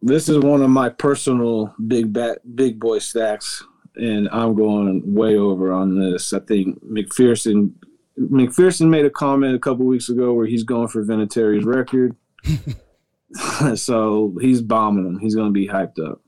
This 0.01 0.30
is 0.30 0.38
one 0.39 0.62
of 0.62 0.69
my 0.69 0.89
personal 0.89 1.73
big 1.88 2.13
bat, 2.13 2.39
big 2.56 2.80
boy 2.80 2.99
stacks, 2.99 3.63
and 3.95 4.30
I'm 4.32 4.53
going 4.53 5.01
way 5.16 5.36
over 5.38 5.74
on 5.74 5.97
this. 5.99 6.32
I 6.34 6.39
think 6.39 6.84
McPherson 6.84 7.72
McPherson 8.20 8.88
made 8.89 9.05
a 9.05 9.09
comment 9.09 9.55
a 9.55 9.59
couple 9.59 9.86
weeks 9.86 10.09
ago 10.09 10.34
where 10.34 10.45
he's 10.45 10.63
going 10.63 10.88
for 10.89 11.03
Vinatieri's 11.03 11.66
record. 11.66 12.16
so 13.76 14.36
he's 14.39 14.61
bombing 14.61 15.05
him. 15.05 15.20
He's 15.20 15.36
going 15.36 15.47
to 15.47 15.53
be 15.53 15.68
hyped 15.68 15.99
up. 15.99 16.22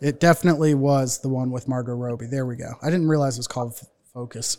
It 0.00 0.20
definitely 0.20 0.74
was 0.74 1.18
the 1.20 1.28
one 1.28 1.50
with 1.50 1.68
Margot 1.68 1.92
Robbie. 1.94 2.26
There 2.26 2.46
we 2.46 2.56
go. 2.56 2.72
I 2.82 2.90
didn't 2.90 3.08
realize 3.08 3.36
it 3.36 3.40
was 3.40 3.48
called 3.48 3.74
F- 3.74 3.88
Focus. 4.14 4.58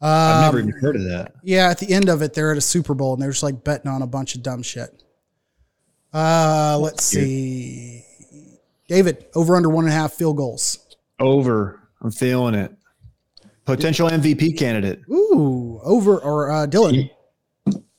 I've 0.00 0.36
Um, 0.36 0.42
never 0.42 0.58
even 0.68 0.80
heard 0.80 0.96
of 0.96 1.02
that. 1.04 1.34
Yeah, 1.42 1.68
at 1.68 1.78
the 1.78 1.92
end 1.92 2.08
of 2.08 2.22
it, 2.22 2.34
they're 2.34 2.52
at 2.52 2.58
a 2.58 2.62
Super 2.62 2.94
Bowl 2.94 3.12
and 3.12 3.22
they're 3.22 3.30
just 3.30 3.42
like 3.42 3.62
betting 3.64 3.90
on 3.90 4.02
a 4.02 4.06
bunch 4.06 4.34
of 4.34 4.42
dumb 4.42 4.62
shit. 4.62 5.02
Uh, 6.12 6.78
let's 6.80 7.04
see. 7.04 8.04
David, 8.88 9.26
over 9.34 9.54
under 9.56 9.68
one 9.68 9.84
and 9.84 9.92
a 9.92 9.96
half 9.96 10.12
field 10.14 10.36
goals. 10.36 10.96
Over. 11.20 11.88
I'm 12.02 12.10
feeling 12.10 12.54
it. 12.54 12.72
Potential 13.64 14.08
MVP 14.08 14.58
candidate. 14.58 15.00
Ooh, 15.10 15.80
over 15.84 16.18
or 16.18 16.50
uh, 16.50 16.66
Dylan. 16.66 17.08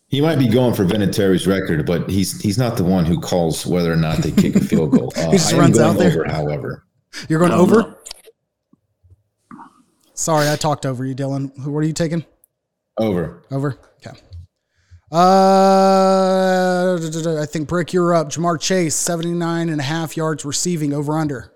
He 0.08 0.20
might 0.20 0.38
be 0.40 0.50
going 0.50 0.74
for 0.74 0.84
Vinatieri's 0.84 1.48
record, 1.48 1.86
but 1.86 2.10
he's 2.10 2.42
he's 2.42 2.58
not 2.58 2.76
the 2.76 2.84
one 2.84 3.06
who 3.06 3.20
calls 3.22 3.66
whether 3.66 3.94
or 3.94 3.96
not 3.96 4.18
they 4.18 4.32
kick 4.32 4.56
a 4.58 4.60
field 4.60 4.92
goal. 4.92 5.14
Uh, 5.18 5.28
He 5.28 5.38
just 5.38 5.54
I 5.54 5.58
runs 5.60 5.78
going 5.78 5.92
out 5.92 5.98
there. 5.98 6.10
over, 6.12 6.26
however. 6.30 6.86
You're 7.30 7.40
going 7.40 7.54
I 7.54 7.56
over? 7.56 7.76
know. 7.84 7.96
Sorry, 10.14 10.50
I 10.50 10.56
talked 10.58 10.86
over 10.86 11.06
you, 11.06 11.16
Dylan. 11.16 11.56
Who- 11.62 11.72
What 11.72 11.80
are 11.80 11.88
you 11.88 11.94
taking? 11.94 12.26
Over. 12.98 13.44
Over. 13.52 13.78
Okay. 14.06 14.18
Uh, 15.12 16.98
I 17.42 17.46
think 17.46 17.68
Bric, 17.68 17.92
you're 17.92 18.14
up. 18.14 18.30
Ja'Marr 18.30 18.60
Chase, 18.60 18.96
79 18.96 19.68
and 19.70 19.82
a 19.82 19.84
half 19.84 20.16
yards 20.16 20.46
receiving 20.46 20.94
over 20.94 21.18
under. 21.18 21.52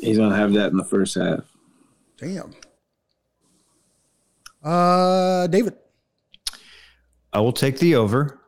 He's 0.00 0.18
gonna 0.18 0.34
have 0.34 0.52
that 0.54 0.72
in 0.72 0.76
the 0.76 0.84
first 0.84 1.14
half. 1.14 1.44
Damn. 2.18 2.52
Uh, 4.62 5.46
David. 5.46 5.76
I 7.32 7.40
will 7.40 7.52
take 7.52 7.78
the 7.78 7.94
over. 7.94 8.40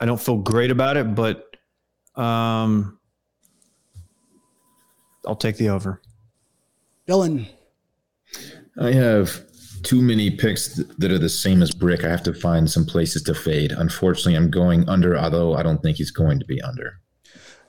I 0.00 0.06
don't 0.06 0.20
feel 0.20 0.38
great 0.38 0.70
about 0.70 0.96
it, 0.96 1.14
but 1.14 1.56
um, 2.16 2.98
I'll 5.26 5.36
take 5.36 5.56
the 5.56 5.68
over. 5.68 6.00
Dylan. 7.06 7.46
I 8.80 8.90
have 8.90 9.44
too 9.84 10.02
many 10.02 10.30
picks 10.30 10.74
that 10.98 11.12
are 11.12 11.18
the 11.18 11.28
same 11.28 11.62
as 11.62 11.70
Bric. 11.72 12.04
I 12.04 12.08
have 12.08 12.22
to 12.24 12.32
find 12.34 12.70
some 12.70 12.84
places 12.84 13.22
to 13.24 13.34
fade. 13.34 13.72
Unfortunately, 13.72 14.34
I'm 14.34 14.50
going 14.50 14.88
under, 14.88 15.16
although 15.16 15.54
I 15.54 15.62
don't 15.62 15.80
think 15.82 15.98
he's 15.98 16.10
going 16.10 16.38
to 16.40 16.44
be 16.46 16.60
under. 16.62 17.00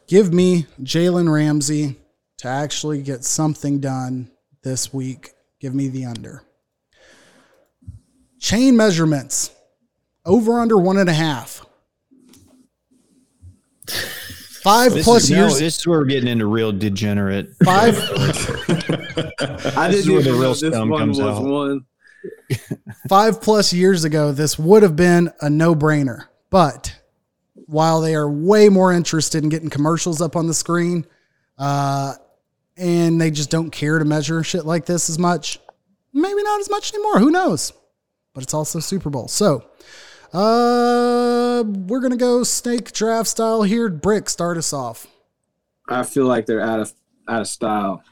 Give 0.07 0.34
me 0.34 0.66
Jalen 0.82 1.32
Ramsey 1.32 1.97
to 2.39 2.47
actually 2.47 3.01
get 3.01 3.24
something 3.24 3.80
done 3.80 4.30
this 4.63 4.93
week. 4.93 5.32
Give 5.59 5.74
me 5.76 5.88
the 5.88 6.05
under. 6.05 6.43
Chain 8.39 8.76
measurements. 8.78 9.51
Over 10.26 10.59
under 10.59 10.78
one 10.78 10.97
and 10.97 11.09
a 11.09 11.13
half. 11.13 11.66
Five 14.61 14.93
This 14.93 15.03
plus 15.05 15.24
is, 15.26 15.32
now- 15.32 15.38
years. 15.43 15.59
this 15.59 15.78
is 15.78 15.88
where 15.88 15.99
we're 15.99 16.05
getting 16.05 16.28
into 16.30 16.47
real 16.47 16.72
degenerate. 16.72 17.49
Five 17.63 17.95
I 17.99 19.88
This 19.89 19.99
is 19.99 20.05
didn't 20.05 20.13
where 20.13 20.24
the 20.24 20.32
real 20.32 20.41
know 20.41 20.53
this 20.53 20.59
scum 20.74 20.89
one 20.89 20.99
comes 20.99 21.20
was 21.20 21.38
out. 21.38 21.43
one. 21.43 21.82
Five 23.10 23.42
plus 23.42 23.74
years 23.74 24.04
ago, 24.04 24.32
this 24.32 24.58
would 24.60 24.84
have 24.84 24.96
been 24.96 25.32
a 25.42 25.50
no 25.50 25.76
brainer. 25.76 26.26
But 26.50 27.00
while 27.68 28.02
they 28.02 28.16
are 28.16 28.30
way 28.30 28.70
more 28.70 28.94
interested 28.94 29.44
in 29.44 29.50
getting 29.50 29.70
commercials 29.70 30.22
up 30.22 30.36
on 30.36 30.48
the 30.48 30.54
screen, 30.54 31.06
uh, 31.58 32.14
and 32.78 33.20
they 33.20 33.32
just 33.32 33.50
don't 33.50 33.72
care 33.72 34.00
to 34.00 34.06
measure 34.06 34.44
shit 34.44 34.66
like 34.66 34.86
this 34.86 35.10
as 35.10 35.18
much, 35.18 35.60
maybe 36.14 36.44
not 36.44 36.60
as 36.60 36.70
much 36.70 36.94
anymore. 36.94 37.20
Who 37.20 37.32
knows? 37.32 37.74
But 38.34 38.44
it's 38.44 38.54
also 38.54 38.80
Super 38.80 39.10
Bowl. 39.10 39.28
So 39.28 39.66
uh, 40.34 41.64
we're 41.66 42.02
going 42.02 42.12
to 42.12 42.18
go 42.18 42.44
snake 42.44 42.92
draft 42.92 43.30
style 43.30 43.64
here. 43.64 43.90
Bric, 43.90 44.30
start 44.30 44.58
us 44.58 44.74
off. 44.74 45.08
I 45.88 46.04
feel 46.04 46.26
like 46.26 46.46
they're 46.46 46.62
out 46.62 46.80
of 46.80 46.94
out 47.28 47.42
of 47.42 47.48
style. 47.48 48.04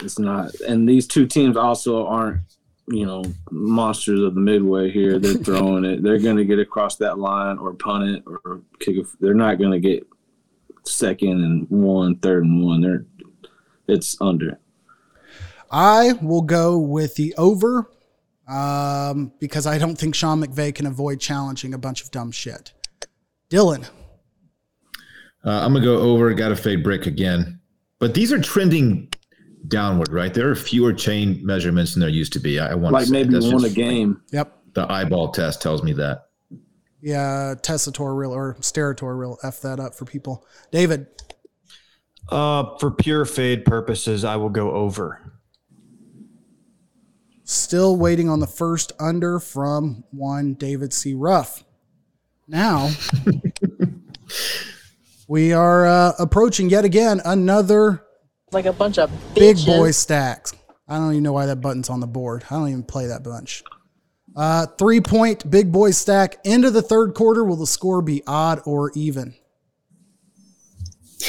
It's 0.00 0.18
not, 0.18 0.54
and 0.60 0.88
these 0.88 1.06
two 1.06 1.26
teams 1.26 1.56
also 1.56 2.06
aren't, 2.06 2.40
you 2.88 3.06
know, 3.06 3.24
monsters 3.50 4.20
of 4.20 4.34
the 4.34 4.40
midway 4.40 4.90
here. 4.90 5.18
They're 5.18 5.34
throwing 5.44 5.84
it. 5.84 6.02
They're 6.02 6.18
going 6.18 6.36
to 6.36 6.44
get 6.44 6.58
across 6.58 6.96
that 6.96 7.18
line 7.18 7.58
or 7.58 7.74
punt 7.74 8.04
it 8.04 8.22
or 8.26 8.62
kick 8.80 8.96
it. 8.96 9.06
They're 9.20 9.34
not 9.34 9.58
going 9.58 9.72
to 9.72 9.80
get 9.80 10.06
second 10.84 11.42
and 11.42 11.66
one, 11.70 12.16
third 12.16 12.44
and 12.44 12.64
one. 12.64 12.80
They're 12.80 13.06
it's 13.86 14.16
under. 14.20 14.58
I 15.70 16.12
will 16.22 16.42
go 16.42 16.78
with 16.78 17.16
the 17.16 17.34
over 17.36 17.90
um, 18.48 19.32
because 19.40 19.66
I 19.66 19.78
don't 19.78 19.96
think 19.96 20.14
Sean 20.14 20.42
McVay 20.42 20.74
can 20.74 20.86
avoid 20.86 21.20
challenging 21.20 21.74
a 21.74 21.78
bunch 21.78 22.02
of 22.02 22.10
dumb 22.10 22.30
shit. 22.30 22.72
Dylan, 23.50 23.88
Uh, 25.44 25.50
I'm 25.50 25.72
going 25.72 25.82
to 25.82 25.88
go 25.88 25.98
over. 25.98 26.32
Got 26.34 26.48
to 26.50 26.56
fade 26.56 26.82
Bric 26.82 27.06
again. 27.06 27.60
But 27.98 28.14
these 28.14 28.32
are 28.32 28.40
trending 28.40 29.08
downward, 29.68 30.12
right? 30.12 30.32
There 30.34 30.50
are 30.50 30.54
fewer 30.54 30.92
chain 30.92 31.40
measurements 31.44 31.94
than 31.94 32.00
there 32.00 32.08
used 32.08 32.32
to 32.34 32.40
be. 32.40 32.58
I, 32.60 32.72
I 32.72 32.74
want 32.74 32.92
to 32.92 32.98
Like 32.98 33.06
say 33.06 33.12
maybe 33.12 33.30
that's 33.34 33.46
one 33.46 33.56
a 33.56 33.60
just- 33.68 33.74
game. 33.76 34.20
yep, 34.32 34.58
The 34.74 34.90
eyeball 34.92 35.32
test 35.32 35.62
tells 35.62 35.82
me 35.82 35.92
that. 35.94 36.26
yeah, 37.00 37.54
Tessator 37.62 38.16
real 38.16 38.32
or 38.34 38.54
Sterator 38.60 39.18
real 39.18 39.38
f 39.42 39.60
that 39.62 39.80
up 39.80 39.94
for 39.94 40.04
people. 40.04 40.46
David, 40.70 41.06
Uh, 42.28 42.76
for 42.78 42.90
pure 42.90 43.24
fade 43.24 43.64
purposes, 43.64 44.24
I 44.24 44.36
will 44.36 44.48
go 44.50 44.70
over. 44.72 45.20
still 47.46 47.96
waiting 47.96 48.28
on 48.30 48.40
the 48.40 48.46
first 48.46 48.90
under 48.98 49.38
from 49.38 50.02
one 50.10 50.54
David 50.54 50.92
C. 50.94 51.12
Ruff. 51.14 51.62
Now 52.48 52.90
we 55.28 55.52
are 55.52 55.86
uh, 55.86 56.12
approaching 56.18 56.70
yet 56.70 56.84
again 56.84 57.20
another 57.24 58.03
like 58.52 58.66
a 58.66 58.72
bunch 58.72 58.98
of 58.98 59.10
big 59.34 59.56
boy 59.64 59.90
stacks. 59.90 60.52
I 60.88 60.96
don't 60.98 61.12
even 61.12 61.22
know 61.22 61.32
why 61.32 61.46
that 61.46 61.56
button's 61.60 61.88
on 61.90 62.00
the 62.00 62.06
board. 62.06 62.44
I 62.50 62.54
don't 62.56 62.68
even 62.68 62.82
play 62.82 63.06
that 63.06 63.22
bunch. 63.24 63.62
Uh, 64.36 64.66
three 64.78 65.00
point 65.00 65.48
big 65.50 65.70
boy 65.72 65.90
stack 65.92 66.36
into 66.44 66.70
the 66.70 66.82
third 66.82 67.14
quarter. 67.14 67.44
Will 67.44 67.56
the 67.56 67.66
score 67.66 68.02
be 68.02 68.22
odd 68.26 68.60
or 68.66 68.90
even? 68.94 69.34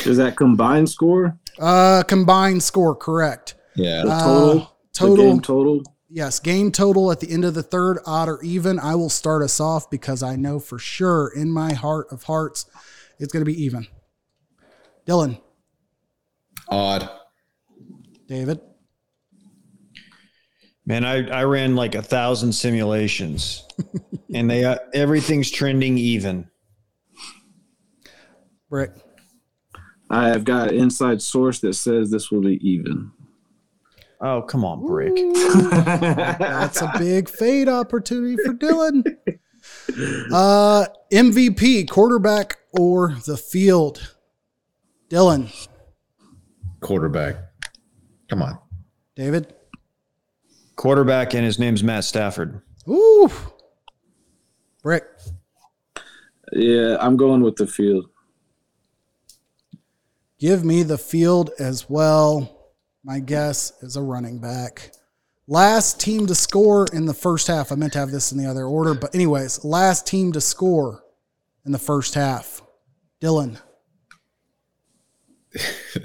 Is 0.06 0.18
that 0.18 0.36
combined 0.36 0.90
score? 0.90 1.38
Uh, 1.58 2.04
combined 2.04 2.62
score, 2.64 2.96
correct. 2.96 3.56
Yeah. 3.76 4.04
The 4.04 4.10
Uh, 4.12 4.24
total? 4.24 4.60
The 4.60 4.68
total. 4.94 5.16
game 5.26 5.40
total? 5.42 5.84
Yes, 6.10 6.40
game 6.40 6.72
total 6.72 7.12
at 7.12 7.20
the 7.20 7.30
end 7.32 7.46
of 7.46 7.54
the 7.54 7.64
third, 7.64 8.00
odd 8.06 8.28
or 8.30 8.42
even. 8.44 8.80
I 8.80 8.96
will 8.96 9.10
start 9.10 9.42
us 9.44 9.60
off 9.60 9.90
because 9.90 10.22
I 10.24 10.36
know 10.36 10.60
for 10.60 10.80
sure 10.80 11.32
in 11.36 11.50
my 11.52 11.74
heart 11.74 12.08
of 12.12 12.24
hearts 12.24 12.66
it's 13.20 13.32
going 13.32 13.42
to 13.44 13.52
be 13.52 13.64
even. 13.64 13.88
Dylan, 15.08 15.40
Odd. 16.70 17.10
David, 18.28 18.60
Man, 20.88 21.04
I, 21.04 21.28
I 21.30 21.44
ran 21.46 21.76
like 21.76 21.96
a 21.96 22.02
thousand 22.02 22.54
simulations, 22.54 23.66
and 24.34 24.50
they 24.50 24.64
uh, 24.64 24.78
everything's 24.94 25.50
trending 25.50 25.98
even. 25.98 26.48
Bric. 28.70 28.92
I 30.12 30.28
have 30.28 30.44
got 30.44 30.70
an 30.70 30.76
inside 30.76 31.24
source 31.24 31.60
that 31.62 31.74
says 31.74 32.12
this 32.12 32.30
will 32.30 32.42
be 32.42 32.60
even. 32.68 33.12
Oh 34.22 34.44
come 34.44 34.64
on, 34.64 34.86
Bric. 34.86 35.16
That's 35.72 36.82
a 36.84 36.94
big 37.00 37.30
fade 37.30 37.68
opportunity 37.68 38.38
for 38.44 38.54
Dylan. 38.54 39.18
Uh, 40.32 40.86
MVP, 41.12 41.90
quarterback 41.90 42.58
or 42.74 43.16
the 43.26 43.38
field? 43.38 44.16
Dylan, 45.10 45.52
Quarterback. 46.86 47.38
Come 48.30 48.44
on. 48.44 48.60
David. 49.16 49.56
Quarterback, 50.76 51.34
and 51.34 51.44
his 51.44 51.58
name's 51.58 51.84
Matt 51.84 52.04
Stafford. 52.04 52.62
Ooh. 52.88 53.32
Bric. 54.84 55.04
Yeah, 56.52 56.98
I'm 57.00 57.18
going 57.18 57.42
with 57.42 57.56
the 57.56 57.66
field. 57.66 58.06
Give 60.38 60.64
me 60.64 60.84
the 60.84 61.00
field 61.00 61.50
as 61.58 61.90
well. 61.90 62.72
My 63.04 63.20
guess 63.20 63.74
is 63.82 63.96
a 63.96 64.02
running 64.04 64.38
back. 64.38 64.92
Last 65.48 66.00
team 66.00 66.28
to 66.28 66.36
score 66.36 66.86
in 66.94 67.08
the 67.08 67.16
first 67.16 67.48
half. 67.48 67.72
I 67.72 67.76
meant 67.76 67.94
to 67.94 68.00
have 68.00 68.12
this 68.12 68.32
in 68.32 68.38
the 68.38 68.46
other 68.46 68.66
order, 68.66 68.94
but 68.94 69.16
anyways, 69.16 69.66
last 69.66 70.06
team 70.06 70.32
to 70.34 70.42
score 70.42 71.04
in 71.66 71.72
the 71.72 71.80
first 71.80 72.14
half. 72.14 72.62
Dylan. 73.20 73.60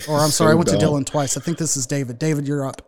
Or 0.09 0.19
I'm 0.19 0.31
sorry, 0.31 0.53
I 0.53 0.55
went 0.55 0.69
to. 0.69 0.77
Dylan 0.77 1.05
twice. 1.05 1.37
I 1.37 1.41
think 1.41 1.59
this 1.59 1.77
is 1.77 1.87
David. 1.87 2.19
David, 2.19 2.47
you're 2.47 2.67
up. 2.67 2.83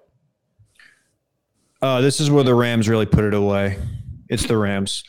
Uh, 1.80 2.00
this 2.00 2.20
is 2.20 2.30
where 2.30 2.44
the 2.44 2.54
Rams 2.54 2.88
really 2.88 3.06
put 3.06 3.24
it 3.24 3.34
away. 3.34 3.78
It's 4.28 4.46
the 4.46 4.56
Rams. 4.56 5.02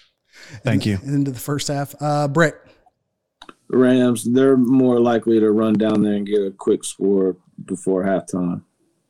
Thank 0.63 0.85
you. 0.85 0.97
Into 1.03 1.31
the 1.31 1.39
first 1.39 1.67
half. 1.67 1.93
Uh, 1.99 2.27
Bric. 2.27 2.55
Rams, 3.69 4.31
they're 4.31 4.57
more 4.57 4.99
likely 4.99 5.39
to 5.39 5.51
run 5.51 5.73
down 5.73 6.01
there 6.01 6.13
and 6.13 6.27
get 6.27 6.41
a 6.41 6.51
quick 6.51 6.83
score 6.83 7.37
before 7.65 8.03
halftime. 8.03 8.63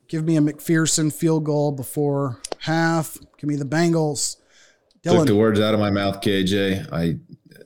Give 0.08 0.24
me 0.24 0.36
a 0.36 0.40
McPherson 0.40 1.12
field 1.12 1.44
goal 1.44 1.72
before 1.72 2.40
half. 2.60 3.18
Give 3.38 3.48
me 3.48 3.56
the 3.56 3.64
Bengals. 3.64 4.36
Took 5.02 5.26
the 5.26 5.36
words 5.36 5.60
out 5.60 5.74
of 5.74 5.80
my 5.80 5.90
mouth, 5.90 6.22
KJ. 6.22 6.90
I 6.92 7.18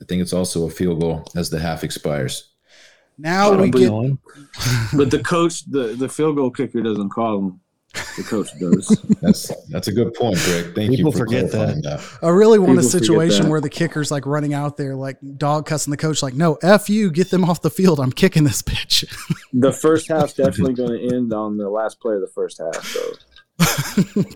think 0.05 0.21
it's 0.21 0.33
also 0.33 0.65
a 0.65 0.69
field 0.69 0.99
goal 0.99 1.25
as 1.35 1.49
the 1.49 1.59
half 1.59 1.83
expires. 1.83 2.48
Now 3.19 3.53
we 3.55 3.69
but- 3.69 3.77
get 3.77 3.91
But 4.97 5.11
the 5.11 5.21
coach, 5.23 5.65
the, 5.65 5.95
the 5.97 6.09
field 6.09 6.35
goal 6.37 6.49
kicker 6.51 6.81
doesn't 6.81 7.09
call 7.09 7.35
them. 7.41 7.59
The 8.17 8.23
coach 8.23 8.49
does. 8.59 8.87
That's 9.21 9.51
that's 9.69 9.87
a 9.87 9.91
good 9.91 10.13
point, 10.13 10.37
Greg. 10.45 10.75
Thank 10.75 10.91
People 10.91 10.97
you 10.97 11.11
for 11.11 11.17
forget 11.25 11.49
clarifying 11.49 11.81
that. 11.81 11.99
I 12.21 12.29
really 12.29 12.59
want 12.59 12.73
a 12.77 12.81
People 12.81 12.89
forget 12.91 13.07
situation 13.07 13.49
where 13.49 13.59
the 13.61 13.69
kicker's 13.69 14.11
like 14.11 14.27
running 14.27 14.53
out 14.53 14.77
there, 14.77 14.95
like 14.95 15.17
dog 15.37 15.65
cussing 15.65 15.89
the 15.89 15.97
coach, 15.97 16.21
like, 16.21 16.35
no, 16.35 16.59
F 16.61 16.87
you, 16.87 17.09
get 17.09 17.31
them 17.31 17.43
off 17.43 17.63
the 17.63 17.71
field. 17.71 17.99
I'm 17.99 18.11
kicking 18.11 18.43
this 18.43 18.61
bitch. 18.61 19.05
the 19.53 19.71
first 19.71 20.07
half's 20.07 20.33
definitely 20.33 20.75
going 20.75 20.99
to 20.99 21.15
end 21.15 21.33
on 21.33 21.57
the 21.57 21.67
last 21.67 21.99
play 21.99 22.13
of 22.13 22.21
the 22.21 22.27
first 22.27 22.59
half. 22.59 22.83
So 22.85 23.01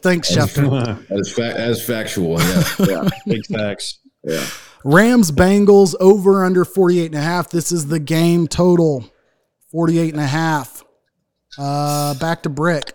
Thanks, 0.01 0.31
Schefter. 0.31 1.11
As 1.11 1.31
fa- 1.31 1.55
as 1.55 1.85
factual, 1.85 2.39
yeah. 2.41 2.63
yeah, 2.79 3.09
Big 3.27 3.45
facts. 3.45 3.99
yeah. 4.23 4.45
Rams 4.83 5.31
Bengals 5.31 5.95
over 5.99 6.43
under 6.43 6.65
48 6.65 7.05
and 7.07 7.15
a 7.15 7.21
half. 7.21 7.49
This 7.49 7.71
is 7.71 7.87
the 7.87 7.99
game 7.99 8.47
total 8.47 9.05
48 9.71 10.13
and 10.13 10.21
a 10.21 10.27
half. 10.27 10.83
Uh, 11.57 12.13
back 12.15 12.43
to 12.43 12.49
Bric. 12.49 12.93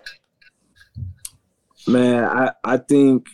Man, 1.87 2.23
I, 2.23 2.51
I 2.63 2.77
think 2.77 3.27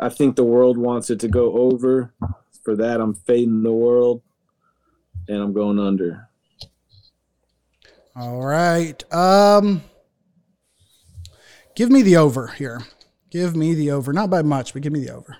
I 0.00 0.08
think 0.10 0.36
the 0.36 0.44
world 0.44 0.76
wants 0.76 1.10
it 1.10 1.20
to 1.20 1.28
go 1.28 1.52
over. 1.52 2.12
For 2.62 2.76
that, 2.76 3.00
I'm 3.00 3.14
fading 3.14 3.62
the 3.62 3.72
world, 3.72 4.22
and 5.26 5.38
I'm 5.38 5.54
going 5.54 5.78
under. 5.78 6.28
All 8.14 8.44
right. 8.44 9.02
Um, 9.14 9.82
give 11.74 11.90
me 11.90 12.02
the 12.02 12.16
over 12.16 12.48
here. 12.48 12.82
Give 13.30 13.56
me 13.56 13.74
the 13.74 13.92
over. 13.92 14.12
Not 14.12 14.28
by 14.28 14.42
much, 14.42 14.74
but 14.74 14.82
give 14.82 14.92
me 14.92 15.00
the 15.04 15.14
over. 15.14 15.36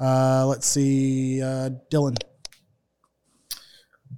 Uh, 0.00 0.46
let's 0.46 0.66
see. 0.66 1.42
Uh, 1.42 1.70
Dylan. 1.90 2.16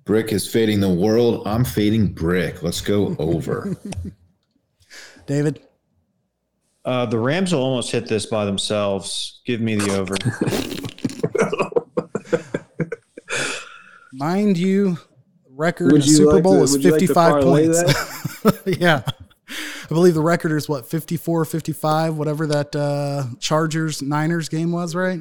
Bric 0.04 0.32
is 0.32 0.50
fading 0.50 0.80
the 0.80 0.88
world. 0.88 1.46
I'm 1.46 1.64
fading 1.64 2.12
Bric. 2.14 2.62
Let's 2.62 2.80
go 2.80 3.14
over. 3.18 3.76
David. 5.26 5.60
Uh, 6.84 7.04
the 7.06 7.18
Rams 7.18 7.52
will 7.52 7.60
almost 7.62 7.90
hit 7.90 8.06
this 8.08 8.24
by 8.26 8.44
themselves. 8.46 9.42
Give 9.44 9.60
me 9.60 9.74
the 9.76 9.98
over. 9.98 10.16
Mind 14.12 14.56
you, 14.56 14.96
record 15.50 15.92
Would 15.92 16.06
you 16.06 16.14
Super 16.16 16.34
like 16.34 16.42
Bowl 16.42 16.56
to- 16.56 16.62
is 16.62 16.72
would 16.72 16.84
you 16.84 16.92
like 16.92 17.00
55 17.00 17.42
points. 17.42 17.82
yeah. 18.80 19.02
I 19.50 19.88
believe 19.88 20.14
the 20.14 20.22
record 20.22 20.52
is 20.52 20.68
what, 20.68 20.88
54, 20.88 21.44
55, 21.44 22.16
whatever 22.16 22.46
that 22.46 22.74
uh, 22.76 23.24
Chargers 23.38 24.00
Niners 24.02 24.48
game 24.48 24.72
was, 24.72 24.94
right? 24.94 25.20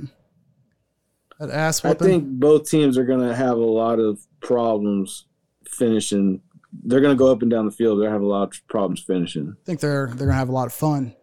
That 1.40 1.52
ass 1.52 1.86
I 1.86 1.94
think 1.94 2.26
both 2.26 2.70
teams 2.70 2.98
are 2.98 3.06
going 3.06 3.28
to 3.28 3.36
have 3.36 3.58
a 3.58 3.66
lot 3.66 4.00
of 4.00 4.20
problems 4.40 5.26
finishing. 5.70 6.42
They're 6.84 7.02
going 7.02 7.16
to 7.16 7.20
go 7.20 7.32
up 7.32 7.42
and 7.42 7.52
down 7.52 7.66
the 7.66 7.72
field. 7.72 8.00
They're 8.00 8.10
going 8.10 8.20
to 8.20 8.22
have 8.22 8.22
a 8.22 8.28
lot 8.40 8.56
of 8.56 8.68
problems 8.68 9.02
finishing. 9.02 9.56
I 9.62 9.66
think 9.66 9.80
they're 9.80 10.08
they're 10.08 10.28
gonna 10.28 10.38
have 10.38 10.50
a 10.50 10.54
lot 10.54 10.68
of 10.68 10.74
fun. 10.74 11.16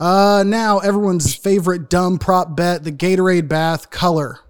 Uh, 0.00 0.42
now 0.46 0.78
everyone's 0.78 1.34
favorite 1.34 1.90
dumb 1.90 2.18
prop 2.18 2.56
bet: 2.56 2.84
the 2.84 2.92
Gatorade 2.92 3.48
bath 3.48 3.90
color 3.90 4.40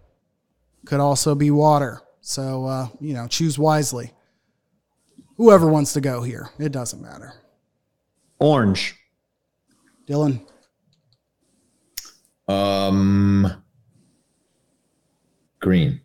could 0.86 1.00
also 1.00 1.34
be 1.34 1.50
water. 1.50 2.00
So 2.20 2.66
uh, 2.66 2.88
you 3.00 3.14
know, 3.14 3.26
choose 3.26 3.58
wisely. 3.58 4.12
Whoever 5.36 5.68
wants 5.68 5.92
to 5.92 6.00
go 6.00 6.22
here, 6.22 6.50
it 6.58 6.72
doesn't 6.72 7.00
matter. 7.00 7.32
Orange. 8.38 8.94
Dylan, 10.08 10.40
um, 12.48 13.62
green 15.60 16.00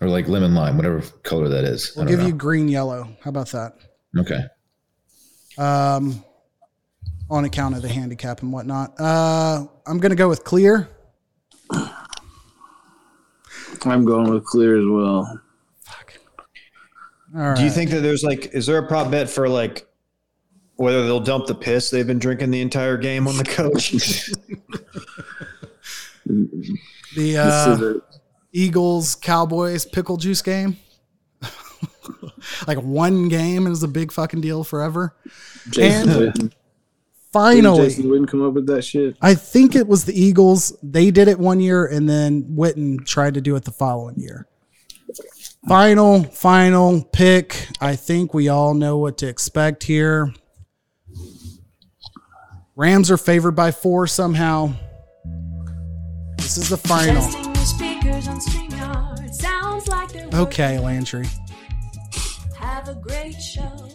or 0.00 0.08
like 0.08 0.28
lemon 0.28 0.54
lime, 0.54 0.76
whatever 0.76 1.00
color 1.22 1.48
that 1.48 1.64
is. 1.64 1.92
we'll 1.96 2.04
I 2.04 2.08
don't 2.10 2.18
give 2.18 2.26
you 2.26 2.34
green 2.34 2.68
yellow. 2.68 3.08
How 3.22 3.28
about 3.28 3.48
that? 3.48 3.74
Okay. 4.18 4.40
Um, 5.58 6.24
on 7.30 7.44
account 7.44 7.76
of 7.76 7.82
the 7.82 7.88
handicap 7.88 8.42
and 8.42 8.52
whatnot. 8.52 8.98
Uh, 9.00 9.66
I'm 9.86 9.98
gonna 9.98 10.14
go 10.14 10.28
with 10.28 10.44
clear. 10.44 10.88
I'm 13.84 14.04
going 14.04 14.30
with 14.30 14.44
clear 14.44 14.78
as 14.78 14.86
well. 14.86 15.40
All 17.34 17.40
right. 17.40 17.56
Do 17.56 17.64
you 17.64 17.70
think 17.70 17.90
that 17.90 18.00
there's 18.00 18.22
like, 18.22 18.52
is 18.52 18.66
there 18.66 18.76
a 18.78 18.86
prop 18.86 19.10
bet 19.10 19.30
for 19.30 19.48
like 19.48 19.86
whether 20.76 21.04
they'll 21.04 21.20
dump 21.20 21.46
the 21.46 21.54
piss 21.54 21.88
they've 21.90 22.06
been 22.06 22.18
drinking 22.18 22.50
the 22.50 22.60
entire 22.60 22.98
game 22.98 23.26
on 23.26 23.38
the 23.38 23.44
coach? 23.44 23.92
the 26.26 27.38
uh, 27.38 27.72
is 27.72 27.80
a- 27.80 28.00
Eagles 28.52 29.14
Cowboys 29.14 29.84
pickle 29.84 30.16
juice 30.16 30.42
game. 30.42 30.76
like 32.66 32.78
one 32.78 33.28
game 33.28 33.66
is 33.66 33.82
a 33.82 33.88
big 33.88 34.12
fucking 34.12 34.40
deal 34.40 34.64
forever. 34.64 35.16
Jason 35.70 36.08
And- 36.10 36.20
Witten. 36.20 36.34
Didn't 36.34 36.54
Finally, 37.32 37.86
Jason 37.88 38.04
Witten 38.04 38.28
come 38.28 38.42
up 38.42 38.52
with 38.52 38.66
that 38.66 38.82
shit. 38.84 39.16
I 39.22 39.34
think 39.34 39.74
it 39.74 39.88
was 39.88 40.04
the 40.04 40.12
Eagles. 40.12 40.76
They 40.82 41.10
did 41.10 41.28
it 41.28 41.38
one 41.38 41.60
year, 41.60 41.86
and 41.86 42.06
then 42.06 42.42
Witten 42.42 43.06
tried 43.06 43.32
to 43.34 43.40
do 43.40 43.56
it 43.56 43.64
the 43.64 43.70
following 43.70 44.16
year. 44.20 44.46
Final, 45.66 46.24
final 46.24 47.02
pick. 47.02 47.68
I 47.80 47.96
think 47.96 48.34
we 48.34 48.48
all 48.50 48.74
know 48.74 48.98
what 48.98 49.16
to 49.18 49.28
expect 49.28 49.84
here. 49.84 50.30
Rams 52.76 53.10
are 53.10 53.16
favored 53.16 53.52
by 53.52 53.70
four 53.70 54.06
somehow. 54.06 54.74
This 56.36 56.58
is 56.58 56.68
the 56.68 56.76
final. 56.76 57.51
Like 59.88 60.12
they're 60.12 60.28
Okay, 60.34 60.78
Landry. 60.78 61.26
Have 62.58 62.88
a 62.88 62.94
great 62.94 63.34
show. 63.34 63.88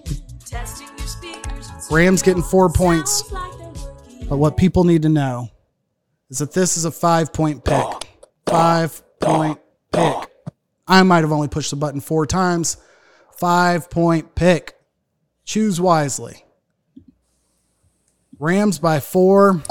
Testing 0.45 0.88
your 0.97 1.08
speakers 1.08 1.70
Rams 1.91 2.22
getting 2.22 2.43
four 2.43 2.70
points. 2.70 3.30
Like. 3.32 3.51
But 4.30 4.38
what 4.38 4.58
people 4.58 4.84
need 4.84 5.03
to 5.03 5.10
know 5.10 5.49
is 6.30 6.39
that 6.39 6.51
this 6.51 6.78
is 6.78 6.86
a 6.86 6.91
five 6.91 7.32
point 7.34 7.64
pick. 7.64 7.86
Five 8.45 9.01
point 9.20 9.60
pick. 9.91 10.30
I 10.88 11.03
might 11.03 11.22
have 11.22 11.32
only 11.32 11.47
pushed 11.47 11.70
the 11.70 11.76
button 11.76 12.01
four 12.01 12.26
times. 12.26 12.78
Five 13.38 13.89
point 13.89 14.36
pick. 14.36 14.76
Choose 15.45 15.80
wisely. 15.80 16.45
Rams 18.39 18.80
by 18.80 18.99
four. 18.99 19.64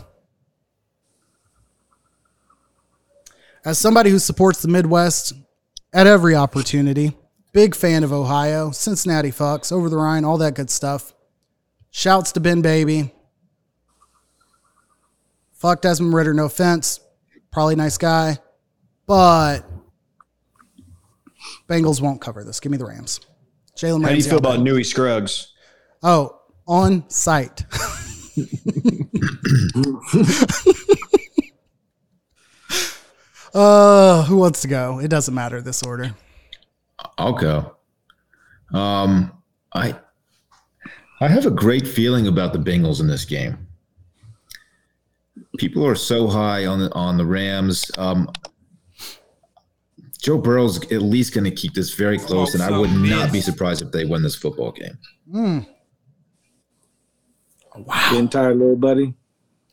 As 3.67 3.81
somebody 3.81 4.11
who 4.11 4.21
supports 4.21 4.63
the 4.63 4.69
Midwest 4.69 5.33
at 5.93 6.07
every 6.07 6.37
opportunity, 6.37 7.17
big 7.53 7.75
fan 7.75 8.05
of 8.05 8.13
Ohio, 8.13 8.71
Cincinnati 8.71 9.33
fucks, 9.33 9.73
over 9.73 9.91
the 9.91 9.97
Rhine, 9.97 10.25
all 10.25 10.39
that 10.39 10.55
good 10.55 10.71
stuff. 10.71 11.13
Shouts 11.91 12.31
to 12.33 12.41
Ben 12.41 12.63
Baby. 12.63 13.13
Fuck 15.55 15.81
Desmond 15.81 16.15
Ridder, 16.15 16.33
no 16.33 16.45
offense. 16.45 17.01
Probably 17.51 17.75
nice 17.75 17.99
guy. 17.99 18.39
But 19.05 19.63
Bengals 21.69 22.01
won't 22.01 22.21
cover 22.21 22.45
this. 22.45 22.61
Give 22.61 22.71
me 22.71 22.79
the 22.79 22.87
Rams. 22.87 23.19
Jalen 23.77 24.05
How 24.05 24.11
do 24.11 24.15
you 24.15 24.23
feel 24.23 24.39
about 24.39 24.61
Newey 24.61 24.87
Scruggs? 24.87 25.53
Oh, 26.05 26.39
on 26.69 27.11
site. 27.11 27.65
uh, 33.57 34.25
who 34.25 34.37
wants 34.37 34.63
to 34.63 34.69
go? 34.69 34.99
It 35.01 35.09
doesn't 35.09 35.35
matter 35.35 35.61
this 35.61 35.83
order. 35.83 36.15
I'll 37.19 37.33
go. 37.33 37.77
Um, 38.73 39.33
I 39.73 39.97
I 41.21 41.29
have 41.29 41.47
a 41.47 41.51
great 41.51 41.87
feeling 41.87 42.27
about 42.27 42.53
the 42.53 42.59
Bengals 42.59 43.01
in 43.01 43.07
this 43.07 43.25
game. 43.25 43.67
People 45.59 45.87
are 45.87 45.95
so 45.95 46.27
high 46.27 46.67
on 46.67 46.81
the 46.81 46.93
on 46.95 47.17
the 47.17 47.27
Rams. 47.27 47.91
Um, 47.97 48.31
Joe 50.21 50.39
Burrow's 50.39 50.83
at 50.91 51.03
least 51.03 51.35
going 51.35 51.45
to 51.45 51.51
keep 51.51 51.75
this 51.75 51.95
very 51.95 52.19
close, 52.19 52.55
and 52.55 52.63
I 52.63 52.77
would 52.77 52.91
not 52.91 53.33
be 53.33 53.41
surprised 53.41 53.83
if 53.83 53.93
they 53.93 54.05
win 54.05 54.23
this 54.23 54.35
football 54.35 54.73
game. 54.73 54.99
mm-hmm 55.33 55.73
Getting 57.85 58.29
tired, 58.29 58.57
little 58.57 58.77
buddy. 58.77 59.15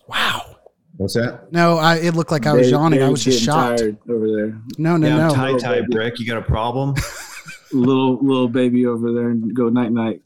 Wow. 0.07 0.52
What's 0.97 1.15
that? 1.15 1.51
No, 1.51 1.77
I 1.77 1.95
it 1.97 2.13
looked 2.13 2.31
like 2.31 2.45
I 2.45 2.53
was 2.53 2.63
Dave- 2.67 2.71
yawning. 2.71 3.01
I 3.01 3.09
was 3.09 3.23
just 3.23 3.39
getting 3.39 3.53
shocked. 3.53 3.79
tired 3.79 3.97
over 4.09 4.27
there. 4.31 4.61
No, 4.77 4.95
no, 4.97 5.07
yeah, 5.07 5.27
no. 5.27 5.33
tie 5.33 5.57
tie 5.57 5.81
brick. 5.89 6.19
You 6.19 6.27
got 6.27 6.37
a 6.37 6.41
problem? 6.41 6.95
Little 7.71 8.19
little 8.23 8.47
baby 8.47 8.85
over 8.85 9.11
there 9.11 9.29
and 9.29 9.55
go 9.55 9.67
night 9.69 9.91
night. 9.91 10.21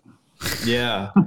Yeah, 0.65 1.11
I'm 1.15 1.23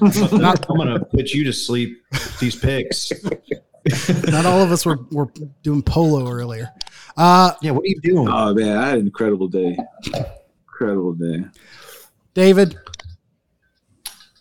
gonna 0.77 1.01
put 1.03 1.31
you 1.31 1.45
to 1.45 1.53
sleep. 1.53 2.03
These 2.39 2.57
picks. 2.57 3.11
Not 4.31 4.45
all 4.45 4.61
of 4.61 4.71
us 4.71 4.85
were, 4.85 4.99
were 5.11 5.29
doing 5.63 5.83
polo 5.83 6.31
earlier. 6.31 6.71
Uh, 7.17 7.53
Yeah, 7.63 7.71
what 7.71 7.85
are 7.85 7.89
you 7.89 7.99
doing? 8.03 8.29
Oh 8.31 8.53
man, 8.53 8.77
I 8.77 8.89
had 8.91 8.99
an 8.99 9.07
incredible 9.07 9.49
day. 9.49 9.79
Incredible 10.69 11.15
day. 11.15 11.45
David, 12.35 12.77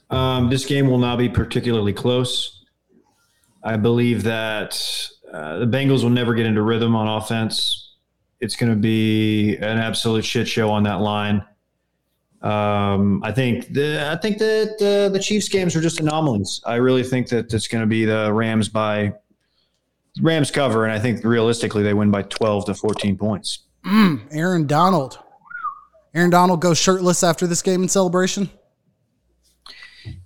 Um, 0.09 0.49
this 0.49 0.65
game 0.65 0.87
will 0.87 0.97
not 0.99 1.17
be 1.17 1.29
particularly 1.29 1.93
close. 1.93 2.58
I 3.63 3.77
believe 3.77 4.23
that 4.23 4.81
uh, 5.31 5.59
the 5.59 5.65
Bengals 5.65 6.03
will 6.03 6.09
never 6.09 6.33
get 6.33 6.45
into 6.45 6.61
rhythm 6.61 6.95
on 6.95 7.07
offense. 7.07 7.93
It's 8.39 8.55
going 8.55 8.71
to 8.71 8.77
be 8.77 9.57
an 9.57 9.77
absolute 9.77 10.23
shit 10.23 10.47
show 10.47 10.69
on 10.71 10.83
that 10.83 11.01
line. 11.01 11.43
Um, 12.41 13.21
I 13.21 13.33
think 13.33 13.73
the 13.73 14.09
I 14.09 14.15
think 14.15 14.37
that 14.37 14.75
uh, 14.79 15.09
the 15.11 15.19
Chiefs 15.19 15.49
games 15.49 15.75
are 15.75 15.81
just 15.81 15.99
anomalies. 15.99 16.61
I 16.65 16.75
really 16.75 17.03
think 17.03 17.27
that 17.29 17.53
it's 17.53 17.67
going 17.67 17.81
to 17.81 17.87
be 17.87 18.05
the 18.05 18.31
Rams 18.31 18.69
by 18.69 19.13
Rams 20.21 20.49
cover, 20.49 20.85
and 20.85 20.93
I 20.93 20.99
think 20.99 21.25
realistically 21.25 21.83
they 21.83 21.93
win 21.93 22.11
by 22.11 22.21
twelve 22.23 22.65
to 22.67 22.73
fourteen 22.73 23.17
points. 23.17 23.65
mm, 23.85 24.21
Aaron 24.31 24.67
Donald. 24.67 25.19
Aaron 26.15 26.29
Donald 26.29 26.61
goes 26.61 26.77
shirtless 26.77 27.23
after 27.23 27.45
this 27.45 27.61
game 27.61 27.83
in 27.83 27.89
celebration. 27.89 28.49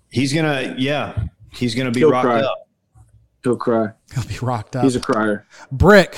He's 0.09 0.31
gonna, 0.31 0.75
yeah, 0.77 1.17
he's 1.51 1.73
gonna 1.73 1.89
be 1.91 2.01
He'll 2.01 2.11
rocked 2.11 2.25
cry. 2.27 2.41
up. 2.41 2.62
He'll 3.43 3.57
cry. 3.57 3.89
He'll 4.13 4.23
be 4.25 4.37
rocked 4.41 4.75
up. 4.75 4.83
He's 4.83 4.95
a 4.95 4.99
crier. 5.01 5.45
Bric. 5.71 6.17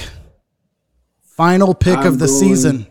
Final 1.24 1.74
pick 1.74 1.98
I'm 1.98 2.08
of 2.08 2.20
the 2.20 2.28
going- 2.28 2.40
season. 2.40 2.88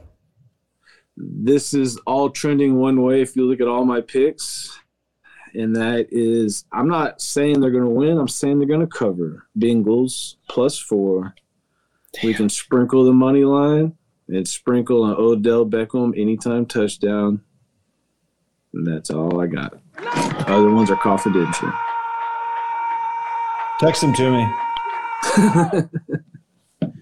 This 1.16 1.72
is 1.74 1.96
all 2.06 2.28
trending 2.30 2.76
one 2.76 3.00
way 3.02 3.22
if 3.22 3.36
you 3.36 3.46
look 3.48 3.60
at 3.60 3.68
all 3.68 3.84
my 3.84 4.00
picks. 4.00 4.76
And 5.54 5.76
that 5.76 6.08
is, 6.10 6.64
I'm 6.72 6.88
not 6.88 7.20
saying 7.20 7.60
they're 7.60 7.70
going 7.70 7.84
to 7.84 7.90
win. 7.90 8.18
I'm 8.18 8.26
saying 8.26 8.58
they're 8.58 8.66
going 8.66 8.80
to 8.80 8.86
cover. 8.88 9.46
Bengals 9.56 10.34
plus 10.48 10.76
four. 10.80 11.34
We 12.24 12.34
can 12.34 12.48
sprinkle 12.48 13.04
the 13.04 13.12
money 13.12 13.44
line 13.44 13.94
and 14.28 14.48
sprinkle 14.48 15.04
an 15.06 15.14
Odell 15.16 15.64
Beckham 15.64 16.20
anytime 16.20 16.66
touchdown. 16.66 17.42
And 18.72 18.84
that's 18.84 19.10
all 19.10 19.40
I 19.40 19.46
got. 19.46 19.78
Other 20.48 20.72
ones 20.72 20.90
are 20.90 20.96
confidential. 20.96 21.72
Text 23.80 24.00
them 24.02 24.14
to 24.14 24.30
me. 24.30 24.46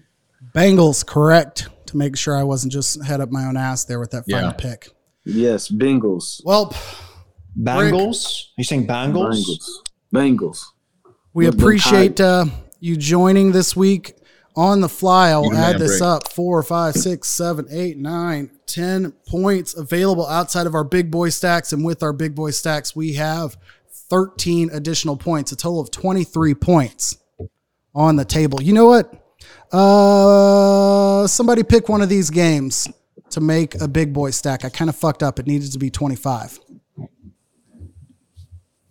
Bengals, 0.55 1.05
correct. 1.05 1.67
To 1.87 1.97
make 1.97 2.15
sure 2.17 2.35
I 2.37 2.43
wasn't 2.43 2.73
just 2.73 3.03
head 3.03 3.21
up 3.21 3.29
my 3.29 3.45
own 3.45 3.57
ass 3.57 3.85
there 3.85 3.99
with 3.99 4.11
that 4.11 4.25
final 4.29 4.49
Yeah. 4.49 4.53
pick. 4.53 4.89
Yes, 5.25 5.69
Bengals. 5.69 6.41
Well, 6.43 6.73
Bangles? 7.55 8.51
you 8.57 8.63
saying 8.63 8.87
Bangles? 8.87 9.45
Bengals. 9.45 9.65
Bengals. 10.13 10.63
we 11.33 11.45
With 11.45 11.57
the 11.57 11.63
appreciate 11.63 12.19
uh, 12.19 12.45
you 12.79 12.97
joining 12.97 13.51
this 13.51 13.75
week 13.75 14.15
on 14.55 14.81
the 14.81 14.89
fly. 14.89 15.29
I'll 15.29 15.45
Even 15.45 15.57
add 15.57 15.71
man 15.73 15.79
this 15.79 15.99
break. 15.99 16.09
up. 16.09 16.27
Four, 16.31 16.61
five, 16.63 16.95
six, 16.95 17.29
seven, 17.29 17.67
eight, 17.71 17.97
nine, 17.97 18.49
ten 18.65 19.11
points 19.27 19.75
available 19.75 20.27
outside 20.27 20.67
of 20.67 20.75
our 20.75 20.83
big 20.83 21.09
boy 21.11 21.29
stacks. 21.29 21.71
And 21.73 21.85
with 21.85 22.01
our 22.03 22.13
big 22.13 22.35
boy 22.35 22.51
stacks, 22.51 22.95
we 22.95 23.13
have 23.13 23.57
13 24.13 24.69
additional 24.73 25.17
points, 25.17 25.51
a 25.51 25.55
total 25.55 25.79
of 25.79 25.89
23 25.89 26.53
points 26.53 27.17
on 27.95 28.15
the 28.15 28.23
table. 28.23 28.61
You 28.61 28.71
know 28.73 28.85
what? 28.85 29.11
Uh, 29.71 31.25
somebody 31.25 31.63
pick 31.63 31.89
one 31.89 32.03
of 32.03 32.09
these 32.09 32.29
games 32.29 32.87
to 33.31 33.41
make 33.41 33.73
a 33.81 33.87
big 33.87 34.13
boy 34.13 34.29
stack. 34.29 34.65
I 34.65 34.69
kind 34.69 34.87
of 34.87 34.95
fucked 34.95 35.23
up. 35.23 35.39
It 35.39 35.47
needed 35.47 35.71
to 35.71 35.79
be 35.79 35.89
25. 35.89 36.59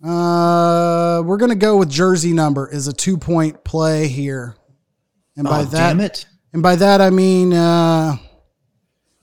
Uh, 0.03 1.21
we're 1.25 1.37
gonna 1.37 1.55
go 1.55 1.77
with 1.77 1.89
jersey 1.89 2.33
number 2.33 2.67
is 2.69 2.89
a 2.89 2.93
two 2.93 3.17
point 3.17 3.63
play 3.63 4.09
here, 4.09 4.53
and 5.37 5.47
by 5.47 5.61
Oh, 5.61 5.63
that, 5.63 5.71
damn 5.91 6.01
it. 6.01 6.25
and 6.51 6.61
by 6.61 6.75
that 6.75 6.99
I 6.99 7.09
mean 7.09 7.53
uh, 7.53 8.17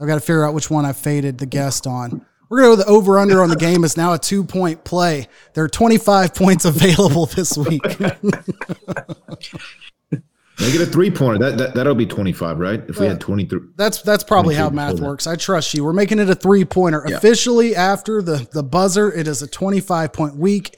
I've 0.01 0.07
got 0.07 0.15
to 0.15 0.21
figure 0.21 0.43
out 0.47 0.55
which 0.55 0.71
one 0.71 0.87
I 0.87 0.95
faded 0.95 1.37
the 1.37 1.45
guest 1.45 1.87
on. 1.87 2.25
We're 2.51 2.63
gonna 2.63 2.67
go 2.67 2.77
with 2.77 2.87
the 2.87 2.93
over 2.93 3.19
under 3.19 3.43
on 3.43 3.49
the 3.49 3.57
game 3.57 3.85
is 3.85 3.97
now 3.97 4.13
a 4.13 4.19
two 4.19 4.43
point 4.45 4.83
play. 4.85 5.29
There 5.55 5.63
are 5.63 5.69
25 5.69 6.35
points 6.35 6.65
available 6.65 7.27
this 7.27 7.57
week. 7.57 7.83
Make 10.61 10.75
it 10.75 10.83
a 10.83 10.87
three 10.87 11.11
pointer. 11.11 11.39
That, 11.39 11.59
that 11.59 11.75
that'll 11.75 11.95
be 11.95 12.05
twenty 12.05 12.33
five, 12.33 12.59
right? 12.59 12.83
If 12.87 12.99
we 13.01 13.07
had 13.07 13.19
twenty 13.19 13.47
three. 13.47 13.61
That's 13.77 14.03
that's 14.03 14.23
probably 14.23 14.55
how 14.57 14.69
math 14.69 15.01
works. 15.01 15.27
I 15.27 15.37
trust 15.37 15.73
you. 15.73 15.83
We're 15.83 15.95
making 15.95 16.19
it 16.19 16.29
a 16.29 16.35
three 16.35 16.67
pointer. 16.67 17.03
Yeah. 17.09 17.17
Officially 17.17 17.75
after 17.75 18.21
the 18.21 18.47
the 18.53 18.63
buzzer, 18.63 19.11
it 19.11 19.27
is 19.27 19.41
a 19.41 19.47
25 19.47 20.13
point 20.13 20.37
week. 20.37 20.77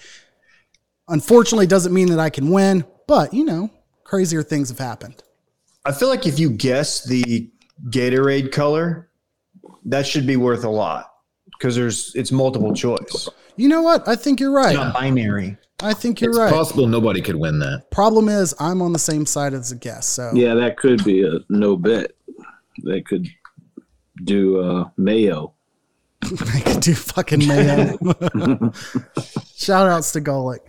Unfortunately, 1.08 1.66
doesn't 1.66 1.92
mean 1.92 2.10
that 2.10 2.20
I 2.20 2.30
can 2.30 2.50
win, 2.50 2.84
but 3.08 3.34
you 3.34 3.44
know, 3.44 3.70
crazier 4.04 4.44
things 4.44 4.68
have 4.68 4.78
happened. 4.78 5.20
I 5.84 5.90
feel 5.90 6.08
like 6.08 6.28
if 6.28 6.38
you 6.38 6.50
guess 6.50 7.02
the 7.02 7.50
Gatorade 7.88 8.52
color, 8.52 9.10
that 9.86 10.06
should 10.06 10.28
be 10.28 10.36
worth 10.36 10.62
a 10.62 10.70
lot 10.70 11.11
because 11.62 11.76
there's 11.76 12.12
it's 12.16 12.32
multiple 12.32 12.74
choice. 12.74 13.28
You 13.54 13.68
know 13.68 13.82
what? 13.82 14.08
I 14.08 14.16
think 14.16 14.40
you're 14.40 14.50
right. 14.50 14.70
It's 14.70 14.78
not 14.78 14.94
binary. 14.94 15.56
I 15.80 15.94
think 15.94 16.20
you're 16.20 16.32
right. 16.32 16.46
It's 16.46 16.52
right. 16.52 16.58
possible 16.58 16.88
nobody 16.88 17.20
could 17.20 17.36
win 17.36 17.60
that. 17.60 17.88
Problem 17.92 18.28
is, 18.28 18.52
I'm 18.58 18.82
on 18.82 18.92
the 18.92 18.98
same 18.98 19.24
side 19.24 19.54
as 19.54 19.70
the 19.70 19.76
guest, 19.76 20.10
so 20.10 20.32
Yeah, 20.34 20.54
that 20.54 20.76
could 20.76 21.04
be 21.04 21.24
a 21.24 21.38
no 21.48 21.76
bet. 21.76 22.12
They 22.84 23.00
could 23.00 23.28
do 24.24 24.60
uh, 24.60 24.88
Mayo. 24.96 25.54
I 26.54 26.60
could 26.60 26.80
do 26.80 26.94
fucking 26.94 27.46
mayo. 27.46 27.98
Shout 29.56 29.88
outs 29.88 30.12
to 30.12 30.20
Golick. 30.20 30.60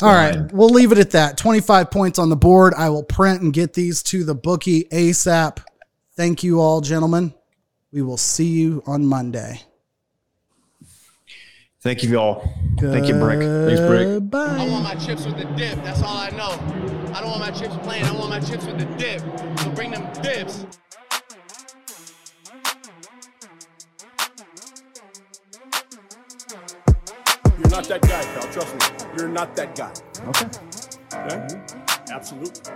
All 0.00 0.12
right, 0.12 0.50
we'll 0.52 0.70
leave 0.70 0.92
it 0.92 0.98
at 0.98 1.10
that. 1.12 1.36
25 1.36 1.90
points 1.90 2.18
on 2.18 2.28
the 2.28 2.36
board. 2.36 2.74
I 2.74 2.88
will 2.88 3.02
print 3.02 3.42
and 3.42 3.52
get 3.52 3.74
these 3.74 4.02
to 4.04 4.24
the 4.24 4.34
bookie 4.34 4.84
ASAP. 4.84 5.62
Thank 6.16 6.42
you 6.42 6.60
all, 6.60 6.80
gentlemen. 6.80 7.34
We 7.90 8.00
will 8.00 8.16
see 8.16 8.48
you 8.48 8.82
on 8.86 9.06
Monday. 9.06 9.60
Thank 11.82 12.04
you 12.04 12.10
y'all. 12.10 12.48
Thank 12.78 13.08
you, 13.08 13.14
Bric. 13.14 13.40
Thanks, 13.40 13.80
Bric. 13.80 14.06
I 14.34 14.68
want 14.68 14.84
my 14.84 14.94
chips 14.94 15.26
with 15.26 15.36
the 15.36 15.46
dip. 15.56 15.82
That's 15.82 16.00
all 16.00 16.16
I 16.16 16.30
know. 16.30 16.52
I 17.12 17.20
don't 17.20 17.30
want 17.30 17.40
my 17.40 17.50
chips 17.50 17.76
plain. 17.78 18.04
I 18.04 18.12
want 18.12 18.30
my 18.30 18.38
chips 18.38 18.64
with 18.66 18.78
the 18.78 18.84
dip. 18.96 19.20
So 19.58 19.70
bring 19.72 19.90
them 19.90 20.06
dips. 20.22 20.64
You're 27.58 27.70
not 27.70 27.84
that 27.88 28.02
guy, 28.02 28.22
pal. 28.22 28.52
Trust 28.52 28.74
me. 28.74 29.08
You're 29.18 29.28
not 29.28 29.56
that 29.56 29.74
guy. 29.74 29.92
Okay. 30.28 30.46
Okay? 31.14 31.46
Absolutely. 32.12 32.72